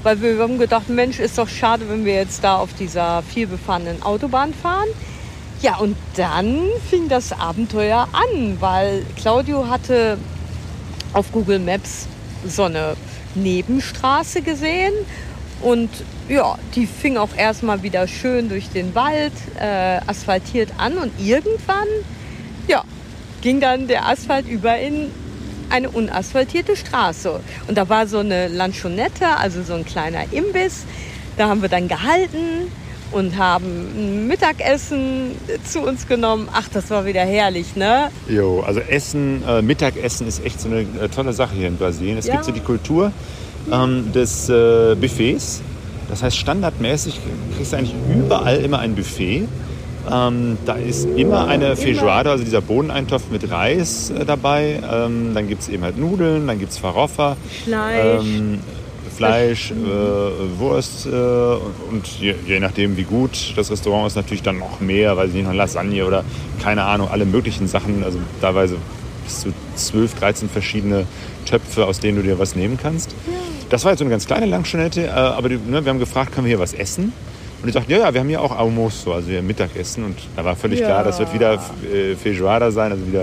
Weil 0.02 0.20
wir 0.20 0.38
haben 0.38 0.58
gedacht, 0.58 0.90
Mensch, 0.90 1.18
ist 1.18 1.38
doch 1.38 1.48
schade, 1.48 1.88
wenn 1.88 2.04
wir 2.04 2.14
jetzt 2.14 2.44
da 2.44 2.56
auf 2.56 2.74
dieser 2.74 3.22
vielbefahrenen 3.22 4.02
Autobahn 4.02 4.52
fahren. 4.52 4.88
Ja, 5.62 5.76
und 5.78 5.96
dann 6.16 6.60
fing 6.90 7.08
das 7.08 7.32
Abenteuer 7.32 8.06
an, 8.12 8.58
weil 8.60 9.06
Claudio 9.16 9.66
hatte 9.68 10.18
auf 11.14 11.32
Google 11.32 11.58
Maps 11.58 12.06
so 12.46 12.64
eine 12.64 12.96
Nebenstraße 13.34 14.42
gesehen 14.42 14.92
und 15.64 15.88
ja, 16.28 16.56
die 16.74 16.86
fing 16.86 17.16
auch 17.16 17.34
erstmal 17.36 17.82
wieder 17.82 18.06
schön 18.06 18.48
durch 18.48 18.68
den 18.68 18.94
Wald 18.94 19.32
äh, 19.58 19.98
asphaltiert 20.06 20.68
an 20.78 20.96
und 20.98 21.10
irgendwann, 21.18 21.88
ja, 22.68 22.82
ging 23.42 23.60
dann 23.60 23.88
der 23.88 24.06
Asphalt 24.06 24.46
über 24.48 24.78
in 24.78 25.10
eine 25.70 25.90
unasphaltierte 25.90 26.76
Straße. 26.76 27.40
Und 27.68 27.76
da 27.76 27.88
war 27.88 28.06
so 28.06 28.18
eine 28.18 28.48
Lanchonette, 28.48 29.26
also 29.38 29.62
so 29.62 29.74
ein 29.74 29.84
kleiner 29.84 30.24
Imbiss. 30.32 30.84
Da 31.36 31.48
haben 31.48 31.62
wir 31.62 31.68
dann 31.68 31.88
gehalten 31.88 32.70
und 33.10 33.36
haben 33.36 33.64
ein 33.96 34.26
Mittagessen 34.28 35.32
zu 35.64 35.80
uns 35.80 36.06
genommen. 36.06 36.48
Ach, 36.52 36.68
das 36.72 36.90
war 36.90 37.04
wieder 37.06 37.22
herrlich, 37.22 37.76
ne? 37.76 38.10
Jo, 38.28 38.60
also 38.60 38.80
Essen, 38.80 39.42
äh, 39.46 39.62
Mittagessen 39.62 40.26
ist 40.28 40.44
echt 40.44 40.60
so 40.60 40.68
eine 40.68 40.80
äh, 40.80 41.08
tolle 41.08 41.32
Sache 41.32 41.54
hier 41.54 41.68
in 41.68 41.76
Brasilien. 41.76 42.18
Es 42.18 42.26
Ja. 42.26 42.34
gibt 42.34 42.44
so 42.44 42.52
die 42.52 42.60
Kultur 42.60 43.12
ähm, 43.72 44.12
des 44.12 44.48
äh, 44.48 44.94
Buffets. 44.94 45.62
Das 46.08 46.22
heißt, 46.22 46.36
standardmäßig 46.36 47.18
kriegst 47.56 47.72
du 47.72 47.76
eigentlich 47.76 47.94
überall 48.14 48.56
immer 48.56 48.78
ein 48.78 48.94
Buffet. 48.94 49.48
Ähm, 50.10 50.58
da 50.66 50.74
ist 50.74 51.06
immer 51.16 51.46
eine 51.46 51.76
Feijoada, 51.76 52.32
also 52.32 52.44
dieser 52.44 52.60
Bohneneintopf 52.60 53.24
mit 53.30 53.50
Reis 53.50 54.10
äh, 54.10 54.24
dabei. 54.24 54.80
Ähm, 54.90 55.32
dann 55.34 55.48
gibt 55.48 55.62
es 55.62 55.68
eben 55.68 55.82
halt 55.82 55.98
Nudeln, 55.98 56.46
dann 56.46 56.58
gibt 56.58 56.72
es 56.72 56.78
Faroffa. 56.78 57.36
Fleisch. 57.64 58.22
Ähm, 58.22 58.58
Fleisch, 59.16 59.70
äh, 59.70 60.58
Wurst 60.58 61.06
äh, 61.06 61.10
und 61.10 62.06
je, 62.20 62.34
je 62.46 62.58
nachdem 62.58 62.96
wie 62.96 63.04
gut 63.04 63.52
das 63.56 63.70
Restaurant 63.70 64.08
ist, 64.08 64.16
natürlich 64.16 64.42
dann 64.42 64.58
noch 64.58 64.80
mehr, 64.80 65.16
weiß 65.16 65.28
ich 65.28 65.34
nicht, 65.34 65.46
noch 65.46 65.54
Lasagne 65.54 66.04
oder 66.04 66.24
keine 66.60 66.82
Ahnung, 66.82 67.08
alle 67.08 67.24
möglichen 67.24 67.68
Sachen, 67.68 68.02
also 68.02 68.18
teilweise 68.40 68.76
bis 69.24 69.40
zu 69.40 69.52
12, 69.76 70.14
13 70.14 70.48
verschiedene 70.48 71.06
Töpfe, 71.46 71.86
aus 71.86 72.00
denen 72.00 72.16
du 72.16 72.22
dir 72.22 72.38
was 72.38 72.56
nehmen 72.56 72.76
kannst. 72.80 73.14
Das 73.74 73.82
war 73.84 73.90
jetzt 73.90 73.98
so 73.98 74.04
eine 74.04 74.12
ganz 74.12 74.24
kleine 74.24 74.46
Langschonette, 74.46 75.06
äh, 75.06 75.10
aber 75.10 75.48
die, 75.48 75.56
ne, 75.56 75.84
wir 75.84 75.90
haben 75.90 75.98
gefragt, 75.98 76.30
können 76.32 76.46
wir 76.46 76.50
hier 76.50 76.60
was 76.60 76.74
essen? 76.74 77.12
Und 77.60 77.66
die 77.66 77.72
sagten, 77.72 77.90
ja, 77.90 77.98
ja, 77.98 78.14
wir 78.14 78.20
haben 78.20 78.28
hier 78.28 78.40
auch 78.40 78.56
Almoso, 78.56 79.12
also 79.12 79.28
haben 79.32 79.48
Mittagessen. 79.48 80.04
Und 80.04 80.16
da 80.36 80.44
war 80.44 80.54
völlig 80.54 80.78
Ja. 80.78 80.86
klar, 80.86 81.02
das 81.02 81.18
wird 81.18 81.34
wieder 81.34 81.54
äh, 81.92 82.14
Feijoada 82.14 82.70
sein, 82.70 82.92
also 82.92 83.04
wieder 83.04 83.22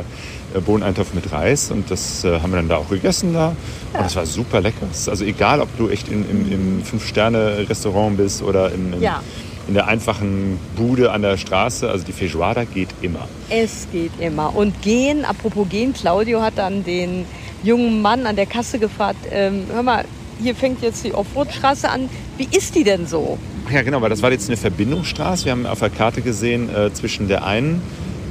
äh, 0.54 0.60
Bohneneintopf 0.60 1.14
mit 1.14 1.32
Reis. 1.32 1.72
Und 1.72 1.90
das 1.90 2.26
äh, 2.26 2.42
haben 2.42 2.52
wir 2.52 2.58
dann 2.58 2.68
da 2.68 2.76
auch 2.76 2.90
gegessen 2.90 3.34
da. 3.34 3.56
Und 3.94 4.02
das 4.04 4.14
war 4.18 4.26
super 4.26 4.60
lecker. 4.60 4.88
Also 5.08 5.24
egal, 5.24 5.62
ob 5.62 5.70
du 5.78 5.88
echt 5.90 6.10
in, 6.10 6.30
im, 6.30 6.52
im 6.52 6.84
Fünf-Sterne-Restaurant 6.84 8.18
bist 8.18 8.42
oder 8.44 8.74
im, 8.74 8.92
im, 8.92 9.02
Ja. 9.02 9.24
in 9.70 9.74
der 9.76 9.88
einfachen 9.88 10.60
Bude 10.76 11.12
an 11.14 11.22
der 11.22 11.38
Straße, 11.38 11.90
also 11.90 12.04
die 12.04 12.12
Feijoada 12.12 12.66
geht 12.66 12.90
immer. 13.02 13.26
Es 13.50 13.88
geht 13.94 14.12
immer. 14.20 14.54
Und 14.54 14.82
gehen, 14.82 15.24
apropos 15.24 15.70
gehen, 15.70 15.94
Claudio 15.94 16.42
hat 16.42 16.58
dann 16.58 16.84
den 16.84 17.24
jungen 17.64 18.02
Mann 18.02 18.26
an 18.26 18.36
der 18.36 18.48
Kasse 18.48 18.80
gefragt, 18.80 19.20
ähm, 19.32 19.64
hör 19.72 19.84
mal, 19.84 20.04
hier 20.42 20.56
fängt 20.56 20.82
jetzt 20.82 21.04
die 21.04 21.14
Offroad-Straße 21.14 21.90
an. 21.90 22.10
Wie 22.38 22.48
ist 22.52 22.76
die 22.76 22.84
denn 22.84 23.08
so? 23.08 23.38
Ja, 23.72 23.82
genau, 23.84 24.02
weil 24.02 24.10
das 24.10 24.22
war 24.22 24.32
jetzt 24.32 24.50
eine 24.50 24.58
Verbindungsstraße. 24.58 25.46
Wir 25.46 25.52
haben 25.52 25.66
auf 25.66 25.80
der 25.80 25.90
Karte 25.90 26.22
gesehen, 26.22 26.74
äh, 26.74 26.92
zwischen 26.94 27.28
der 27.28 27.46
einen 27.46 27.82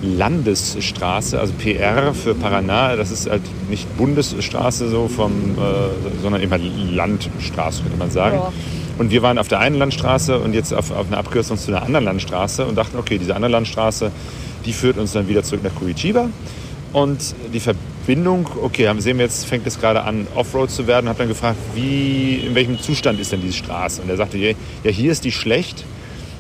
Landesstraße, 0.03 1.39
also 1.39 1.53
PR 1.55 2.15
für 2.15 2.33
Paraná, 2.33 2.97
das 2.97 3.11
ist 3.11 3.29
halt 3.29 3.43
nicht 3.69 3.87
Bundesstraße 3.99 4.89
so 4.89 5.09
vom, 5.09 5.33
äh, 5.59 6.21
sondern 6.23 6.43
eben 6.43 6.51
halt 6.51 6.63
Landstraße, 6.91 7.83
könnte 7.83 7.99
man 7.99 8.11
sagen. 8.11 8.37
Ja. 8.37 8.53
Und 8.99 9.11
wir 9.11 9.23
waren 9.23 9.39
auf 9.39 9.49
der 9.49 9.61
einen 9.61 9.77
Landstraße 9.77 10.39
und 10.39 10.55
jetzt 10.55 10.73
auf, 10.73 10.91
auf 10.91 11.07
einer 11.07 11.19
Abkürzung 11.19 11.59
zu 11.59 11.71
einer 11.71 11.83
anderen 11.83 12.05
Landstraße 12.05 12.65
und 12.67 12.77
dachten, 12.77 12.99
okay, 12.99 13.19
diese 13.19 13.35
andere 13.35 13.53
Landstraße, 13.53 14.11
die 14.65 14.73
führt 14.73 14.99
uns 14.99 15.13
dann 15.13 15.29
wieder 15.29 15.43
zurück 15.43 15.63
nach 15.65 15.75
Curitiba. 15.75 16.29
Und 16.93 17.35
die 17.53 17.61
Verbindung, 17.61 17.90
okay, 18.09 18.89
haben 18.89 19.01
sehen 19.01 19.19
wir 19.19 19.25
jetzt, 19.25 19.47
fängt 19.47 19.67
es 19.67 19.81
gerade 19.81 20.03
an, 20.03 20.27
Offroad 20.35 20.71
zu 20.71 20.87
werden. 20.87 21.09
Hab 21.09 21.19
dann 21.19 21.29
gefragt, 21.29 21.59
wie, 21.75 22.43
in 22.47 22.55
welchem 22.55 22.81
Zustand 22.81 23.21
ist 23.21 23.33
denn 23.33 23.41
diese 23.41 23.59
Straße? 23.59 24.03
Und 24.03 24.09
er 24.09 24.17
sagte, 24.17 24.39
ja, 24.39 24.55
ja, 24.83 24.91
hier 24.91 25.13
ist 25.13 25.25
die 25.25 25.33
schlecht, 25.33 25.85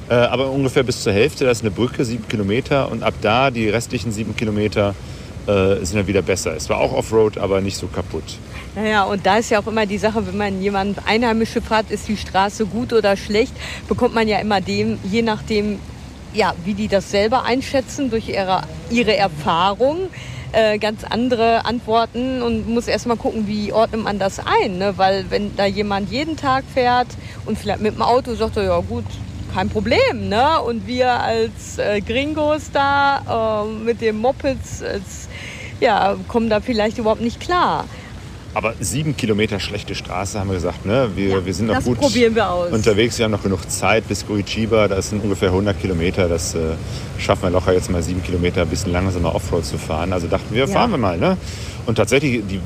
äh, 0.08 0.14
aber 0.14 0.50
ungefähr 0.50 0.82
bis 0.82 1.02
zur 1.02 1.12
Hälfte, 1.12 1.44
da 1.44 1.50
ist 1.50 1.62
eine 1.62 1.70
Brücke, 1.70 2.04
sieben 2.04 2.26
Kilometer. 2.28 2.90
Und 2.90 3.02
ab 3.02 3.14
da, 3.20 3.50
die 3.50 3.68
restlichen 3.68 4.10
sieben 4.10 4.34
Kilometer, 4.34 4.94
äh, 5.46 5.84
sind 5.84 5.96
dann 5.96 6.06
wieder 6.06 6.22
besser. 6.22 6.54
Es 6.56 6.68
war 6.68 6.78
auch 6.78 6.92
Offroad, 6.92 7.38
aber 7.38 7.60
nicht 7.60 7.76
so 7.76 7.86
kaputt. 7.86 8.24
Naja, 8.74 9.04
und 9.04 9.24
da 9.26 9.38
ist 9.38 9.50
ja 9.50 9.60
auch 9.60 9.66
immer 9.66 9.86
die 9.86 9.98
Sache, 9.98 10.26
wenn 10.26 10.36
man 10.36 10.62
jemand 10.62 10.98
Einheimische 11.06 11.60
fragt, 11.60 11.90
ist 11.90 12.08
die 12.08 12.16
Straße 12.16 12.66
gut 12.66 12.92
oder 12.92 13.16
schlecht, 13.16 13.52
bekommt 13.88 14.14
man 14.14 14.28
ja 14.28 14.38
immer 14.38 14.60
dem, 14.60 14.98
je 15.04 15.22
nachdem, 15.22 15.78
ja, 16.32 16.54
wie 16.64 16.74
die 16.74 16.86
das 16.86 17.10
selber 17.10 17.44
einschätzen, 17.44 18.10
durch 18.10 18.28
ihre, 18.28 18.62
ihre 18.90 19.16
Erfahrung, 19.16 20.08
äh, 20.52 20.78
ganz 20.78 21.04
andere 21.04 21.64
Antworten 21.64 22.42
und 22.42 22.68
muss 22.68 22.88
erstmal 22.88 23.16
gucken, 23.16 23.46
wie 23.46 23.72
ordnet 23.72 24.02
man 24.02 24.18
das 24.18 24.38
ein. 24.38 24.78
Ne? 24.78 24.94
Weil 24.96 25.26
wenn 25.30 25.56
da 25.56 25.66
jemand 25.66 26.10
jeden 26.10 26.36
Tag 26.36 26.64
fährt 26.72 27.08
und 27.46 27.58
vielleicht 27.58 27.80
mit 27.80 27.94
dem 27.94 28.02
Auto 28.02 28.34
sagt 28.34 28.56
er, 28.56 28.64
ja 28.64 28.80
gut, 28.80 29.04
kein 29.54 29.68
Problem. 29.68 30.28
Ne? 30.28 30.60
Und 30.62 30.86
wir 30.86 31.10
als 31.10 31.78
äh, 31.78 32.00
Gringos 32.00 32.70
da 32.72 33.64
äh, 33.64 33.84
mit 33.84 34.00
den 34.00 34.18
Mopeds, 34.18 34.82
als, 34.82 35.28
ja, 35.80 36.16
kommen 36.28 36.50
da 36.50 36.60
vielleicht 36.60 36.98
überhaupt 36.98 37.22
nicht 37.22 37.40
klar. 37.40 37.84
Aber 38.52 38.74
sieben 38.80 39.16
Kilometer 39.16 39.60
schlechte 39.60 39.94
Straße, 39.94 40.38
haben 40.40 40.48
wir 40.48 40.54
gesagt. 40.54 40.84
Ne? 40.84 41.08
Wir, 41.14 41.28
Ja, 41.28 41.46
wir 41.46 41.54
sind 41.54 41.66
noch 41.66 41.76
das 41.76 41.84
gut 41.84 41.98
probieren 42.00 42.34
wir 42.34 42.50
aus. 42.50 42.72
unterwegs. 42.72 43.16
Wir 43.16 43.24
haben 43.24 43.30
noch 43.32 43.42
genug 43.44 43.70
Zeit 43.70 44.08
bis 44.08 44.26
Curitiba. 44.26 44.88
Das 44.88 45.10
sind 45.10 45.22
ungefähr 45.22 45.50
100 45.50 45.80
Kilometer. 45.80 46.28
Das 46.28 46.54
äh, 46.56 46.58
schaffen 47.18 47.44
wir 47.44 47.50
locker 47.50 47.72
jetzt 47.72 47.90
mal 47.90 48.02
sieben 48.02 48.22
Kilometer 48.24 48.62
ein 48.62 48.68
bisschen 48.68 48.90
langsamer 48.92 49.34
Offroad 49.36 49.64
zu 49.64 49.78
fahren. 49.78 50.12
Also 50.12 50.26
dachten 50.26 50.52
wir, 50.52 50.62
Ja. 50.62 50.66
fahren 50.66 50.90
wir 50.90 50.98
mal. 50.98 51.16
Ne? 51.16 51.36
Und 51.86 51.94
tatsächlich, 51.94 52.42
die 52.48 52.56
äh, 52.56 52.60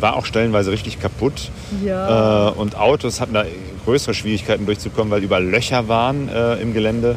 war 0.00 0.16
auch 0.16 0.26
stellenweise 0.26 0.72
richtig 0.72 0.98
kaputt. 1.00 1.50
Ja. 1.84 2.48
Äh, 2.48 2.52
und 2.52 2.76
Autos 2.76 3.20
hatten 3.20 3.34
da 3.34 3.44
größere 3.84 4.14
Schwierigkeiten 4.14 4.66
durchzukommen, 4.66 5.12
weil 5.12 5.22
überall 5.22 5.44
Löcher 5.44 5.86
waren 5.86 6.28
äh, 6.28 6.54
im 6.56 6.74
Gelände. 6.74 7.16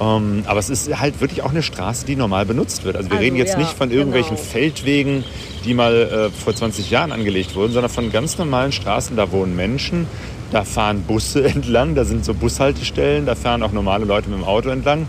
Ähm, 0.00 0.42
aber 0.46 0.58
es 0.60 0.70
ist 0.70 0.98
halt 1.00 1.20
wirklich 1.20 1.42
auch 1.42 1.50
eine 1.50 1.62
Straße, 1.62 2.06
die 2.06 2.16
normal 2.16 2.46
benutzt 2.46 2.84
wird. 2.84 2.96
Also 2.96 3.08
wir 3.10 3.16
Also, 3.16 3.24
reden 3.24 3.36
jetzt 3.36 3.52
ja, 3.54 3.58
nicht 3.58 3.72
von 3.72 3.90
irgendwelchen 3.90 4.36
genau. 4.36 4.48
Feldwegen, 4.48 5.24
die 5.66 5.74
mal 5.74 5.94
äh, 5.94 6.30
vor 6.30 6.54
20 6.54 6.90
Jahren 6.90 7.12
angelegt 7.12 7.54
wurden, 7.54 7.72
sondern 7.72 7.90
von 7.90 8.10
ganz 8.10 8.38
normalen 8.38 8.72
Straßen. 8.72 9.16
Da 9.16 9.32
wohnen 9.32 9.54
Menschen, 9.56 10.06
da 10.52 10.64
fahren 10.64 11.02
Busse 11.02 11.44
entlang, 11.48 11.94
da 11.94 12.04
sind 12.04 12.24
so 12.24 12.32
Bushaltestellen, 12.32 13.26
da 13.26 13.34
fahren 13.34 13.62
auch 13.62 13.72
normale 13.72 14.04
Leute 14.04 14.30
mit 14.30 14.38
dem 14.38 14.44
Auto 14.44 14.70
entlang. 14.70 15.08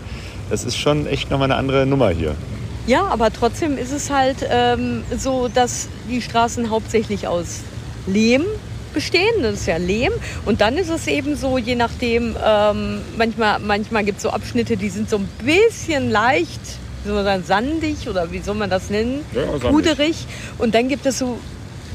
Das 0.50 0.64
ist 0.64 0.76
schon 0.76 1.06
echt 1.06 1.30
nochmal 1.30 1.50
eine 1.50 1.58
andere 1.58 1.86
Nummer 1.86 2.10
hier. 2.10 2.34
Ja, 2.86 3.06
aber 3.06 3.30
trotzdem 3.30 3.76
ist 3.76 3.92
es 3.92 4.10
halt 4.10 4.38
ähm, 4.50 5.02
so, 5.16 5.48
dass 5.48 5.88
die 6.08 6.22
Straßen 6.22 6.70
hauptsächlich 6.70 7.28
aus 7.28 7.60
Lehm 8.06 8.44
bestehen. 8.94 9.42
Das 9.42 9.54
ist 9.54 9.66
ja 9.66 9.76
Lehm. 9.76 10.12
Und 10.46 10.62
dann 10.62 10.76
ist 10.78 10.88
es 10.88 11.06
eben 11.06 11.36
so, 11.36 11.58
je 11.58 11.74
nachdem, 11.74 12.34
ähm, 12.42 13.00
manchmal, 13.18 13.58
manchmal 13.60 14.04
gibt 14.04 14.16
es 14.18 14.22
so 14.22 14.30
Abschnitte, 14.30 14.78
die 14.78 14.88
sind 14.88 15.10
so 15.10 15.18
ein 15.18 15.28
bisschen 15.44 16.10
leicht, 16.10 16.60
wie 17.04 17.08
soll 17.08 17.22
man 17.22 17.24
sagen, 17.24 17.44
sandig 17.46 18.08
oder 18.08 18.30
wie 18.32 18.40
soll 18.40 18.54
man 18.54 18.70
das 18.70 18.90
nennen? 18.90 19.24
Ja. 19.34 19.70
Puderig. 19.70 20.26
Und 20.58 20.74
dann 20.74 20.88
gibt 20.88 21.06
es 21.06 21.18
so 21.18 21.38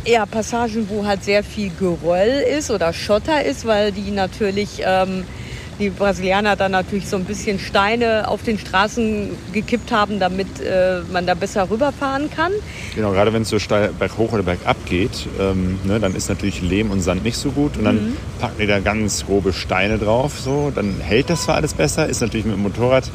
eher 0.05 0.25
Passagen, 0.25 0.87
wo 0.89 1.05
halt 1.05 1.23
sehr 1.23 1.43
viel 1.43 1.71
Geröll 1.79 2.43
ist 2.57 2.69
oder 2.71 2.91
Schotter 2.93 3.43
ist, 3.43 3.65
weil 3.65 3.91
die 3.91 4.11
natürlich 4.11 4.81
ähm, 4.85 5.23
die 5.79 5.89
Brasilianer 5.89 6.55
dann 6.55 6.71
natürlich 6.71 7.07
so 7.07 7.15
ein 7.15 7.25
bisschen 7.25 7.57
Steine 7.57 8.27
auf 8.27 8.43
den 8.43 8.59
Straßen 8.59 9.29
gekippt 9.53 9.91
haben, 9.91 10.19
damit 10.19 10.59
äh, 10.59 10.99
man 11.11 11.25
da 11.25 11.33
besser 11.33 11.67
rüberfahren 11.69 12.29
kann. 12.29 12.51
Genau, 12.95 13.11
gerade 13.11 13.33
wenn 13.33 13.41
es 13.41 13.49
so 13.49 13.57
steil 13.59 13.89
berghoch 13.97 14.33
oder 14.33 14.43
bergab 14.43 14.77
geht, 14.85 15.25
ähm, 15.39 15.79
ne, 15.83 15.99
dann 15.99 16.13
ist 16.15 16.29
natürlich 16.29 16.61
Lehm 16.61 16.91
und 16.91 17.01
Sand 17.01 17.23
nicht 17.23 17.37
so 17.37 17.49
gut. 17.51 17.77
Und 17.77 17.85
dann 17.85 17.95
Mhm. 18.09 18.17
packen 18.39 18.59
die 18.59 18.67
da 18.67 18.79
ganz 18.79 19.25
grobe 19.25 19.51
Steine 19.51 19.97
drauf. 19.97 20.33
So. 20.43 20.71
Dann 20.75 20.99
hält 21.01 21.29
das 21.31 21.43
zwar 21.45 21.55
alles 21.55 21.73
besser, 21.73 22.07
ist 22.07 22.21
natürlich 22.21 22.45
mit 22.45 22.55
dem 22.55 22.61
Motorrad 22.63 23.05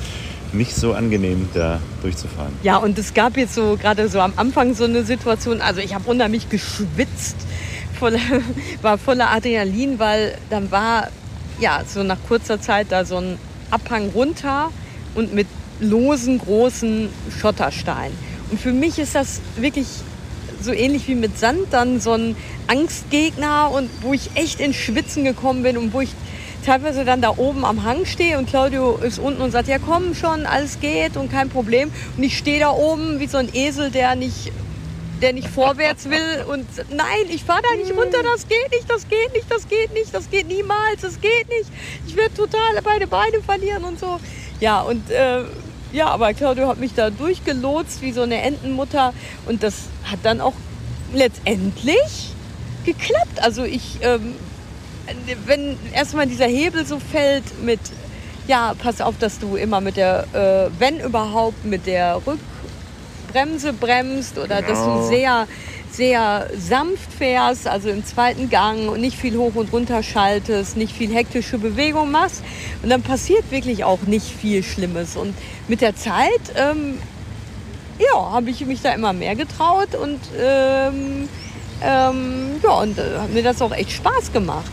nicht 0.53 0.74
so 0.74 0.94
angenehm, 0.94 1.49
da 1.55 1.80
durchzufahren. 2.03 2.53
Ja, 2.62 2.76
und 2.76 2.99
es 2.99 3.14
gab 3.14 3.36
jetzt 3.36 3.55
so 3.55 3.76
gerade 3.80 4.09
so 4.09 4.20
am 4.20 4.32
Anfang 4.36 4.74
so 4.74 4.84
eine 4.84 5.05
Situation, 5.05 5.61
also 5.61 5.80
ich 5.80 5.94
habe 5.94 6.09
unheimlich 6.11 6.49
geschwitzt, 6.49 7.36
voller, 7.99 8.20
war 8.82 8.99
voller 8.99 9.30
Adrenalin, 9.30 9.99
weil 9.99 10.36
dann 10.51 10.70
war 10.70 11.09
ja 11.61 11.82
so 11.86 12.03
nach 12.03 12.18
kurzer 12.28 12.61
Zeit 12.61 12.88
da 12.90 13.05
so 13.05 13.16
ein 13.16 13.38
Abhang 13.70 14.11
runter 14.11 14.70
und 15.14 15.34
mit 15.34 15.46
losen, 15.80 16.38
großen 16.38 17.09
Schottersteinen. 17.40 18.16
Und 18.51 18.61
für 18.61 18.72
mich 18.72 18.99
ist 18.99 19.14
das 19.14 19.40
wirklich 19.57 19.86
so 20.61 20.72
ähnlich 20.72 21.07
wie 21.09 21.14
mit 21.14 21.38
Sand 21.38 21.66
dann 21.70 22.01
so 22.01 22.12
ein 22.12 22.34
Angstgegner 22.66 23.70
und 23.70 23.90
wo 24.03 24.12
ich 24.12 24.30
echt 24.34 24.61
ins 24.61 24.76
Schwitzen 24.76 25.24
gekommen 25.24 25.62
bin 25.62 25.76
und 25.76 25.92
wo 25.92 26.01
ich 26.01 26.11
teilweise 26.69 27.07
dann 27.07 27.23
da 27.23 27.33
oben 27.39 27.64
am 27.64 27.83
Hang 27.83 28.05
stehe 28.05 28.37
und 28.37 28.47
Claudio 28.47 28.99
ist 28.99 29.19
unten 29.19 29.41
und 29.41 29.53
sagt, 29.53 29.69
ja 29.69 29.79
komm 29.79 30.14
schon, 30.14 30.45
alles 30.45 30.81
geht 30.81 31.16
und 31.16 31.33
kein 31.33 31.49
Problem. 31.49 31.91
Und 32.14 32.23
ich 32.23 32.37
stehe 32.37 32.61
da 32.61 32.71
oben 32.73 33.21
wie 33.21 33.27
so 33.27 33.39
ein 33.39 33.49
Esel, 33.55 33.91
der 33.91 34.14
nicht, 34.16 34.53
der 35.23 35.33
nicht 35.33 35.49
vorwärts 35.49 36.11
will 36.11 36.45
und 36.47 36.66
nein, 36.91 37.25
ich 37.31 37.43
fahre 37.43 37.62
da 37.62 37.75
nicht 37.75 37.97
runter, 37.97 38.19
das 38.23 38.47
geht 38.47 38.71
nicht, 38.71 38.91
das 38.91 39.09
geht 39.09 39.33
nicht, 39.33 39.51
das 39.51 39.66
geht 39.66 39.95
nicht, 39.95 40.14
das 40.14 40.31
geht 40.31 40.47
niemals, 40.47 41.01
das 41.01 41.19
geht 41.23 41.49
nicht. 41.49 41.71
Ich 42.07 42.14
werde 42.16 42.35
total 42.35 42.83
beide 42.85 43.07
Beine 43.07 43.41
verlieren 43.43 43.85
und 43.85 43.99
so. 43.99 44.21
Ja, 44.61 44.83
und 44.83 45.11
äh, 45.11 45.45
ja, 45.93 46.09
aber 46.09 46.35
Claudio 46.35 46.69
hat 46.69 46.77
mich 46.77 46.93
da 46.93 47.09
durchgelotst 47.09 48.03
wie 48.03 48.12
so 48.12 48.21
eine 48.21 48.43
Entenmutter 48.43 49.14
und 49.47 49.62
das 49.62 49.85
hat 50.05 50.19
dann 50.23 50.43
auch 50.43 50.55
letztendlich 51.14 52.35
geklappt. 52.85 53.41
Also 53.41 53.64
ich, 53.64 54.01
ähm, 54.03 54.35
wenn 55.47 55.77
erstmal 55.93 56.27
dieser 56.27 56.47
Hebel 56.47 56.87
so 56.87 56.99
fällt 56.99 57.63
mit, 57.63 57.81
ja, 58.47 58.75
pass 58.79 59.01
auf, 59.01 59.19
dass 59.19 59.39
du 59.39 59.57
immer 59.57 59.81
mit 59.81 59.97
der, 59.97 60.25
äh, 60.33 60.71
wenn 60.79 61.01
überhaupt, 61.01 61.65
mit 61.65 61.87
der 61.87 62.21
Rückbremse 62.27 63.73
bremst 63.73 64.39
oder 64.39 64.63
dass 64.63 64.79
du 64.79 64.85
Genau. 64.85 65.09
sehr, 65.09 65.47
sehr 65.91 66.51
sanft 66.57 67.13
fährst, 67.13 67.67
also 67.67 67.89
im 67.89 68.05
zweiten 68.05 68.51
Gang 68.51 68.89
und 68.89 69.01
nicht 69.01 69.17
viel 69.17 69.37
hoch 69.37 69.55
und 69.55 69.73
runter 69.73 70.03
schaltest, 70.03 70.77
nicht 70.77 70.95
viel 70.95 71.13
hektische 71.13 71.59
Bewegung 71.59 72.11
machst. 72.11 72.43
Und 72.83 72.91
dann 72.91 73.03
passiert 73.03 73.51
wirklich 73.51 73.85
auch 73.85 74.03
nicht 74.03 74.27
viel 74.27 74.63
Schlimmes. 74.63 75.17
Und 75.17 75.35
mit 75.67 75.81
der 75.81 75.97
Zeit, 75.97 76.41
ähm, 76.57 76.99
ja, 77.99 78.31
habe 78.31 78.51
ich 78.51 78.65
mich 78.65 78.81
da 78.83 78.93
immer 78.93 79.13
mehr 79.13 79.35
getraut 79.35 79.95
und 79.95 80.21
ähm, 80.39 81.29
ähm, 81.83 82.61
ja, 82.63 82.71
und 82.71 82.99
äh, 82.99 83.19
hat 83.19 83.33
mir 83.33 83.43
das 83.43 83.63
auch 83.63 83.73
echt 83.73 83.93
Spaß 83.93 84.33
gemacht. 84.33 84.71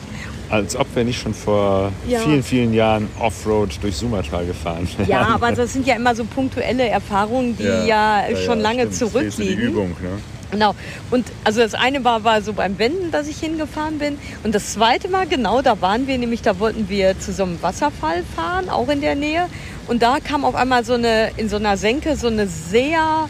Als 0.49 0.75
ob 0.75 0.87
wir 0.95 1.03
nicht 1.03 1.19
schon 1.19 1.33
vor 1.33 1.91
Ja. 2.07 2.19
vielen, 2.19 2.43
vielen 2.43 2.73
Jahren 2.73 3.09
Offroad 3.19 3.77
durch 3.81 3.95
Sumatra 3.97 4.43
gefahren 4.43 4.87
wären. 4.97 5.09
Ja, 5.09 5.21
aber 5.33 5.51
das 5.51 5.73
sind 5.73 5.87
ja 5.87 5.95
immer 5.95 6.15
so 6.15 6.23
punktuelle 6.25 6.87
Erfahrungen, 6.87 7.57
die 7.57 7.87
ja, 7.87 8.23
schon 8.45 8.59
lange 8.59 8.81
stimmt. 8.83 8.95
Zurückliegen. 8.95 9.63
Übung, 9.69 9.89
ne? 10.01 10.19
Genau. 10.51 10.75
Und 11.11 11.25
also 11.43 11.59
das 11.59 11.73
eine 11.73 12.03
war, 12.03 12.23
war 12.23 12.41
so 12.41 12.53
beim 12.53 12.77
Wenden, 12.79 13.11
dass 13.11 13.27
ich 13.27 13.39
hingefahren 13.39 13.97
bin. 13.97 14.17
Und 14.43 14.53
das 14.55 14.73
zweite 14.73 15.09
Mal, 15.09 15.27
genau, 15.27 15.61
da 15.61 15.81
waren 15.81 16.07
wir 16.07 16.17
nämlich, 16.17 16.41
da 16.43 16.59
wollten 16.59 16.87
wir 16.87 17.19
zu 17.19 17.33
so 17.33 17.43
einem 17.43 17.61
Wasserfall 17.61 18.23
fahren, 18.35 18.69
auch 18.69 18.87
in 18.89 19.01
der 19.01 19.15
Nähe. 19.15 19.47
Und 19.87 20.01
da 20.01 20.19
kam 20.23 20.45
auf 20.45 20.55
einmal 20.55 20.85
so 20.85 20.93
eine, 20.93 21.31
in 21.37 21.49
so 21.49 21.55
einer 21.57 21.77
Senke, 21.77 22.15
so 22.15 22.27
eine 22.27 22.47
sehr 22.47 23.27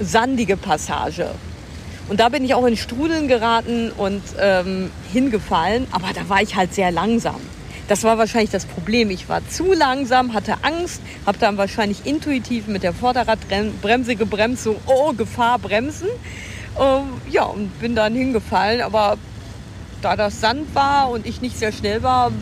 sandige 0.00 0.56
Passage. 0.56 1.30
Und 2.10 2.18
da 2.18 2.28
bin 2.28 2.44
ich 2.44 2.54
auch 2.54 2.66
in 2.66 2.76
Strudeln 2.76 3.28
geraten 3.28 3.92
und 3.96 4.20
ähm, 4.40 4.90
hingefallen. 5.12 5.86
Aber 5.92 6.08
da 6.12 6.28
war 6.28 6.42
ich 6.42 6.56
halt 6.56 6.74
sehr 6.74 6.90
langsam. 6.90 7.36
Das 7.86 8.02
war 8.02 8.18
wahrscheinlich 8.18 8.50
das 8.50 8.66
Problem. 8.66 9.10
Ich 9.10 9.28
war 9.28 9.48
zu 9.48 9.72
langsam, 9.72 10.34
hatte 10.34 10.56
Angst, 10.62 11.00
habe 11.24 11.38
dann 11.38 11.56
wahrscheinlich 11.56 12.06
intuitiv 12.06 12.66
mit 12.66 12.82
der 12.82 12.92
Vorderradbremse 12.92 14.16
gebremst, 14.16 14.64
so, 14.64 14.80
oh, 14.86 15.12
Gefahr, 15.12 15.60
bremsen. 15.60 16.08
Ähm, 16.80 17.04
ja, 17.30 17.44
und 17.44 17.78
bin 17.78 17.94
dann 17.94 18.12
hingefallen. 18.12 18.80
Aber 18.80 19.16
da 20.02 20.16
das 20.16 20.40
Sand 20.40 20.74
war 20.74 21.10
und 21.10 21.26
ich 21.26 21.40
nicht 21.40 21.56
sehr 21.56 21.70
schnell 21.70 22.02
war, 22.02 22.32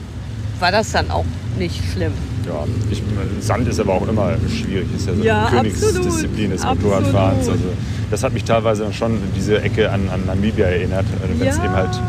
war 0.61 0.73
das 0.73 0.93
dann 0.93 1.11
auch 1.11 1.27
nicht 1.59 1.83
schlimm. 1.93 2.14
Ja, 2.49 2.64
ich, 2.90 3.03
Sand 3.44 3.68
ist 3.68 3.78
aber 3.78 3.94
auch 3.94 4.09
immer 4.09 4.36
schwierig. 4.49 4.86
Ist 4.96 5.07
ja 5.07 5.14
so 5.14 5.22
Ja, 5.22 5.46
eine 5.46 5.70
Königsdisziplin 5.70 6.51
des. 6.51 6.64
Motorradfahrens. 6.64 7.49
Also, 7.49 7.64
das 8.11 8.22
hat 8.22 8.32
mich 8.32 8.44
teilweise 8.44 8.90
schon 8.92 9.18
diese 9.36 9.61
Ecke 9.62 9.90
an, 9.90 10.09
an 10.09 10.24
Namibia 10.26 10.66
erinnert, 10.66 11.05
wenn 11.38 11.46
es 11.46 11.57
Ja. 11.59 11.64
eben 11.64 11.74
halt 11.74 12.01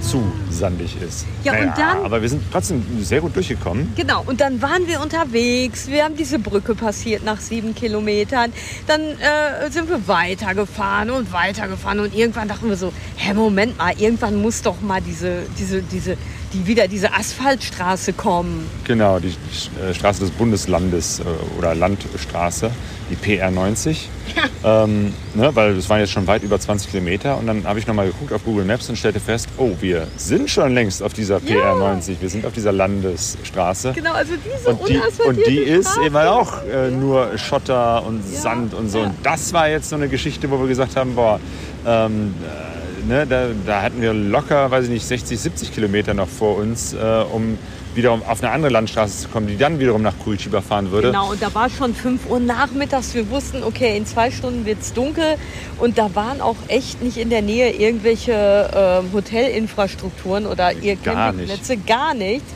zu 0.00 0.22
sandig 0.50 0.96
ist. 1.00 1.24
Ja, 1.44 1.52
und 1.54 1.72
dann- 1.78 2.04
Aber 2.04 2.20
wir 2.20 2.28
sind 2.28 2.42
trotzdem 2.52 2.82
sehr 3.02 3.22
gut 3.22 3.34
durchgekommen. 3.34 3.90
Genau, 3.96 4.22
und 4.26 4.38
dann 4.40 4.60
waren 4.60 4.86
wir 4.86 5.00
unterwegs. 5.00 5.88
Wir 5.88 6.04
haben 6.04 6.14
diese 6.14 6.38
Brücke 6.38 6.74
passiert 6.74 7.24
nach 7.24 7.40
sieben 7.40 7.74
Kilometern. 7.74 8.52
Dann 8.86 9.00
äh, 9.00 9.70
sind 9.70 9.88
wir 9.88 10.06
weitergefahren 10.06 11.08
und 11.10 11.32
weitergefahren. 11.32 12.00
Und 12.00 12.14
irgendwann 12.14 12.48
dachten 12.48 12.68
wir 12.68 12.76
so, 12.76 12.92
hä, 13.16 13.32
Moment 13.32 13.78
mal, 13.78 13.94
irgendwann 13.98 14.40
muss 14.42 14.60
doch 14.60 14.80
mal 14.82 15.00
diese, 15.00 15.38
diese, 15.58 15.80
diese, 15.80 16.16
die 16.54 16.66
wieder 16.66 16.88
diese 16.88 17.12
Asphaltstraße 17.12 18.12
kommen. 18.14 18.66
Genau, 18.84 19.18
die 19.18 19.28
äh, 19.82 19.92
Straße 19.92 20.20
des 20.20 20.30
Bundeslandes 20.30 21.20
äh, 21.20 21.24
oder 21.58 21.74
Landstraße, 21.74 22.70
die 23.10 23.16
PR90. 23.16 23.96
Ähm, 24.64 25.12
ne, 25.34 25.54
weil 25.54 25.76
es 25.76 25.90
waren 25.90 26.00
jetzt 26.00 26.12
schon 26.12 26.26
weit 26.26 26.42
über 26.42 26.58
20 26.58 26.90
Kilometer. 26.90 27.36
Und 27.36 27.46
dann 27.46 27.64
habe 27.66 27.78
ich 27.78 27.86
nochmal 27.86 28.06
geguckt 28.06 28.32
auf 28.32 28.42
Google 28.44 28.64
Maps 28.64 28.88
und 28.88 28.96
stellte 28.96 29.20
fest, 29.20 29.46
oh, 29.58 29.72
wir 29.80 30.06
sind 30.16 30.48
schon 30.48 30.72
längst 30.72 31.02
auf 31.02 31.12
dieser 31.12 31.36
PR90. 31.36 32.14
Wir 32.18 32.30
sind 32.30 32.46
auf 32.46 32.54
dieser 32.54 32.72
Landesstraße. 32.72 33.92
Genau, 33.92 34.12
also 34.14 34.32
diese 34.36 34.70
Und 34.70 34.88
die, 34.88 35.00
und 35.28 35.46
die 35.46 35.58
ist 35.58 35.90
Straße. 35.90 36.06
eben 36.06 36.16
auch 36.16 36.62
äh, 36.64 36.90
nur 36.90 37.36
Schotter 37.36 38.06
und 38.06 38.22
Ja, 38.32 38.40
Sand 38.40 38.72
und 38.72 38.88
so. 38.88 39.00
ja. 39.00 39.04
Und 39.04 39.14
das 39.22 39.52
war 39.52 39.68
jetzt 39.68 39.90
so 39.90 39.96
eine 39.96 40.08
Geschichte, 40.08 40.50
wo 40.50 40.58
wir 40.58 40.66
gesagt 40.68 40.96
haben, 40.96 41.14
boah, 41.14 41.38
ähm, 41.86 42.34
äh, 42.42 42.73
ne, 43.06 43.26
da, 43.26 43.48
da 43.66 43.82
hatten 43.82 44.00
wir 44.00 44.12
locker, 44.12 44.70
weiß 44.70 44.84
ich 44.84 44.90
nicht, 44.90 45.06
60, 45.06 45.38
70 45.38 45.72
Kilometer 45.74 46.14
noch 46.14 46.28
vor 46.28 46.56
uns, 46.56 46.92
äh, 46.92 47.24
um 47.32 47.58
wiederum 47.94 48.22
auf 48.22 48.42
eine 48.42 48.52
andere 48.52 48.72
Landstraße 48.72 49.22
zu 49.22 49.28
kommen, 49.28 49.46
die 49.46 49.56
dann 49.56 49.78
wiederum 49.78 50.02
nach 50.02 50.18
Curitiba 50.18 50.60
fahren 50.60 50.90
würde. 50.90 51.08
Genau, 51.08 51.30
und 51.30 51.40
da 51.40 51.54
war 51.54 51.70
schon 51.70 51.94
5 51.94 52.28
Uhr 52.28 52.40
nachmittags. 52.40 53.14
Wir 53.14 53.30
wussten, 53.30 53.62
okay, 53.62 53.96
in 53.96 54.06
zwei 54.06 54.30
Stunden 54.30 54.64
wird 54.66 54.80
es 54.80 54.92
dunkel. 54.92 55.36
Und 55.78 55.98
da 55.98 56.14
waren 56.14 56.40
auch 56.40 56.56
echt 56.68 57.02
nicht 57.02 57.16
in 57.16 57.30
der 57.30 57.42
Nähe 57.42 57.70
irgendwelche 57.70 58.32
äh, 58.32 59.14
Hotelinfrastrukturen 59.14 60.46
oder 60.46 60.72
ihr 60.72 60.96
Gar 60.96 61.32
nicht. 61.32 61.48
Campingplätze, 61.48 61.76
gar 61.76 62.14
nichts. 62.14 62.52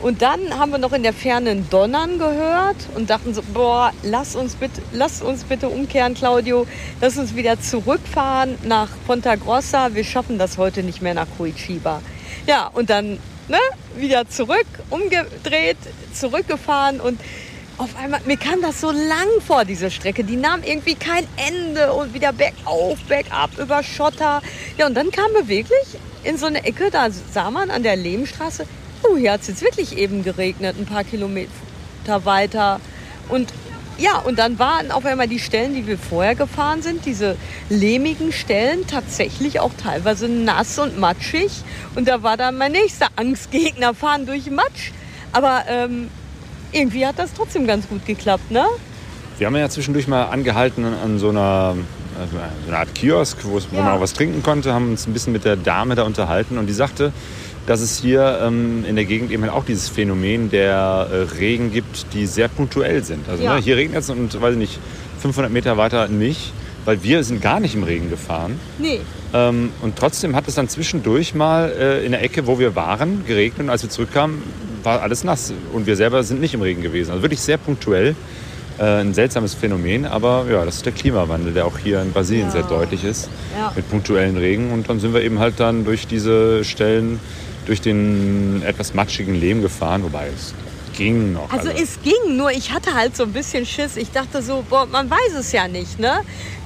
Und 0.00 0.22
dann 0.22 0.58
haben 0.58 0.70
wir 0.70 0.78
noch 0.78 0.92
in 0.92 1.02
der 1.02 1.12
Ferne 1.12 1.50
ein 1.50 1.68
Donnern 1.70 2.18
gehört 2.18 2.76
und 2.94 3.10
dachten 3.10 3.34
so, 3.34 3.42
boah, 3.52 3.92
lass 4.02 4.36
uns 4.36 4.54
bitte, 4.54 4.80
lass 4.92 5.22
uns 5.22 5.42
bitte 5.44 5.68
umkehren, 5.68 6.14
Claudio. 6.14 6.66
Lass 7.00 7.18
uns 7.18 7.34
wieder 7.34 7.60
zurückfahren 7.60 8.56
nach 8.62 8.88
Ponta 9.06 9.34
Grossa. 9.34 9.94
Wir 9.94 10.04
schaffen 10.04 10.38
das 10.38 10.56
heute 10.56 10.84
nicht 10.84 11.02
mehr 11.02 11.14
nach 11.14 11.26
Curitiba. 11.36 12.00
Ja, 12.46 12.68
und 12.68 12.90
dann 12.90 13.18
ne, 13.48 13.58
wieder 13.96 14.28
zurück, 14.28 14.66
umgedreht, 14.90 15.78
zurückgefahren 16.12 17.00
und 17.00 17.20
auf 17.78 17.90
einmal, 17.96 18.20
mir 18.26 18.36
kam 18.36 18.60
das 18.60 18.80
so 18.80 18.90
lang 18.90 19.28
vor, 19.46 19.64
diese 19.64 19.90
Strecke. 19.90 20.24
Die 20.24 20.34
nahm 20.34 20.64
irgendwie 20.64 20.96
kein 20.96 21.24
Ende 21.36 21.92
und 21.92 22.12
wieder 22.12 22.32
bergauf, 22.32 22.98
bergab, 23.08 23.56
über 23.56 23.84
Schotter. 23.84 24.42
Ja, 24.76 24.86
und 24.86 24.94
dann 24.94 25.12
kamen 25.12 25.32
wir 25.34 25.48
wirklich 25.48 25.96
in 26.24 26.36
so 26.36 26.46
eine 26.46 26.64
Ecke, 26.64 26.90
da 26.90 27.08
sah 27.10 27.52
man 27.52 27.70
an 27.70 27.84
der 27.84 27.94
Lehmstraße, 27.94 28.66
oh, 29.02 29.16
hier 29.16 29.32
hat 29.32 29.42
es 29.42 29.48
jetzt 29.48 29.62
wirklich 29.62 29.96
eben 29.96 30.22
geregnet, 30.24 30.76
ein 30.78 30.86
paar 30.86 31.04
Kilometer 31.04 31.50
weiter. 32.24 32.80
Und 33.28 33.52
ja, 33.98 34.18
und 34.18 34.38
dann 34.38 34.58
waren 34.60 34.92
auf 34.92 35.04
einmal 35.04 35.26
die 35.26 35.40
Stellen, 35.40 35.74
die 35.74 35.86
wir 35.86 35.98
vorher 35.98 36.36
gefahren 36.36 36.82
sind, 36.82 37.04
diese 37.04 37.36
lehmigen 37.68 38.30
Stellen, 38.32 38.86
tatsächlich 38.86 39.58
auch 39.58 39.72
teilweise 39.82 40.28
nass 40.28 40.78
und 40.78 40.98
matschig. 41.00 41.50
Und 41.96 42.06
da 42.06 42.22
war 42.22 42.36
dann 42.36 42.56
mein 42.58 42.72
nächster 42.72 43.08
Angstgegner, 43.16 43.94
fahren 43.94 44.24
durch 44.24 44.50
Matsch. 44.50 44.92
Aber 45.32 45.64
ähm, 45.68 46.08
irgendwie 46.70 47.06
hat 47.06 47.18
das 47.18 47.32
trotzdem 47.34 47.66
ganz 47.66 47.88
gut 47.88 48.06
geklappt, 48.06 48.50
ne? 48.52 48.64
Wir 49.38 49.46
haben 49.48 49.56
ja 49.56 49.68
zwischendurch 49.68 50.06
mal 50.08 50.24
angehalten 50.26 50.84
an 50.84 51.18
so 51.18 51.30
einer, 51.30 51.76
also 52.18 52.36
so 52.64 52.68
einer 52.70 52.78
Art 52.78 52.94
Kiosk, 52.94 53.38
wo 53.44 53.58
Ja. 53.58 53.82
man 53.82 53.94
auch 53.94 54.00
was 54.00 54.12
trinken 54.12 54.42
konnte, 54.44 54.72
haben 54.74 54.90
uns 54.90 55.06
ein 55.08 55.12
bisschen 55.12 55.32
mit 55.32 55.44
der 55.44 55.56
Dame 55.56 55.96
da 55.96 56.04
unterhalten 56.04 56.56
und 56.58 56.66
die 56.66 56.72
sagte, 56.72 57.12
dass 57.68 57.80
es 57.80 57.98
hier 58.00 58.40
ähm, 58.42 58.84
in 58.88 58.96
der 58.96 59.04
Gegend 59.04 59.30
eben 59.30 59.42
halt 59.44 59.52
auch 59.52 59.64
dieses 59.64 59.88
Phänomen 59.88 60.50
der 60.50 61.06
äh, 61.12 61.36
Regen 61.38 61.70
gibt, 61.72 62.06
die 62.14 62.26
sehr 62.26 62.48
punktuell 62.48 63.04
sind. 63.04 63.28
Also 63.28 63.44
Ja. 63.44 63.54
ne, 63.56 63.60
hier 63.62 63.76
regnet 63.76 64.00
es 64.00 64.10
und, 64.10 64.40
weiß 64.40 64.52
ich 64.54 64.58
nicht, 64.58 64.78
500 65.20 65.52
Meter 65.52 65.76
weiter 65.76 66.08
nicht. 66.08 66.52
weil 66.84 67.02
wir 67.02 67.22
sind 67.22 67.42
gar 67.42 67.60
nicht 67.60 67.74
im 67.74 67.82
Regen 67.82 68.08
gefahren. 68.08 68.58
Nee. 68.78 69.00
Ähm, 69.34 69.70
und 69.82 69.96
trotzdem 69.96 70.34
hat 70.34 70.48
es 70.48 70.54
dann 70.54 70.70
zwischendurch 70.70 71.34
mal 71.34 71.70
äh, 71.78 72.02
in 72.06 72.12
der 72.12 72.22
Ecke, 72.22 72.46
wo 72.46 72.58
wir 72.58 72.74
waren, 72.76 73.24
geregnet. 73.26 73.60
Und 73.66 73.68
als 73.70 73.82
wir 73.82 73.90
zurückkamen, 73.90 74.42
war 74.84 75.02
alles 75.02 75.22
nass. 75.22 75.52
Und 75.74 75.86
wir 75.86 75.96
selber 75.96 76.22
sind 76.22 76.40
nicht 76.40 76.54
im 76.54 76.62
Regen 76.62 76.80
gewesen. 76.80 77.10
Also 77.10 77.22
wirklich 77.22 77.40
sehr 77.40 77.58
punktuell. 77.58 78.14
Äh, 78.78 78.84
ein 79.02 79.12
seltsames 79.12 79.52
Phänomen. 79.52 80.06
Aber 80.06 80.46
ja, 80.50 80.64
das 80.64 80.76
ist 80.76 80.86
der 80.86 80.94
Klimawandel, 80.94 81.52
der 81.52 81.66
auch 81.66 81.76
hier 81.76 82.00
in 82.00 82.10
Brasilien 82.12 82.46
Ja. 82.46 82.52
sehr 82.52 82.62
deutlich 82.62 83.04
ist. 83.04 83.28
Ja. 83.58 83.70
Mit 83.76 83.90
punktuellen 83.90 84.38
Regen. 84.38 84.70
Und 84.72 84.88
dann 84.88 84.98
sind 84.98 85.12
wir 85.12 85.20
eben 85.22 85.40
halt 85.40 85.60
dann 85.60 85.84
durch 85.84 86.06
diese 86.06 86.64
Stellen, 86.64 87.20
durch 87.68 87.80
den 87.80 88.62
etwas 88.66 88.94
matschigen 88.94 89.34
Lehm 89.34 89.62
gefahren. 89.62 90.02
Wobei 90.02 90.28
es 90.34 90.54
ging 90.96 91.32
noch. 91.32 91.50
Also 91.52 91.68
es 91.68 92.00
ging, 92.02 92.36
nur 92.36 92.50
ich 92.50 92.72
hatte 92.72 92.94
halt 92.94 93.16
so 93.16 93.22
ein 93.22 93.32
bisschen 93.32 93.64
Schiss. 93.64 93.96
Ich 93.96 94.10
dachte 94.10 94.42
so, 94.42 94.64
boah, 94.68 94.86
man 94.86 95.08
weiß 95.08 95.34
es 95.38 95.52
ja 95.52 95.68
nicht, 95.68 96.00
ne? 96.00 96.20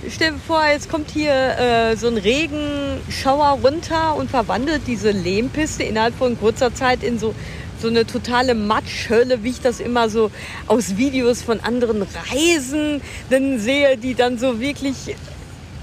Stell 0.08 0.32
dir 0.32 0.38
vor, 0.46 0.64
jetzt 0.66 0.88
kommt 0.88 1.10
hier 1.10 1.32
äh, 1.32 1.96
so 1.96 2.08
ein 2.08 2.16
Regenschauer 2.16 3.58
runter 3.62 4.16
und 4.16 4.30
verwandelt 4.30 4.82
diese 4.86 5.10
Lehmpiste 5.10 5.82
innerhalb 5.82 6.16
von 6.16 6.38
kurzer 6.38 6.74
Zeit 6.74 7.02
in 7.02 7.18
so, 7.18 7.34
so 7.80 7.88
eine 7.88 8.06
totale 8.06 8.54
Matschhölle, 8.54 9.42
wie 9.44 9.50
ich 9.50 9.60
das 9.60 9.80
immer 9.80 10.08
so 10.08 10.30
aus 10.66 10.96
Videos 10.96 11.42
von 11.42 11.60
anderen 11.60 12.02
Reisen 12.02 13.00
dann 13.28 13.58
sehe, 13.58 13.96
die 13.96 14.14
dann 14.14 14.38
so 14.38 14.60
wirklich 14.60 15.14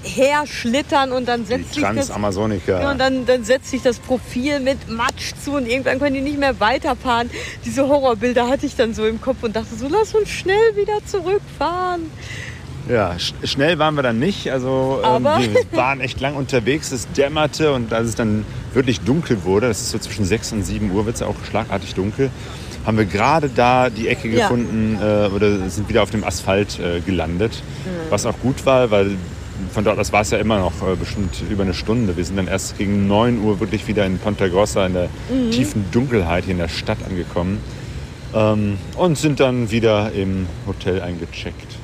herschlittern 0.04 1.12
und 1.12 1.28
dann 1.28 1.45
setzt 1.45 1.74
sich 1.74 1.84
das 1.84 2.10
ja, 2.82 2.91
und 2.91 3.00
dann, 3.00 3.26
dann 3.26 3.43
setzt 3.43 3.70
sich 3.70 3.82
das 3.82 4.00
Profil 4.00 4.60
mit 4.60 4.89
Matsch 4.89 5.34
zu 5.43 5.54
und 5.54 5.68
irgendwann 5.68 6.00
können 6.00 6.16
die 6.16 6.22
nicht 6.22 6.39
mehr 6.39 6.60
weiterfahren. 6.60 7.30
Diese 7.66 7.88
Horrorbilder 7.88 8.47
hatte 8.47 8.66
ich 8.66 8.76
dann 8.76 8.93
so 8.93 9.06
im 9.06 9.20
Kopf 9.22 9.38
und 9.43 9.56
dachte 9.56 9.76
so, 9.76 9.88
lass 9.89 10.16
uns 10.16 10.30
schnell 10.30 10.76
wieder 10.76 11.00
zurückfahren. 11.06 12.12
Ja, 12.88 13.20
sch 13.20 13.34
schnell 13.43 13.78
waren 13.78 13.95
wir 13.95 14.02
dann 14.04 14.18
nicht. 14.20 14.52
Also 14.52 15.02
ähm, 15.06 15.24
wir 15.24 15.78
waren 15.78 16.02
echt 16.02 16.20
lang 16.20 16.36
unterwegs. 16.36 16.91
Es 16.91 17.08
dämmerte 17.12 17.72
und 17.74 17.93
als 17.93 18.10
es 18.10 18.16
dann 18.16 18.45
wirklich 18.74 19.02
dunkel 19.02 19.43
wurde, 19.43 19.68
das 19.68 19.82
ist 19.82 19.91
so 19.91 20.00
zwischen 20.00 20.26
6 20.26 20.54
und 20.54 20.64
7 20.64 20.89
Uhr, 20.91 21.06
wird 21.06 21.16
es 21.16 21.22
ja 21.22 21.28
auch 21.28 21.36
schlagartig 21.47 21.93
dunkel, 21.93 22.32
haben 22.86 22.97
wir 22.97 23.06
gerade 23.06 23.50
da 23.50 23.89
die 23.89 24.08
Ecke 24.08 24.28
Ja. 24.30 24.47
gefunden 24.47 24.97
äh, 25.02 25.28
oder 25.28 25.70
sind 25.70 25.88
wieder 25.89 26.02
auf 26.02 26.10
dem 26.10 26.24
Asphalt 26.24 26.80
äh, 26.80 27.02
gelandet. 27.02 27.62
Mhm. 27.86 28.12
Was 28.12 28.26
auch 28.26 28.39
gut 28.41 28.66
war, 28.66 28.89
weil 28.89 29.18
von 29.74 29.84
dort 29.84 29.99
aus 29.99 30.12
war 30.12 30.22
es 30.22 30.32
ja 30.32 30.38
immer 30.38 30.60
noch 30.60 30.74
äh, 30.82 30.95
bestimmt 30.95 31.43
über 31.49 31.64
eine 31.64 31.74
Stunde. 31.74 32.16
Wir 32.18 32.26
sind 32.26 32.38
dann 32.38 32.47
erst 32.47 32.78
gegen 32.78 33.07
9 33.07 33.39
Uhr 33.41 33.60
wirklich 33.60 33.88
wieder 33.88 34.05
in 34.05 34.18
Ponta 34.20 34.47
Grossa 34.47 34.86
in 34.86 34.93
der 34.93 35.10
Mhm. 35.30 35.51
tiefen 35.51 35.86
Dunkelheit 35.91 36.45
hier 36.45 36.53
in 36.53 36.60
der 36.60 36.70
Stadt 36.70 36.97
angekommen. 37.07 37.60
Ähm, 38.34 38.78
und 38.95 39.18
sind 39.18 39.39
dann 39.39 39.72
wieder 39.72 40.12
im 40.12 40.45
Hotel 40.68 41.01
eingecheckt. 41.01 41.76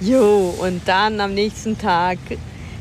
Jo, 0.00 0.54
und 0.58 0.82
dann 0.86 1.20
am 1.20 1.34
nächsten 1.34 1.78
Tag 1.78 2.18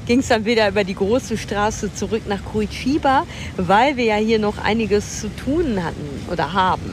ging 0.06 0.20
es 0.20 0.28
dann 0.28 0.46
wieder 0.46 0.68
über 0.70 0.84
die 0.84 0.96
große 0.96 1.38
Straße 1.38 1.94
zurück 1.94 2.24
nach 2.28 2.44
Curitiba, 2.46 3.26
weil 3.58 3.98
wir 3.98 4.04
ja 4.06 4.16
hier 4.18 4.40
noch 4.40 4.58
einiges 4.64 5.22
zu 5.22 5.30
tun 5.36 5.84
hatten 5.84 6.08
oder 6.32 6.54
haben. 6.54 6.92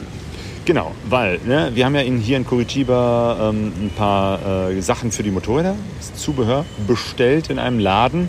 Genau, 0.65 0.93
weil 1.09 1.41
ne, 1.45 1.73
wir 1.75 1.85
haben 1.85 1.95
ja 1.95 2.03
in, 2.03 2.19
hier 2.19 2.37
in 2.37 2.47
Curitiba 2.47 3.51
ähm, 3.51 3.73
ein 3.81 3.91
paar 3.97 4.71
äh, 4.71 4.81
Sachen 4.81 5.11
für 5.11 5.25
die 5.25 5.33
Motorräder, 5.33 5.75
das 5.99 6.15
Zubehör, 6.15 6.65
bestellt 6.87 7.51
in 7.51 7.59
einem 7.59 7.81
Laden. 7.81 8.29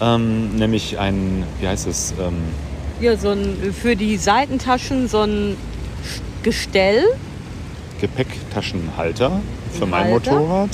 Ähm, 0.00 0.56
nämlich 0.56 0.98
ein, 0.98 1.44
wie 1.60 1.68
heißt 1.68 1.86
es? 1.86 2.14
Ähm, 2.18 2.34
Ja, 3.00 3.16
so 3.16 3.30
ein 3.30 3.74
für 3.78 3.94
die 3.94 4.16
Seitentaschen 4.16 5.08
so 5.08 5.20
ein 5.20 5.56
Gestell. 6.42 7.04
Gepäcktaschenhalter 8.00 9.42
für 9.78 9.84
mein 9.84 10.04
Halter. 10.04 10.32
Motorrad. 10.32 10.70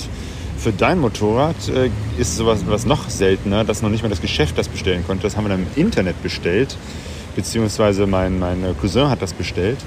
Für 0.59 0.73
dein 0.73 1.01
Motorrad 1.01 1.57
äh, 1.69 1.91
ist 2.19 2.37
sowas 2.37 2.61
was 2.67 2.87
noch 2.87 3.11
seltener, 3.11 3.65
dass 3.65 3.83
noch 3.83 3.91
nicht 3.91 4.03
mal 4.03 4.09
das 4.09 4.21
Geschäft 4.21 4.57
das 4.57 4.69
bestellen 4.69 5.05
konnte. 5.05 5.25
Das 5.25 5.37
haben 5.37 5.45
wir 5.45 5.49
dann 5.49 5.67
im 5.75 5.83
Internet 5.83 6.23
bestellt, 6.23 6.77
beziehungsweise 7.35 8.07
mein, 8.07 8.39
mein 8.39 8.65
Cousin 8.81 9.11
hat 9.11 9.21
das 9.21 9.33
bestellt. 9.33 9.79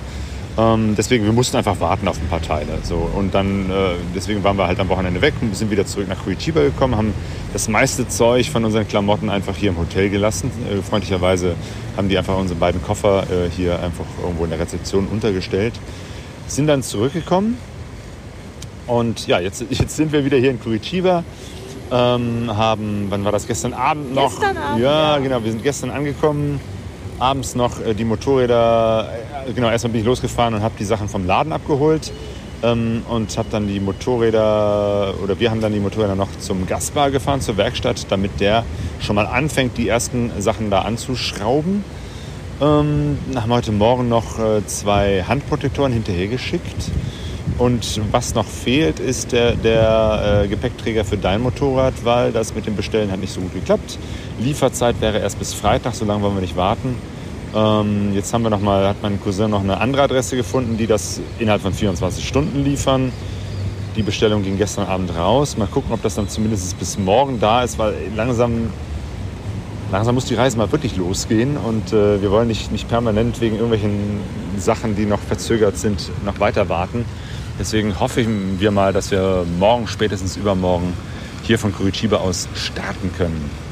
Ähm, 0.60 0.96
deswegen, 0.98 1.24
wir 1.24 1.32
mussten 1.32 1.56
einfach 1.56 1.80
warten 1.80 2.08
auf 2.08 2.20
ein 2.20 2.28
paar 2.28 2.42
Teile. 2.42 2.80
So. 2.84 2.96
Und 2.96 3.34
dann, 3.34 3.70
äh, 3.70 3.94
deswegen 4.14 4.44
waren 4.44 4.58
wir 4.58 4.68
halt 4.68 4.80
am 4.80 4.90
Wochenende 4.90 5.22
weg 5.22 5.34
und 5.42 5.56
sind 5.56 5.72
wieder 5.72 5.86
zurück 5.86 6.08
nach 6.10 6.22
Curitiba 6.22 6.62
gekommen, 6.62 6.98
haben 6.98 7.14
das 7.54 7.70
meiste 7.70 8.08
Zeug 8.08 8.50
von 8.50 8.66
unseren 8.66 8.88
Klamotten 8.88 9.30
einfach 9.30 9.56
hier 9.56 9.70
im 9.70 9.78
Hotel 9.78 10.10
gelassen. 10.10 10.52
Äh, 10.70 10.82
freundlicherweise 10.82 11.56
haben 11.96 12.10
die 12.10 12.18
einfach 12.18 12.38
unsere 12.38 12.60
beiden 12.60 12.84
Koffer 12.84 13.24
äh, 13.24 13.50
hier 13.50 13.82
einfach 13.82 14.06
irgendwo 14.22 14.44
in 14.44 14.50
der 14.50 14.60
Rezeption 14.60 15.08
untergestellt. 15.08 15.74
Sind 16.48 16.68
dann 16.68 16.84
zurückgekommen 16.84 17.58
und 18.88 19.28
ja, 19.28 19.40
jetzt, 19.40 19.64
jetzt 19.70 19.96
sind 19.96 20.12
wir 20.12 20.26
wieder 20.26 20.38
hier 20.38 20.52
in 20.52 20.60
Curitiba. 20.60 21.24
Ähm, 21.92 22.56
haben, 22.56 23.08
wann 23.10 23.24
war 23.24 23.32
das? 23.32 23.48
Gestern 23.48 23.74
Abend 23.74 24.14
noch? 24.14 24.30
Gestern 24.30 24.58
Abend, 24.58 24.84
ja, 24.84 25.16
ja. 25.16 25.18
genau. 25.20 25.44
Wir 25.44 25.52
sind 25.52 25.64
gestern 25.64 25.90
angekommen. 25.90 26.60
Abends 27.20 27.54
noch 27.54 27.86
äh, 27.86 27.94
die 27.94 28.06
Motorräder. 28.06 29.10
Äh, 29.48 29.54
genau, 29.54 29.70
erstmal 29.70 29.92
bin 29.92 30.02
ich 30.02 30.08
losgefahren 30.08 30.54
und 30.54 30.62
habe 30.62 30.76
die 30.80 30.86
Sachen 30.86 31.10
vom 31.10 31.26
Laden 31.26 31.52
abgeholt. 31.52 32.12
Ähm, 32.62 33.04
und 33.10 33.38
habe 33.38 33.50
dann 33.52 33.68
die 33.68 33.80
Motorräder, 33.80 35.14
oder 35.24 35.40
wir 35.40 35.52
haben 35.52 35.62
dann 35.62 35.74
die 35.74 35.80
Motorräder 35.80 36.16
noch 36.16 36.30
zum 36.40 36.66
Gasbar 36.66 37.12
gefahren, 37.12 37.42
zur 37.42 37.58
Werkstatt, 37.58 38.06
damit 38.10 38.40
der 38.40 38.64
schon 39.00 39.16
mal 39.16 39.26
anfängt, 39.26 39.78
die 39.78 39.88
ersten 39.88 40.32
Sachen 40.40 40.70
da 40.70 40.82
anzuschrauben. 40.82 41.84
Ähm, 42.62 43.18
haben 43.36 43.52
heute 43.52 43.72
Morgen 43.72 44.10
noch 44.10 44.40
äh, 44.40 44.66
zwei 44.66 45.24
Handprotektoren 45.24 45.94
hinterhergeschickt. 45.94 46.92
Und 47.58 48.02
was 48.12 48.36
noch 48.36 48.46
fehlt, 48.46 49.00
ist 49.00 49.34
der, 49.34 49.56
der 49.56 50.44
äh, 50.44 50.48
Gepäckträger 50.48 51.04
für 51.04 51.18
dein 51.18 51.42
Motorrad, 51.42 51.94
weil 52.04 52.32
das 52.32 52.56
mit 52.56 52.66
dem 52.66 52.76
Bestellen 52.76 53.12
hat 53.12 53.20
nicht 53.20 53.34
so 53.34 53.42
gut 53.42 53.54
geklappt. 53.54 53.98
Lieferzeit 54.40 55.02
wäre 55.02 55.20
erst 55.20 55.38
bis 55.40 55.54
Freitag, 55.54 55.94
so 55.94 56.06
lange 56.06 56.22
wollen 56.24 56.36
wir 56.36 56.42
nicht 56.42 56.56
warten. 56.56 56.96
Ähm, 57.56 58.14
jetzt 58.14 58.34
haben 58.34 58.44
wir 58.44 58.50
noch 58.50 58.62
mal, 58.62 58.88
hat 58.88 58.98
mein 59.02 59.20
Cousin 59.22 59.50
noch 59.52 59.62
eine 59.62 59.80
andere 59.80 60.04
Adresse 60.04 60.36
gefunden, 60.36 60.78
die 60.78 60.88
das 60.88 61.20
innerhalb 61.40 61.62
von 61.62 61.74
24 61.74 62.28
Stunden 62.28 62.64
liefern. 62.64 63.12
Die 63.96 64.04
Bestellung 64.04 64.44
ging 64.44 64.58
gestern 64.58 64.88
Abend 64.88 65.16
raus. 65.16 65.58
Mal 65.58 65.68
gucken, 65.68 65.92
ob 65.92 66.02
das 66.02 66.16
dann 66.16 66.30
zumindest 66.30 66.78
bis 66.80 66.98
morgen 66.98 67.40
da 67.40 67.64
ist, 67.64 67.80
weil 67.80 67.96
langsam, 68.16 68.70
langsam 69.92 70.16
muss 70.16 70.26
die 70.26 70.36
Reise 70.36 70.58
mal 70.58 70.72
wirklich 70.72 70.96
losgehen. 70.96 71.58
Und 71.58 71.92
äh, 71.92 72.22
wir 72.22 72.30
wollen 72.32 72.48
nicht, 72.48 72.72
nicht 72.72 72.88
permanent 72.88 73.42
wegen 73.42 73.56
irgendwelchen 73.56 74.22
Sachen, 74.58 74.96
die 74.96 75.06
noch 75.06 75.20
verzögert 75.20 75.78
sind, 75.78 76.12
noch 76.24 76.40
weiter 76.40 76.70
warten. 76.70 77.04
Deswegen 77.60 78.00
hoffen 78.00 78.60
wir 78.60 78.72
mal, 78.72 78.94
dass 78.94 79.12
wir 79.12 79.44
morgen, 79.58 79.88
spätestens 79.88 80.38
übermorgen, 80.38 80.94
hier 81.44 81.60
von 81.60 81.74
Curitiba 81.74 82.18
aus 82.18 82.48
starten 82.54 83.12
können. 83.18 83.69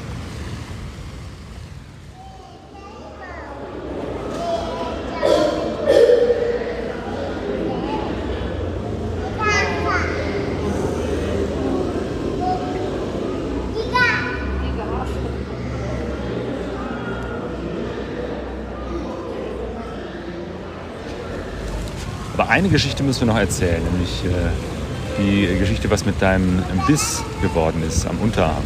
Eine 22.58 22.68
Geschichte 22.68 23.04
müssen 23.04 23.20
wir 23.20 23.32
noch 23.32 23.38
erzählen, 23.38 23.80
nämlich 23.92 24.24
äh, 24.24 25.22
die 25.22 25.58
Geschichte, 25.58 25.88
was 25.90 26.04
mit 26.04 26.20
deinem 26.20 26.60
Biss 26.88 27.22
geworden 27.40 27.84
ist 27.86 28.04
am 28.04 28.18
Unterarm. 28.18 28.64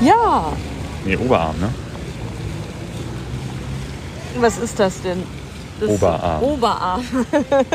Ja, 0.00 0.52
Nee, 1.04 1.16
Oberarm, 1.16 1.58
ne? 1.58 1.70
was 4.38 4.58
ist 4.58 4.78
das 4.78 5.00
denn? 5.02 5.22
Das 5.80 5.88
Oberarm. 5.88 6.42
Oberarm. 6.42 7.04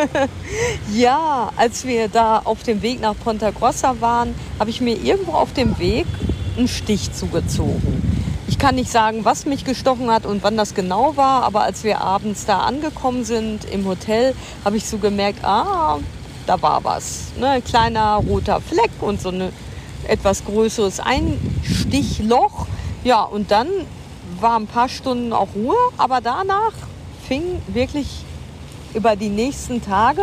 ja, 0.93 1.51
als 1.55 1.85
wir 1.85 2.07
da 2.07 2.41
auf 2.43 2.63
dem 2.63 2.81
Weg 2.81 3.01
nach 3.01 3.15
Ponta 3.23 3.51
Grossa 3.51 3.95
waren, 3.99 4.33
habe 4.59 4.69
ich 4.69 4.79
mir 4.79 4.95
irgendwo 4.95 5.33
auf 5.33 5.53
dem 5.53 5.77
Weg 5.79 6.05
einen 6.57 6.67
Stich 6.67 7.13
zugezogen. 7.13 8.14
Ich 8.47 8.59
kann 8.59 8.75
nicht 8.75 8.91
sagen, 8.91 9.25
was 9.25 9.45
mich 9.45 9.65
gestochen 9.65 10.11
hat 10.11 10.25
und 10.25 10.43
wann 10.43 10.55
das 10.55 10.75
genau 10.75 11.17
war, 11.17 11.43
aber 11.43 11.63
als 11.63 11.83
wir 11.83 12.01
abends 12.01 12.45
da 12.45 12.59
angekommen 12.59 13.23
sind 13.23 13.65
im 13.65 13.85
Hotel, 13.85 14.35
habe 14.63 14.77
ich 14.77 14.85
so 14.85 14.99
gemerkt, 14.99 15.43
ah, 15.43 15.97
da 16.45 16.61
war 16.61 16.83
was. 16.83 17.31
Ne? 17.39 17.49
Ein 17.49 17.63
kleiner 17.63 18.15
roter 18.15 18.61
Fleck 18.61 18.91
und 19.01 19.19
so 19.19 19.29
ein 19.29 19.51
etwas 20.07 20.45
größeres 20.45 20.99
Einstichloch. 20.99 22.67
Ja, 23.03 23.23
und 23.23 23.49
dann 23.49 23.67
war 24.39 24.59
ein 24.59 24.67
paar 24.67 24.89
Stunden 24.89 25.33
auch 25.33 25.49
Ruhe, 25.55 25.75
aber 25.97 26.21
danach 26.21 26.73
fing 27.27 27.43
wirklich 27.67 28.23
über 28.93 29.15
die 29.15 29.29
nächsten 29.29 29.81
Tage 29.81 30.21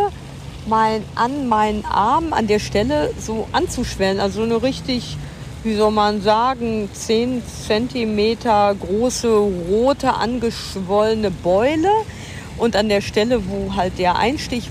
mein, 0.66 1.02
an 1.16 1.48
meinen 1.48 1.84
Arm 1.84 2.32
an 2.32 2.46
der 2.46 2.60
Stelle 2.60 3.12
so 3.18 3.48
anzuschwellen. 3.52 4.20
Also 4.20 4.42
eine 4.42 4.62
richtig, 4.62 5.16
wie 5.64 5.76
soll 5.76 5.92
man 5.92 6.22
sagen, 6.22 6.88
10 6.92 7.42
Zentimeter 7.66 8.74
große, 8.74 9.28
rote, 9.28 10.14
angeschwollene 10.14 11.30
Beule. 11.30 11.90
Und 12.58 12.76
an 12.76 12.88
der 12.88 13.00
Stelle, 13.00 13.42
wo 13.48 13.74
halt 13.74 13.98
der 13.98 14.16
Einstich 14.16 14.68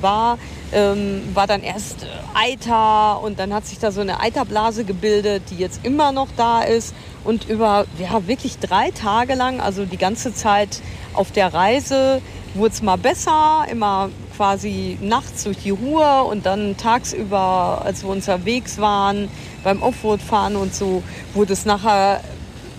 war, 0.00 0.38
ähm, 0.72 1.22
war 1.34 1.46
dann 1.46 1.62
erst 1.62 2.02
äh, 2.02 2.06
Eiter 2.34 3.22
und 3.22 3.38
dann 3.38 3.52
hat 3.52 3.66
sich 3.66 3.78
da 3.78 3.92
so 3.92 4.00
eine 4.00 4.20
Eiterblase 4.20 4.84
gebildet, 4.84 5.44
die 5.50 5.56
jetzt 5.56 5.80
immer 5.84 6.12
noch 6.12 6.28
da 6.36 6.62
ist. 6.62 6.94
Und 7.24 7.48
über 7.48 7.84
ja, 7.98 8.26
wirklich 8.26 8.58
drei 8.58 8.90
Tage 8.90 9.34
lang, 9.34 9.60
also 9.60 9.84
die 9.84 9.96
ganze 9.96 10.34
Zeit 10.34 10.80
auf 11.14 11.30
der 11.30 11.54
Reise, 11.54 12.20
wurde 12.54 12.74
es 12.74 12.82
mal 12.82 12.96
besser, 12.96 13.64
immer 13.70 14.10
quasi 14.36 14.98
nachts 15.00 15.44
durch 15.44 15.58
die 15.58 15.70
Ruhe 15.70 16.24
und 16.24 16.46
dann 16.46 16.76
tagsüber, 16.76 17.82
als 17.84 18.02
wir 18.02 18.10
unterwegs 18.10 18.78
waren, 18.78 19.28
beim 19.64 19.82
Offroad-Fahren 19.82 20.56
und 20.56 20.74
so, 20.74 21.02
wurde 21.34 21.52
es 21.52 21.64
nachher 21.64 22.20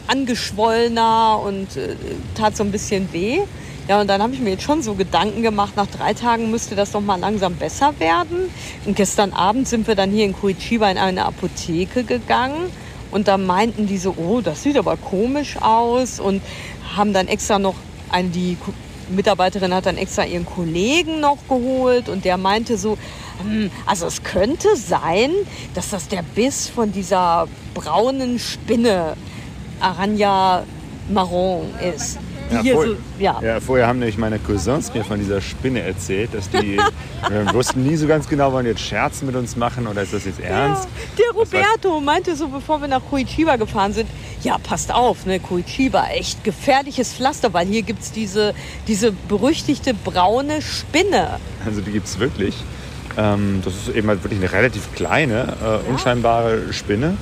angeschwollener 0.07 1.39
und 1.43 1.75
äh, 1.77 1.95
tat 2.35 2.57
so 2.57 2.63
ein 2.63 2.71
bisschen 2.71 3.11
weh. 3.13 3.39
Ja, 3.87 3.99
und 3.99 4.07
dann 4.07 4.21
habe 4.21 4.33
ich 4.33 4.39
mir 4.39 4.51
jetzt 4.51 4.63
schon 4.63 4.81
so 4.81 4.93
Gedanken 4.93 5.41
gemacht, 5.41 5.75
nach 5.75 5.87
drei 5.87 6.13
Tagen 6.13 6.51
müsste 6.51 6.75
das 6.75 6.91
doch 6.91 7.01
mal 7.01 7.19
langsam 7.19 7.55
besser 7.55 7.93
werden. 7.99 8.49
Und 8.85 8.95
gestern 8.95 9.33
Abend 9.33 9.67
sind 9.67 9.87
wir 9.87 9.95
dann 9.95 10.09
hier 10.09 10.25
in 10.25 10.33
Curitiba 10.33 10.89
in 10.89 10.97
eine 10.97 11.25
Apotheke 11.25 12.03
gegangen 12.03 12.71
und 13.11 13.27
da 13.27 13.37
meinten 13.37 13.85
die 13.85 13.97
so, 13.97 14.15
oh, 14.17 14.41
das 14.41 14.63
sieht 14.63 14.77
aber 14.77 14.97
komisch 14.97 15.57
aus 15.61 16.19
und 16.19 16.41
haben 16.95 17.13
dann 17.13 17.27
extra 17.27 17.59
noch 17.59 17.75
eine, 18.09 18.29
die 18.29 18.57
Mitarbeiterin 19.09 19.73
hat 19.73 19.85
dann 19.85 19.97
extra 19.97 20.25
ihren 20.25 20.45
Kollegen 20.45 21.19
noch 21.19 21.37
geholt 21.47 22.09
und 22.09 22.25
der 22.25 22.37
meinte 22.37 22.77
so, 22.77 22.97
hm, 23.41 23.69
also 23.85 24.05
es 24.05 24.23
könnte 24.23 24.75
sein, 24.75 25.31
dass 25.73 25.89
das 25.89 26.07
der 26.07 26.23
Biss 26.23 26.69
von 26.69 26.91
dieser 26.91 27.47
braunen 27.73 28.39
Spinne 28.39 29.15
Aranya 29.79 30.63
Marron 31.09 31.73
ist. 31.95 32.17
Ja, 32.51 32.61
Hier 32.61 32.73
vorher, 32.73 32.91
so, 32.91 32.97
ja. 33.19 33.41
ja, 33.41 33.59
vorher 33.59 33.87
haben 33.87 33.99
nämlich 33.99 34.17
meine 34.17 34.39
Cousins 34.39 34.93
mir 34.93 35.03
von 35.03 35.19
dieser 35.19 35.41
Spinne 35.41 35.81
erzählt, 35.81 36.33
dass 36.33 36.49
die 36.49 36.77
wir 37.29 37.53
wussten 37.53 37.83
nie 37.83 37.95
so 37.95 38.07
ganz 38.07 38.27
genau, 38.27 38.51
wollen 38.51 38.65
die 38.65 38.71
jetzt 38.71 38.81
Scherzen 38.81 39.25
mit 39.25 39.35
uns 39.35 39.55
machen 39.55 39.87
oder 39.87 40.03
ist 40.03 40.13
das 40.13 40.25
jetzt 40.25 40.39
ernst? 40.39 40.87
Ja, 41.17 41.25
der 41.25 41.41
Roberto 41.41 42.01
meinte 42.01 42.35
so, 42.35 42.47
bevor 42.47 42.81
wir 42.81 42.87
nach 42.87 43.01
Curitiba 43.09 43.55
gefahren 43.55 43.93
sind, 43.93 44.09
ja, 44.41 44.57
passt 44.57 44.93
auf, 44.93 45.25
ne, 45.25 45.39
Curitiba, 45.39 46.07
echt 46.07 46.43
gefährliches 46.43 47.13
Pflaster, 47.13 47.53
weil 47.53 47.65
hier 47.67 47.81
gibt 47.81 48.03
es 48.03 48.11
diese, 48.11 48.53
diese 48.87 49.11
berüchtigte 49.11 49.93
braune 49.93 50.61
Spinne. 50.61 51.39
Also 51.65 51.81
die 51.81 51.91
gibt 51.91 52.07
es 52.07 52.19
wirklich. 52.19 52.55
Ähm, 53.17 53.61
das 53.63 53.75
ist 53.75 53.95
eben 53.95 54.07
halt 54.07 54.23
wirklich 54.23 54.39
eine 54.39 54.51
relativ 54.51 54.93
kleine, 54.93 55.55
äh, 55.63 55.89
unscheinbare 55.89 56.73
Spinne. 56.73 57.17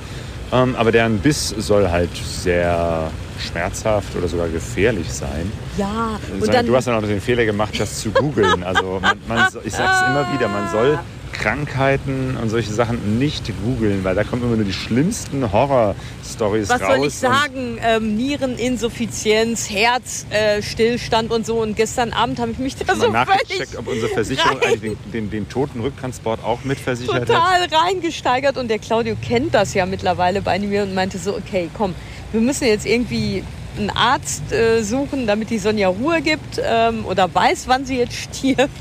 Ähm, 0.52 0.76
aber 0.76 0.92
deren 0.92 1.18
Biss 1.18 1.48
soll 1.48 1.88
halt 1.90 2.10
sehr 2.14 3.10
schmerzhaft 3.40 4.14
oder 4.16 4.28
sogar 4.28 4.48
gefährlich 4.48 5.10
sein. 5.12 5.50
Ja, 5.78 6.18
Und 6.32 6.42
und 6.42 6.52
dann, 6.54 6.66
du 6.66 6.76
hast 6.76 6.86
dann 6.86 6.94
auch 6.94 7.06
den 7.06 7.20
Fehler 7.20 7.44
gemacht, 7.46 7.74
das 7.78 8.00
zu 8.00 8.10
googeln. 8.10 8.62
Also 8.62 8.98
man, 9.00 9.18
man, 9.26 9.50
so- 9.50 9.60
ich 9.64 9.72
sage 9.72 9.90
es 9.94 10.00
immer 10.10 10.32
wieder, 10.32 10.48
man 10.48 10.70
soll 10.70 10.98
Krankheiten 11.32 12.36
und 12.40 12.48
solche 12.48 12.72
Sachen 12.72 13.18
nicht 13.18 13.50
googeln, 13.64 14.04
weil 14.04 14.14
da 14.14 14.24
kommen 14.24 14.42
immer 14.42 14.56
nur 14.56 14.64
die 14.64 14.72
schlimmsten 14.72 15.52
Horror-Stories 15.52 16.70
raus. 16.70 16.80
was 16.80 16.96
soll 16.96 17.06
ich 17.06 17.14
sagen? 17.14 17.78
Ähm, 17.82 18.16
Niereninsuffizienz, 18.16 19.68
Herzstillstand 19.70 21.30
äh, 21.30 21.34
und 21.34 21.46
so. 21.46 21.60
Und 21.60 21.76
gestern 21.76 22.12
Abend 22.12 22.38
habe 22.38 22.52
ich 22.52 22.58
mich 22.58 22.76
da 22.76 22.94
so 22.94 23.10
nachgecheckt, 23.10 23.76
ob 23.76 23.88
unsere 23.88 24.08
Versicherung 24.12 24.58
rein- 24.58 24.68
eigentlich 24.68 24.80
den, 25.04 25.12
den, 25.12 25.30
den 25.30 25.48
toten 25.48 25.80
Rücktransport 25.80 26.44
auch 26.44 26.64
mitversichert 26.64 27.14
hat. 27.14 27.26
total 27.28 27.66
reingesteigert. 27.70 28.56
Und 28.56 28.68
der 28.68 28.78
Claudio 28.78 29.16
kennt 29.20 29.54
das 29.54 29.74
ja 29.74 29.86
mittlerweile 29.86 30.42
bei 30.42 30.58
mir 30.58 30.82
und 30.82 30.94
meinte 30.94 31.18
so, 31.18 31.36
okay, 31.36 31.68
komm, 31.76 31.94
wir 32.32 32.40
müssen 32.40 32.66
jetzt 32.66 32.86
irgendwie 32.86 33.42
einen 33.76 33.90
Arzt 33.90 34.52
äh, 34.52 34.82
suchen, 34.82 35.26
damit 35.26 35.50
die 35.50 35.58
Sonja 35.58 35.88
Ruhe 35.88 36.20
gibt 36.20 36.60
ähm, 36.62 37.04
oder 37.06 37.32
weiß, 37.32 37.68
wann 37.68 37.84
sie 37.84 37.98
jetzt 37.98 38.14
stirbt. 38.14 38.70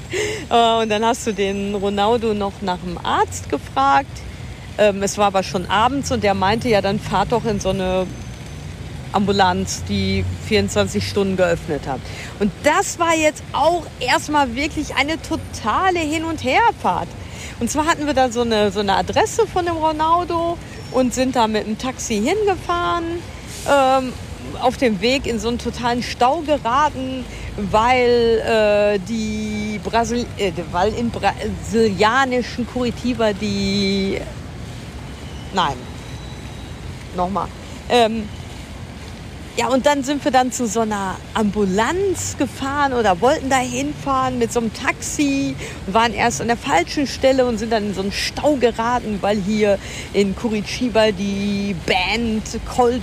Äh, 0.49 0.81
und 0.81 0.89
dann 0.89 1.05
hast 1.05 1.25
du 1.27 1.33
den 1.33 1.73
Ronaldo 1.75 2.33
noch 2.33 2.51
nach 2.61 2.79
dem 2.79 2.97
Arzt 2.97 3.47
gefragt. 3.47 4.11
Ähm, 4.77 5.01
es 5.01 5.17
war 5.17 5.27
aber 5.27 5.43
schon 5.43 5.65
abends 5.69 6.11
und 6.11 6.25
der 6.25 6.33
meinte 6.33 6.67
ja, 6.67 6.81
dann 6.81 6.99
fahrt 6.99 7.31
doch 7.31 7.45
in 7.45 7.61
so 7.61 7.69
eine 7.69 8.05
Ambulanz, 9.13 9.83
die 9.87 10.25
24 10.47 11.07
Stunden 11.07 11.37
geöffnet 11.37 11.87
hat. 11.87 12.01
Und 12.39 12.51
das 12.63 12.99
war 12.99 13.15
jetzt 13.15 13.43
auch 13.53 13.85
erstmal 13.99 14.55
wirklich 14.55 14.95
eine 14.95 15.21
totale 15.21 15.99
Hin- 15.99 16.25
und 16.25 16.43
Herfahrt. 16.43 17.07
Und 17.59 17.69
zwar 17.69 17.85
hatten 17.85 18.07
wir 18.07 18.13
da 18.13 18.29
so 18.29 18.41
eine, 18.41 18.71
so 18.71 18.79
eine 18.79 18.95
Adresse 18.95 19.47
von 19.47 19.65
dem 19.65 19.77
Ronaldo 19.77 20.57
und 20.91 21.13
sind 21.13 21.35
da 21.35 21.47
mit 21.47 21.65
dem 21.65 21.77
Taxi 21.77 22.15
hingefahren. 22.15 23.05
Ähm, 23.69 24.13
auf 24.61 24.77
dem 24.77 25.01
Weg 25.01 25.27
in 25.27 25.39
so 25.39 25.49
einen 25.49 25.57
totalen 25.57 26.03
Stau 26.03 26.41
geraten, 26.41 27.25
weil, 27.57 28.41
äh, 28.95 28.99
die 29.07 29.79
Brasil 29.83 30.25
äh, 30.37 30.51
weil 30.71 30.93
im 30.93 31.09
brasilianischen 31.09 32.67
Curitiba 32.67 33.33
die... 33.33 34.19
Nein, 35.53 35.75
nochmal. 37.15 37.47
Ähm, 37.89 38.23
ja, 39.57 39.67
und 39.67 39.85
dann 39.85 40.01
sind 40.01 40.23
wir 40.23 40.31
dann 40.31 40.53
zu 40.53 40.65
so 40.65 40.79
einer 40.79 41.17
Ambulanz 41.33 42.37
gefahren 42.37 42.93
oder 42.93 43.19
wollten 43.19 43.49
da 43.49 43.57
hinfahren 43.57 44.39
mit 44.39 44.53
so 44.53 44.61
einem 44.61 44.73
Taxi 44.73 45.55
waren 45.87 46.13
erst 46.13 46.39
an 46.39 46.47
der 46.47 46.55
falschen 46.55 47.05
Stelle 47.05 47.45
und 47.45 47.57
sind 47.57 47.73
dann 47.73 47.87
in 47.87 47.93
so 47.93 48.01
einen 48.01 48.13
Stau 48.13 48.55
geraten, 48.55 49.17
weil 49.19 49.37
hier 49.37 49.77
in 50.13 50.37
Curitiba 50.37 51.11
die 51.11 51.75
Band 51.85 52.43
Cold, 52.65 53.01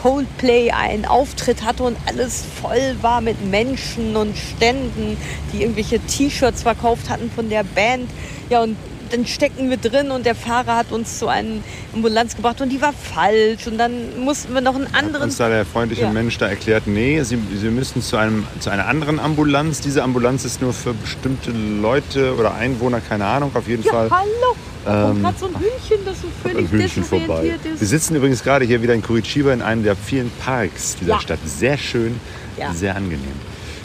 Coldplay 0.00 0.70
einen 0.70 1.04
Auftritt 1.04 1.62
hatte 1.62 1.82
und 1.82 1.96
alles 2.06 2.44
voll 2.62 2.96
war 3.02 3.20
mit 3.20 3.44
Menschen 3.44 4.16
und 4.16 4.34
Ständen, 4.36 5.16
die 5.52 5.62
irgendwelche 5.62 6.00
T-Shirts 6.00 6.62
verkauft 6.62 7.10
hatten 7.10 7.30
von 7.30 7.50
der 7.50 7.64
Band. 7.64 8.08
Ja, 8.48 8.62
und 8.62 8.76
dann 9.10 9.26
steckten 9.26 9.68
wir 9.70 9.76
drin 9.76 10.10
und 10.10 10.24
der 10.26 10.34
Fahrer 10.34 10.76
hat 10.76 10.92
uns 10.92 11.18
zu 11.18 11.28
einer 11.28 11.58
Ambulanz 11.94 12.36
gebracht 12.36 12.60
und 12.60 12.68
die 12.70 12.80
war 12.80 12.92
falsch 12.92 13.66
und 13.66 13.78
dann 13.78 14.18
mussten 14.24 14.54
wir 14.54 14.60
noch 14.60 14.74
einen 14.74 14.86
Hat 14.92 15.02
anderen 15.04 15.24
uns 15.24 15.36
da 15.36 15.48
der 15.48 15.64
freundliche 15.66 16.02
Ja. 16.02 16.10
Mensch 16.12 16.38
da 16.38 16.48
erklärt, 16.48 16.86
nee, 16.86 17.22
Sie, 17.22 17.38
Sie 17.60 17.68
müssen 17.68 18.02
zu, 18.02 18.16
einem, 18.16 18.46
zu 18.60 18.70
einer 18.70 18.86
anderen 18.86 19.18
Ambulanz. 19.18 19.80
Diese 19.80 20.02
Ambulanz 20.02 20.44
ist 20.44 20.60
nur 20.62 20.72
für 20.72 20.94
bestimmte 20.94 21.50
Leute 21.50 22.34
oder 22.36 22.54
Einwohner, 22.54 23.00
keine 23.00 23.24
Ahnung, 23.26 23.50
auf 23.54 23.66
jeden 23.68 23.82
Ja, 23.82 23.92
Fall. 23.92 24.10
hallo. 24.10 24.56
Ähm, 25.12 25.20
gerade 25.22 25.38
so 25.38 25.46
ein 25.46 25.54
Hühnchen, 25.56 26.04
das 26.06 26.22
so 26.22 26.28
völlig 26.42 26.70
desorientiert 26.70 27.64
Wir 27.64 27.72
ist. 27.74 27.80
sitzen 27.80 28.16
übrigens 28.16 28.42
gerade 28.42 28.64
hier 28.64 28.80
wieder 28.82 28.94
in 28.94 29.02
Curitiba 29.02 29.52
in 29.52 29.60
einem 29.60 29.82
der 29.84 29.94
vielen 29.94 30.30
Parks 30.42 30.96
dieser 31.00 31.12
Ja. 31.12 31.20
Stadt. 31.20 31.38
Sehr 31.44 31.76
schön, 31.76 32.18
Ja. 32.56 32.72
sehr 32.72 32.96
angenehm. 32.96 33.20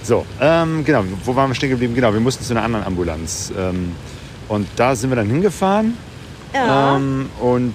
So, 0.04 0.26
ähm, 0.40 0.86
genau, 0.86 1.04
wo 1.26 1.36
waren 1.36 1.50
wir 1.50 1.56
stehen 1.56 1.72
geblieben? 1.72 1.96
Genau, 1.96 2.14
wir 2.14 2.20
mussten 2.22 2.44
zu 2.46 2.54
einer 2.54 2.64
anderen 2.64 2.86
Ambulanz. 2.86 3.52
Ähm, 3.58 3.92
und 4.48 4.68
da 4.76 4.96
sind 4.96 5.10
wir 5.10 5.16
dann 5.16 5.28
hingefahren. 5.28 5.98
Ja. 6.54 6.96
Ähm, 6.96 7.30
und 7.42 7.74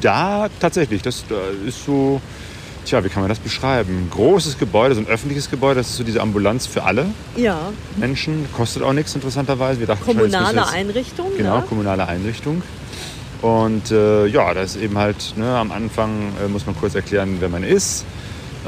da 0.00 0.48
tatsächlich, 0.60 1.00
das 1.02 1.24
äh, 1.30 1.68
ist 1.68 1.84
so, 1.86 2.20
tja, 2.84 3.02
wie 3.02 3.08
kann 3.08 3.22
man 3.22 3.30
das 3.30 3.38
beschreiben? 3.38 4.08
Großes 4.10 4.58
Gebäude, 4.58 4.94
so 4.94 5.00
ein 5.00 5.06
öffentliches 5.06 5.48
Gebäude, 5.50 5.76
das 5.76 5.88
ist 5.90 5.96
so 5.96 6.04
diese 6.04 6.20
Ambulanz 6.20 6.66
für 6.66 6.82
alle 6.82 7.06
ja, 7.36 7.58
Menschen, 7.96 8.46
kostet 8.54 8.82
auch 8.82 8.92
nichts 8.92 9.14
interessanterweise. 9.14 9.80
Wir 9.80 9.86
dachten 9.86 10.04
kommunale 10.04 10.58
jetzt- 10.58 10.72
Einrichtung. 10.74 11.26
Genau, 11.36 11.56
Ne? 11.58 11.64
kommunale 11.68 12.06
Einrichtung. 12.08 12.62
Und 13.40 13.90
äh, 13.90 14.26
ja, 14.26 14.52
das 14.52 14.76
ist 14.76 14.82
eben 14.82 14.98
halt, 14.98 15.32
ne, 15.36 15.56
am 15.56 15.72
Anfang 15.72 16.10
äh, 16.44 16.48
muss 16.48 16.66
man 16.66 16.76
kurz 16.76 16.94
erklären, 16.94 17.36
wer 17.40 17.48
man 17.48 17.62
ist. 17.64 18.04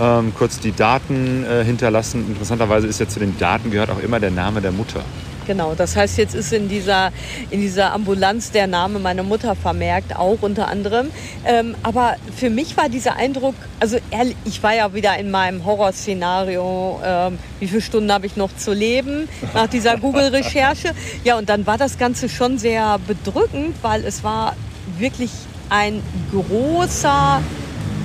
Ähm, 0.00 0.32
kurz 0.38 0.58
die 0.60 0.72
Daten 0.72 1.44
äh, 1.44 1.62
hinterlassen. 1.62 2.24
Interessanterweise 2.26 2.86
ist 2.86 2.98
ja 2.98 3.06
zu 3.06 3.20
den 3.20 3.36
Daten 3.38 3.70
gehört 3.70 3.90
auch 3.90 4.00
immer 4.02 4.18
der 4.18 4.30
Name 4.30 4.62
der 4.62 4.72
Mutter. 4.72 5.02
Genau, 5.46 5.74
das 5.74 5.96
heißt, 5.96 6.18
jetzt 6.18 6.34
ist 6.34 6.52
in 6.52 6.68
dieser, 6.68 7.10
in 7.50 7.60
dieser 7.60 7.92
Ambulanz 7.92 8.52
der 8.52 8.66
Name 8.66 8.98
meiner 8.98 9.22
Mutter 9.22 9.56
vermerkt, 9.56 10.14
auch 10.16 10.38
unter 10.40 10.68
anderem. 10.68 11.10
Ähm, 11.44 11.74
aber 11.82 12.16
für 12.36 12.50
mich 12.50 12.76
war 12.76 12.88
dieser 12.88 13.16
Eindruck, 13.16 13.54
also 13.80 13.98
ehrlich, 14.10 14.36
ich 14.44 14.62
war 14.62 14.74
ja 14.74 14.94
wieder 14.94 15.18
in 15.18 15.30
meinem 15.30 15.64
Horrorszenario, 15.64 17.00
ähm, 17.04 17.38
wie 17.58 17.66
viele 17.66 17.80
Stunden 17.80 18.12
habe 18.12 18.26
ich 18.26 18.36
noch 18.36 18.54
zu 18.56 18.72
leben 18.72 19.28
nach 19.54 19.66
dieser 19.66 19.96
Google-Recherche. 19.96 20.92
Ja, 21.24 21.36
und 21.38 21.48
dann 21.48 21.66
war 21.66 21.78
das 21.78 21.98
Ganze 21.98 22.28
schon 22.28 22.58
sehr 22.58 22.98
bedrückend, 23.06 23.76
weil 23.82 24.04
es 24.04 24.24
war 24.24 24.56
wirklich 24.98 25.30
ein 25.68 26.02
großer 26.30 27.40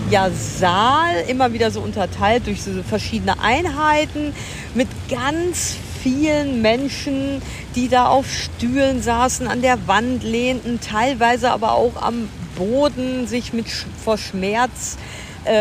ja, 0.10 0.30
Saal, 0.30 1.24
immer 1.28 1.54
wieder 1.54 1.72
so 1.72 1.82
unterteilt 1.82 2.48
durch 2.48 2.62
so 2.62 2.84
verschiedene 2.84 3.40
Einheiten 3.42 4.34
mit 4.74 4.88
ganz 5.10 5.78
vielen 6.04 6.62
Menschen, 6.62 7.42
die 7.76 7.88
da 7.90 8.08
auf 8.08 8.26
Stühlen 8.32 9.02
saßen, 9.02 9.48
an 9.48 9.62
der 9.62 9.88
Wand 9.88 10.24
lehnten, 10.24 10.80
teilweise 10.80 11.52
aber 11.52 11.74
auch 11.74 12.02
am 12.02 12.30
Boden 12.56 13.28
sich 13.28 13.54
mit 13.54 13.68
vor 14.04 14.18
Schmerz 14.18 14.98
äh, 15.46 15.52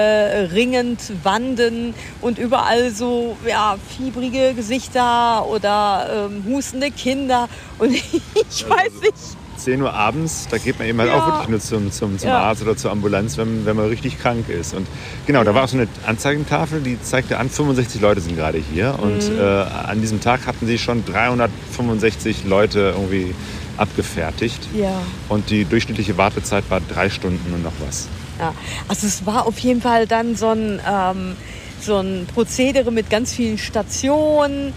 ringend 0.53 1.01
wanden 1.23 1.95
und 2.21 2.39
überall 2.39 2.91
so 2.91 3.37
ja, 3.47 3.77
fiebrige 3.97 4.55
Gesichter 4.55 5.47
oder 5.47 6.29
ähm, 6.31 6.45
hustende 6.47 6.91
Kinder. 6.91 7.49
Und 7.79 7.93
ich 7.95 8.69
weiß 8.69 8.93
nicht, 9.03 9.37
10 9.57 9.83
Uhr 9.83 9.93
abends, 9.93 10.47
da 10.51 10.59
geht 10.59 10.79
man 10.79 10.89
eben 10.89 10.99
halt 11.01 11.11
Ja. 11.11 11.17
auch 11.19 11.27
wirklich 11.27 11.49
nur 11.49 11.61
zum, 11.61 11.91
zum, 11.93 12.19
zum 12.19 12.29
Ja. 12.29 12.39
Arzt 12.39 12.63
oder 12.63 12.77
zur 12.77 12.91
Ambulanz, 12.91 13.37
wenn, 13.39 13.67
wenn 13.67 13.77
man 13.77 13.87
richtig 13.89 14.19
krank 14.19 14.49
ist. 14.49 14.75
Und 14.75 14.87
genau, 15.27 15.45
da 15.45 15.55
war 15.55 15.65
auch 15.65 15.69
so 15.69 15.77
eine 15.77 15.89
Anzeigentafel, 16.07 16.81
die 16.81 17.01
zeigte 17.03 17.39
an, 17.39 17.49
65 17.51 18.01
Leute 18.01 18.21
sind 18.21 18.37
gerade 18.37 18.59
hier. 18.59 18.97
Und 19.01 19.31
Mhm. 19.31 19.39
äh, 19.39 19.43
an 19.43 20.01
diesem 20.01 20.21
Tag 20.21 20.47
hatten 20.47 20.67
sie 20.67 20.79
schon 20.79 21.05
365 21.05 22.45
Leute 22.45 22.95
irgendwie 22.97 23.35
abgefertigt. 23.77 24.69
Ja. 24.75 25.01
Und 25.29 25.51
die 25.51 25.65
durchschnittliche 25.65 26.17
Wartezeit 26.17 26.65
war 26.71 26.81
drei 26.81 27.11
Stunden 27.11 27.53
und 27.55 27.63
noch 27.63 27.73
was. 27.87 28.09
Ja, 28.39 28.53
also 28.89 29.07
es 29.07 29.25
war 29.27 29.47
auf 29.47 29.59
jeden 29.59 29.81
Fall 29.81 30.07
dann 30.07 30.37
so 30.37 30.49
ein, 30.51 30.81
ähm, 30.87 31.37
so 31.81 31.99
ein 31.99 32.27
Prozedere 32.33 32.91
mit 32.91 33.11
ganz 33.11 33.33
vielen 33.33 33.59
Stationen. 33.59 34.73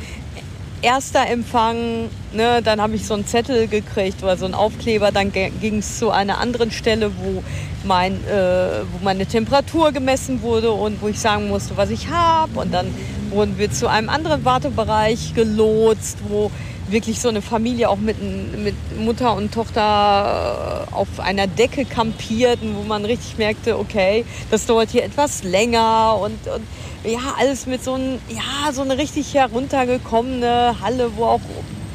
Erster 0.82 1.28
Empfang, 1.28 2.10
ne, 2.32 2.62
dann 2.64 2.80
habe 2.80 2.96
ich 2.96 3.06
so 3.06 3.14
einen 3.14 3.26
Zettel 3.26 3.68
gekriegt 3.68 4.24
oder 4.24 4.38
so 4.38 4.46
einen 4.46 4.54
Aufkleber. 4.54 5.12
Dann 5.12 5.32
ging 5.34 5.80
es 5.80 6.00
zu 6.00 6.10
einer 6.10 6.38
anderen 6.38 6.72
Stelle, 6.72 7.12
wo, 7.18 7.44
mein, 7.84 8.14
äh, 8.26 8.84
wo 8.94 9.04
meine 9.04 9.26
Temperatur 9.26 9.92
gemessen 9.92 10.42
wurde 10.42 10.72
und 10.72 11.02
wo 11.02 11.10
ich 11.10 11.20
sagen 11.20 11.50
musste, 11.50 11.76
was 11.76 11.90
ich 11.90 12.10
habe. 12.10 12.58
Und 12.60 12.74
dann 12.74 12.88
wurden 13.30 13.58
wir 13.58 13.70
zu 13.72 13.90
einem 13.90 14.08
anderen 14.08 14.46
Wartebereich 14.46 15.34
gelotst, 15.34 16.20
wo 16.30 16.50
wirklich 16.92 17.20
so 17.20 17.30
eine 17.30 17.42
Familie 17.42 17.90
auch 17.90 17.98
mit, 17.98 18.18
mit 18.22 18.76
Mutter 18.98 19.36
und 19.36 19.54
Tochter 19.54 20.88
äh, 20.90 20.94
auf 20.94 21.08
einer 21.20 21.48
Decke 21.48 21.86
kampierten, 21.86 22.76
wo 22.76 22.84
man 22.84 23.06
richtig 23.06 23.38
merkte, 23.38 23.78
okay, 23.78 24.26
das 24.52 24.66
dauert 24.66 24.90
hier 24.90 25.04
etwas 25.04 25.44
länger 25.44 26.18
und, 26.22 26.48
und 26.48 26.64
ja, 27.04 27.36
alles 27.40 27.66
mit 27.66 27.84
so 27.84 27.96
ein, 27.96 28.20
ja, 28.30 28.72
so 28.74 28.82
eine 28.82 28.98
richtig 28.98 29.34
heruntergekommene 29.34 30.76
Halle, 30.82 31.12
wo 31.16 31.26
auch, 31.26 31.42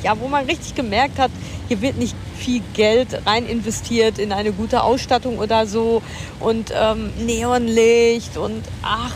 ja, 0.03 0.18
wo 0.18 0.28
man 0.28 0.47
richtig 0.47 0.74
gemerkt 0.74 1.18
hat, 1.18 1.30
hier 1.68 1.80
wird 1.80 1.97
nicht 1.97 2.14
viel 2.36 2.62
Geld 2.74 3.09
rein 3.26 3.47
investiert 3.47 4.18
in 4.18 4.32
eine 4.32 4.53
gute 4.53 4.82
Ausstattung 4.82 5.38
oder 5.38 5.66
so 5.66 6.03
und 6.40 6.72
ähm, 6.74 7.11
Neonlicht 7.24 8.36
und 8.36 8.62
ach, 8.82 9.14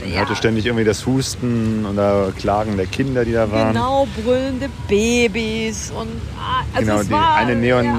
man 0.00 0.12
ja. 0.12 0.18
hörte 0.20 0.36
ständig 0.36 0.66
irgendwie 0.66 0.84
das 0.84 1.06
Husten 1.06 1.86
oder 1.86 2.32
Klagen 2.36 2.76
der 2.76 2.86
Kinder, 2.86 3.24
die 3.24 3.32
da 3.32 3.50
waren. 3.50 3.72
Genau, 3.72 4.06
brüllende 4.22 4.68
Babys 4.88 5.90
und 5.90 6.08
ah, 6.38 6.62
also 6.74 6.86
genau, 6.86 7.02
die, 7.02 7.10
war, 7.10 7.36
eine 7.36 7.56
Neonröhre 7.56 7.98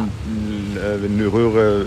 ja. 1.75 1.81
äh, 1.81 1.85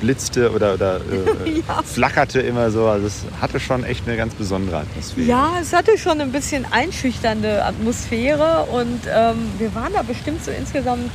blitzte 0.00 0.50
oder, 0.52 0.74
oder 0.74 0.96
äh, 0.96 1.60
ja. 1.66 1.82
flackerte 1.82 2.40
immer 2.40 2.70
so. 2.70 2.86
Also 2.86 3.06
es 3.06 3.24
hatte 3.40 3.60
schon 3.60 3.84
echt 3.84 4.06
eine 4.06 4.16
ganz 4.16 4.34
besondere 4.34 4.78
Atmosphäre. 4.78 5.26
Ja, 5.26 5.52
es 5.60 5.72
hatte 5.72 5.96
schon 5.96 6.20
ein 6.20 6.32
bisschen 6.32 6.66
einschüchternde 6.70 7.64
Atmosphäre 7.64 8.66
und 8.72 9.00
ähm, 9.06 9.36
wir 9.58 9.74
waren 9.74 9.92
da 9.92 10.02
bestimmt 10.02 10.44
so 10.44 10.50
insgesamt 10.50 11.10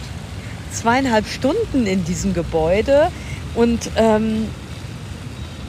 zweieinhalb 0.71 1.27
Stunden 1.27 1.85
in 1.85 2.03
diesem 2.05 2.33
Gebäude 2.33 3.11
und 3.55 3.89
ähm, 3.95 4.47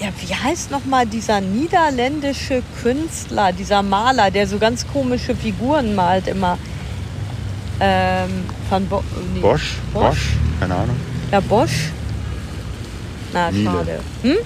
ja, 0.00 0.08
wie 0.20 0.34
heißt 0.34 0.70
nochmal 0.70 1.06
dieser 1.06 1.40
niederländische 1.40 2.62
Künstler, 2.82 3.52
dieser 3.52 3.82
Maler, 3.82 4.30
der 4.30 4.46
so 4.46 4.58
ganz 4.58 4.86
komische 4.86 5.34
Figuren 5.34 5.94
malt 5.94 6.28
immer? 6.28 6.58
Ähm, 7.80 8.44
von 8.68 8.86
Bo 8.86 9.02
nee. 9.34 9.40
Bosch? 9.40 9.76
Bosch? 9.92 10.04
Bosch? 10.04 10.28
Keine 10.60 10.74
Ahnung. 10.74 10.96
Ja, 11.30 11.40
Bosch? 11.40 11.90
Na, 13.32 13.50
Miele. 13.50 13.70
schade. 13.70 14.00
Hm? 14.22 14.36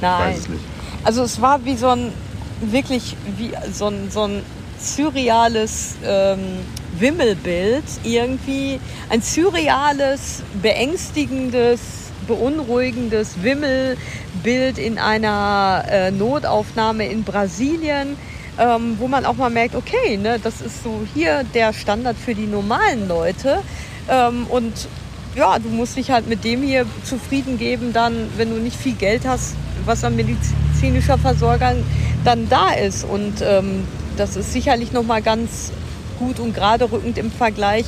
Nein. 0.00 0.28
Weiß 0.28 0.38
es 0.38 0.48
nicht. 0.48 0.64
Also 1.02 1.22
es 1.22 1.40
war 1.40 1.64
wie 1.64 1.76
so 1.76 1.88
ein, 1.88 2.12
wirklich 2.60 3.16
wie 3.36 3.52
so 3.72 3.88
ein, 3.88 4.10
so 4.10 4.22
ein 4.22 4.42
surreales 4.78 5.96
ähm, 6.04 6.60
Wimmelbild 6.98 7.84
irgendwie. 8.04 8.80
Ein 9.10 9.22
surreales, 9.22 10.42
beängstigendes 10.62 11.80
beunruhigendes 12.26 13.42
Wimmelbild 13.42 14.78
in 14.78 14.98
einer 14.98 15.84
äh, 15.90 16.10
Notaufnahme 16.10 17.06
in 17.06 17.24
Brasilien, 17.24 18.16
ähm, 18.58 18.96
wo 18.98 19.08
man 19.08 19.24
auch 19.24 19.34
mal 19.34 19.50
merkt, 19.50 19.74
okay, 19.74 20.16
ne, 20.16 20.38
das 20.42 20.60
ist 20.60 20.82
so 20.82 21.00
hier 21.14 21.44
der 21.54 21.72
Standard 21.72 22.16
für 22.16 22.34
die 22.34 22.46
normalen 22.46 23.08
Leute. 23.08 23.60
Ähm, 24.08 24.46
und 24.48 24.88
ja, 25.34 25.58
du 25.58 25.68
musst 25.68 25.96
dich 25.96 26.10
halt 26.10 26.28
mit 26.28 26.44
dem 26.44 26.62
hier 26.62 26.86
zufrieden 27.02 27.58
geben, 27.58 27.92
dann, 27.92 28.28
wenn 28.36 28.50
du 28.50 28.56
nicht 28.56 28.76
viel 28.76 28.94
Geld 28.94 29.26
hast, 29.26 29.54
was 29.84 30.04
an 30.04 30.16
medizinischer 30.16 31.18
Versorgung 31.18 31.84
dann 32.24 32.48
da 32.48 32.72
ist. 32.72 33.04
Und 33.04 33.42
ähm, 33.42 33.86
das 34.16 34.36
ist 34.36 34.52
sicherlich 34.52 34.92
nochmal 34.92 35.22
ganz 35.22 35.72
gut 36.18 36.38
und 36.38 36.54
gerade 36.54 36.90
rückend 36.90 37.18
im 37.18 37.30
Vergleich 37.30 37.86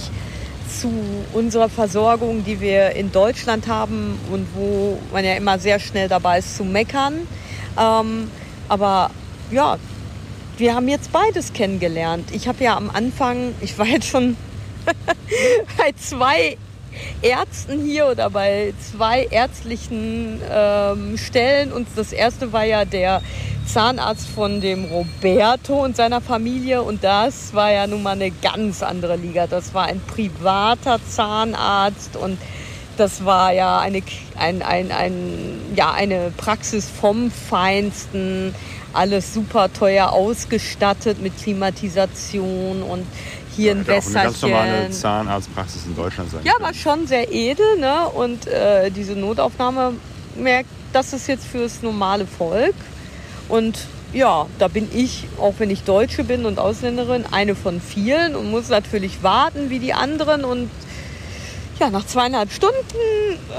zu 0.68 0.90
unserer 1.32 1.68
Versorgung, 1.68 2.44
die 2.44 2.60
wir 2.60 2.90
in 2.90 3.12
Deutschland 3.12 3.66
haben 3.68 4.18
und 4.30 4.46
wo 4.54 4.98
man 5.12 5.24
ja 5.24 5.34
immer 5.34 5.58
sehr 5.58 5.78
schnell 5.78 6.08
dabei 6.08 6.38
ist 6.38 6.56
zu 6.56 6.64
meckern. 6.64 7.26
Ähm, 7.78 8.30
aber 8.68 9.10
ja, 9.50 9.78
wir 10.58 10.74
haben 10.74 10.88
jetzt 10.88 11.12
beides 11.12 11.52
kennengelernt. 11.52 12.30
Ich 12.32 12.48
habe 12.48 12.64
ja 12.64 12.76
am 12.76 12.90
Anfang, 12.90 13.54
ich 13.60 13.78
war 13.78 13.86
jetzt 13.86 14.08
schon 14.08 14.36
bei 15.78 15.92
zwei 15.96 16.56
Ärzten 17.22 17.84
hier 17.84 18.06
oder 18.06 18.30
bei 18.30 18.74
zwei 18.78 19.24
ärztlichen 19.24 20.40
ähm, 20.50 21.16
Stellen. 21.18 21.72
Und 21.72 21.88
das 21.96 22.12
erste 22.12 22.52
war 22.52 22.64
ja 22.64 22.84
der 22.84 23.22
Zahnarzt 23.66 24.28
von 24.28 24.60
dem 24.60 24.84
Roberto 24.84 25.84
und 25.84 25.96
seiner 25.96 26.20
Familie. 26.20 26.82
Und 26.82 27.02
das 27.04 27.54
war 27.54 27.72
ja 27.72 27.86
nun 27.86 28.02
mal 28.02 28.12
eine 28.12 28.30
ganz 28.30 28.82
andere 28.82 29.16
Liga. 29.16 29.46
Das 29.46 29.74
war 29.74 29.86
ein 29.86 30.00
privater 30.00 31.00
Zahnarzt 31.08 32.16
und 32.16 32.38
das 32.96 33.24
war 33.24 33.52
ja 33.52 33.78
eine, 33.80 34.02
ein, 34.38 34.62
ein, 34.62 34.90
ein, 34.90 35.60
ja, 35.74 35.92
eine 35.92 36.32
Praxis 36.36 36.88
vom 36.88 37.30
Feinsten. 37.30 38.54
Alles 38.92 39.34
super 39.34 39.70
teuer 39.70 40.12
ausgestattet 40.12 41.20
mit 41.20 41.36
Klimatisation 41.36 42.82
und 42.82 43.06
hier 43.56 43.72
in 43.72 43.86
Wässerchen. 43.86 44.16
Eine 44.16 44.26
ganz 44.26 44.42
normale 44.42 44.90
Zahnarztpraxis 44.90 45.86
in 45.86 45.96
Deutschland 45.96 46.30
sein. 46.30 46.40
Ja, 46.44 46.52
aber 46.60 46.74
schon 46.74 47.06
sehr 47.06 47.32
edel. 47.32 47.78
Ne? 47.78 48.08
Und 48.08 48.46
äh, 48.46 48.90
diese 48.90 49.14
Notaufnahme 49.14 49.94
merkt, 50.36 50.68
das 50.92 51.12
ist 51.12 51.26
jetzt 51.26 51.46
fürs 51.46 51.82
normale 51.82 52.26
Volk. 52.26 52.74
Und 53.48 53.78
ja, 54.12 54.46
da 54.58 54.68
bin 54.68 54.88
ich, 54.94 55.24
auch 55.38 55.54
wenn 55.58 55.70
ich 55.70 55.82
Deutsche 55.82 56.24
bin 56.24 56.46
und 56.46 56.58
Ausländerin, 56.58 57.24
eine 57.30 57.54
von 57.54 57.80
vielen 57.80 58.36
und 58.36 58.50
muss 58.50 58.68
natürlich 58.68 59.22
warten 59.22 59.70
wie 59.70 59.78
die 59.78 59.92
anderen. 59.92 60.44
Und 60.44 60.70
ja, 61.80 61.90
nach 61.90 62.06
zweieinhalb 62.06 62.52
Stunden 62.52 62.76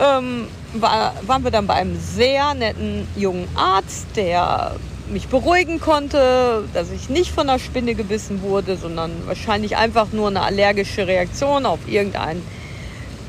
ähm, 0.02 0.48
war, 0.74 1.14
waren 1.24 1.43
wir 1.43 1.52
dann 1.52 1.68
bei 1.68 1.76
einem 1.76 2.00
sehr 2.00 2.54
netten 2.54 3.08
jungen 3.16 3.48
Arzt, 3.56 4.08
der 4.16 4.76
mich 5.12 5.28
beruhigen 5.28 5.80
konnte, 5.80 6.64
dass 6.74 6.91
ich 6.91 7.10
nicht 7.10 7.32
von 7.32 7.47
der 7.47 7.60
Spinne 7.60 7.95
gebissen 7.95 8.41
wurde, 8.41 8.78
sondern 8.78 9.12
wahrscheinlich 9.26 9.78
einfach 9.78 10.12
nur 10.12 10.28
eine 10.28 10.41
allergische 10.41 11.08
Reaktion 11.08 11.66
auf 11.66 11.80
irgendein 11.88 12.41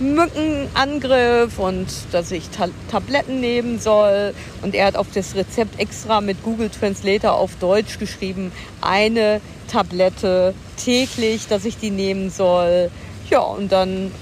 Mückenangriff 0.01 1.59
und 1.59 1.89
dass 2.13 2.31
ich 2.31 2.51
Ta 2.51 2.69
Tabletten 2.91 3.41
nehmen 3.41 3.81
soll. 3.81 4.35
Und 4.63 4.75
er 4.75 4.87
hat 4.87 4.97
auf 4.97 5.09
das 5.13 5.35
Rezept 5.35 5.81
extra 5.81 6.21
mit 6.21 6.43
Google 6.43 6.71
Translator 6.71 7.33
auf 7.33 7.57
Deutsch 7.57 7.99
geschrieben, 7.99 8.53
eine 8.81 9.41
Tablette 9.71 10.55
täglich, 10.77 11.49
dass 11.49 11.65
ich 11.65 11.79
die 11.79 11.91
nehmen 11.91 12.31
soll. 12.31 12.91
Ja, 13.31 13.41
und 13.41 13.73
dann 13.73 14.13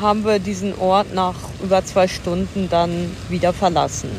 haben 0.00 0.24
wir 0.24 0.38
diesen 0.38 0.78
Ort 0.78 1.12
nach 1.12 1.34
über 1.62 1.84
zwei 1.84 2.08
Stunden 2.08 2.68
dann 2.70 3.14
wieder 3.28 3.52
verlassen. 3.52 4.10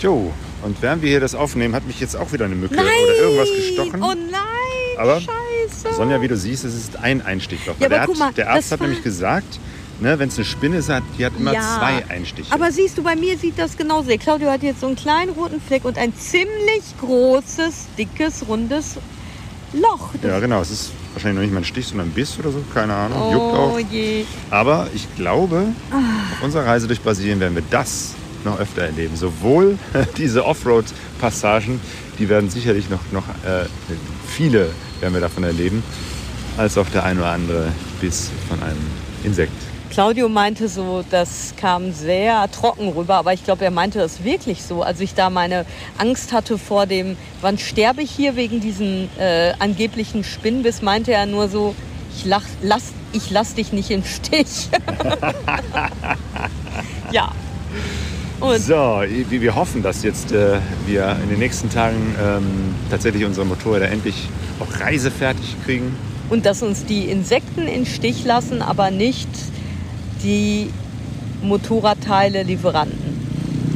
Jo, 0.00 0.32
und 0.62 0.80
während 0.82 1.02
wir 1.02 1.10
hier 1.10 1.20
das 1.20 1.34
aufnehmen, 1.34 1.74
hat 1.74 1.86
mich 1.86 2.00
jetzt 2.00 2.16
auch 2.16 2.32
wieder 2.32 2.44
eine 2.44 2.54
Mücke 2.54 2.74
nein! 2.74 2.86
oder 2.86 3.14
irgendwas 3.14 3.48
gestochen. 3.54 4.02
Oh 4.02 4.14
nein! 4.30 4.98
Aber 4.98 5.20
Scheiße. 5.20 5.94
Sonja, 5.94 6.20
wie 6.20 6.28
du 6.28 6.36
siehst, 6.36 6.64
es 6.64 6.74
ist 6.74 6.96
ein 6.96 7.22
Einstichloch. 7.22 7.76
Ja, 7.78 7.88
der, 7.88 8.02
hat, 8.02 8.16
mal, 8.16 8.32
der 8.32 8.50
Arzt 8.50 8.72
hat 8.72 8.80
nämlich 8.80 9.02
gesagt, 9.02 9.60
ne, 10.00 10.18
wenn 10.18 10.28
es 10.28 10.36
eine 10.36 10.44
Spinne 10.44 10.78
ist, 10.78 10.90
die 11.18 11.24
hat 11.24 11.32
immer 11.38 11.52
ja, 11.52 11.60
zwei 11.60 12.04
Einstiche. 12.12 12.52
Aber 12.52 12.72
siehst 12.72 12.98
du, 12.98 13.02
bei 13.02 13.16
mir 13.16 13.38
sieht 13.38 13.58
das 13.58 13.76
genauso. 13.76 14.10
Claudio 14.18 14.50
hat 14.50 14.62
jetzt 14.62 14.80
so 14.80 14.86
einen 14.86 14.96
kleinen 14.96 15.30
roten 15.30 15.60
Fleck 15.60 15.84
und 15.84 15.98
ein 15.98 16.14
ziemlich 16.16 16.82
großes, 17.00 17.86
dickes, 17.96 18.48
rundes 18.48 18.96
Loch. 19.72 20.10
Das 20.20 20.30
ja, 20.30 20.40
genau. 20.40 20.60
Es 20.60 20.70
ist 20.70 20.92
wahrscheinlich 21.12 21.36
noch 21.36 21.42
nicht 21.42 21.52
mal 21.52 21.60
ein 21.60 21.64
Stich, 21.64 21.86
sondern 21.86 22.08
ein 22.08 22.12
Biss 22.12 22.38
oder 22.38 22.50
so. 22.50 22.62
Keine 22.72 22.94
Ahnung. 22.94 23.18
Oh, 23.20 23.32
Juckt 23.32 23.54
auch. 23.54 23.92
Je. 23.92 24.24
Aber 24.50 24.88
ich 24.94 25.14
glaube, 25.16 25.68
ah. 25.90 25.96
auf 26.32 26.42
unserer 26.42 26.66
Reise 26.66 26.86
durch 26.86 27.00
Brasilien 27.00 27.38
werden 27.38 27.54
wir 27.54 27.64
das 27.70 28.14
noch 28.44 28.58
öfter 28.58 28.82
erleben. 28.82 29.16
Sowohl 29.16 29.78
diese 30.16 30.44
Offroad-Passagen, 30.44 31.80
die 32.18 32.28
werden 32.28 32.50
sicherlich 32.50 32.90
noch, 32.90 33.00
noch 33.12 33.28
äh, 33.44 33.66
viele 34.26 34.70
werden 35.00 35.14
wir 35.14 35.20
davon 35.20 35.44
erleben, 35.44 35.82
als 36.56 36.76
auch 36.76 36.88
der 36.88 37.04
ein 37.04 37.18
oder 37.18 37.30
andere 37.30 37.68
Biss 38.00 38.30
von 38.48 38.62
einem 38.62 38.78
Insekt. 39.24 39.52
Claudio 39.90 40.28
meinte 40.28 40.68
so, 40.68 41.04
das 41.10 41.54
kam 41.56 41.92
sehr 41.92 42.50
trocken 42.50 42.90
rüber, 42.90 43.16
aber 43.16 43.32
ich 43.32 43.42
glaube, 43.42 43.64
er 43.64 43.70
meinte 43.70 43.98
das 43.98 44.22
wirklich 44.22 44.62
so. 44.62 44.82
Als 44.82 45.00
ich 45.00 45.14
da 45.14 45.30
meine 45.30 45.64
Angst 45.96 46.32
hatte 46.32 46.58
vor 46.58 46.86
dem, 46.86 47.16
wann 47.40 47.58
sterbe 47.58 48.02
ich 48.02 48.10
hier 48.10 48.36
wegen 48.36 48.60
diesen 48.60 49.08
äh, 49.18 49.54
angeblichen 49.58 50.24
Spinnbiss, 50.24 50.82
meinte 50.82 51.12
er 51.12 51.26
nur 51.26 51.48
so, 51.48 51.74
ich, 52.14 52.26
lach, 52.26 52.44
lass, 52.62 52.92
ich 53.12 53.30
lass 53.30 53.54
dich 53.54 53.72
nicht 53.72 53.90
im 53.90 54.04
Stich. 54.04 54.68
ja, 57.10 57.32
und 58.40 58.60
so, 58.60 59.02
wir 59.30 59.54
hoffen, 59.56 59.82
dass 59.82 60.04
jetzt 60.04 60.30
äh, 60.30 60.60
wir 60.86 61.16
in 61.22 61.28
den 61.28 61.40
nächsten 61.40 61.70
Tagen 61.70 62.14
ähm, 62.22 62.74
tatsächlich 62.88 63.24
unsere 63.24 63.44
Motorräder 63.44 63.88
endlich 63.88 64.28
auch 64.60 64.80
reisefertig 64.80 65.56
kriegen. 65.64 65.96
Und 66.30 66.46
dass 66.46 66.62
uns 66.62 66.84
die 66.84 67.10
Insekten 67.10 67.66
in 67.66 67.84
Stich 67.84 68.24
lassen, 68.24 68.62
aber 68.62 68.92
nicht 68.92 69.28
die 70.22 70.70
Motorradteile 71.42 72.44
Lieferanten. 72.44 73.18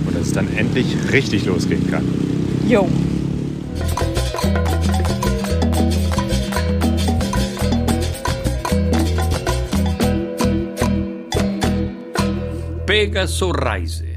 Und 0.07 0.17
dass 0.17 0.29
es 0.29 0.33
dann 0.33 0.49
endlich 0.57 0.87
richtig 1.11 1.47
losgehen 1.47 1.91
kann. 1.91 2.05
Jo. 2.69 2.89
Pegasus 12.87 13.53
Reise 13.55 14.12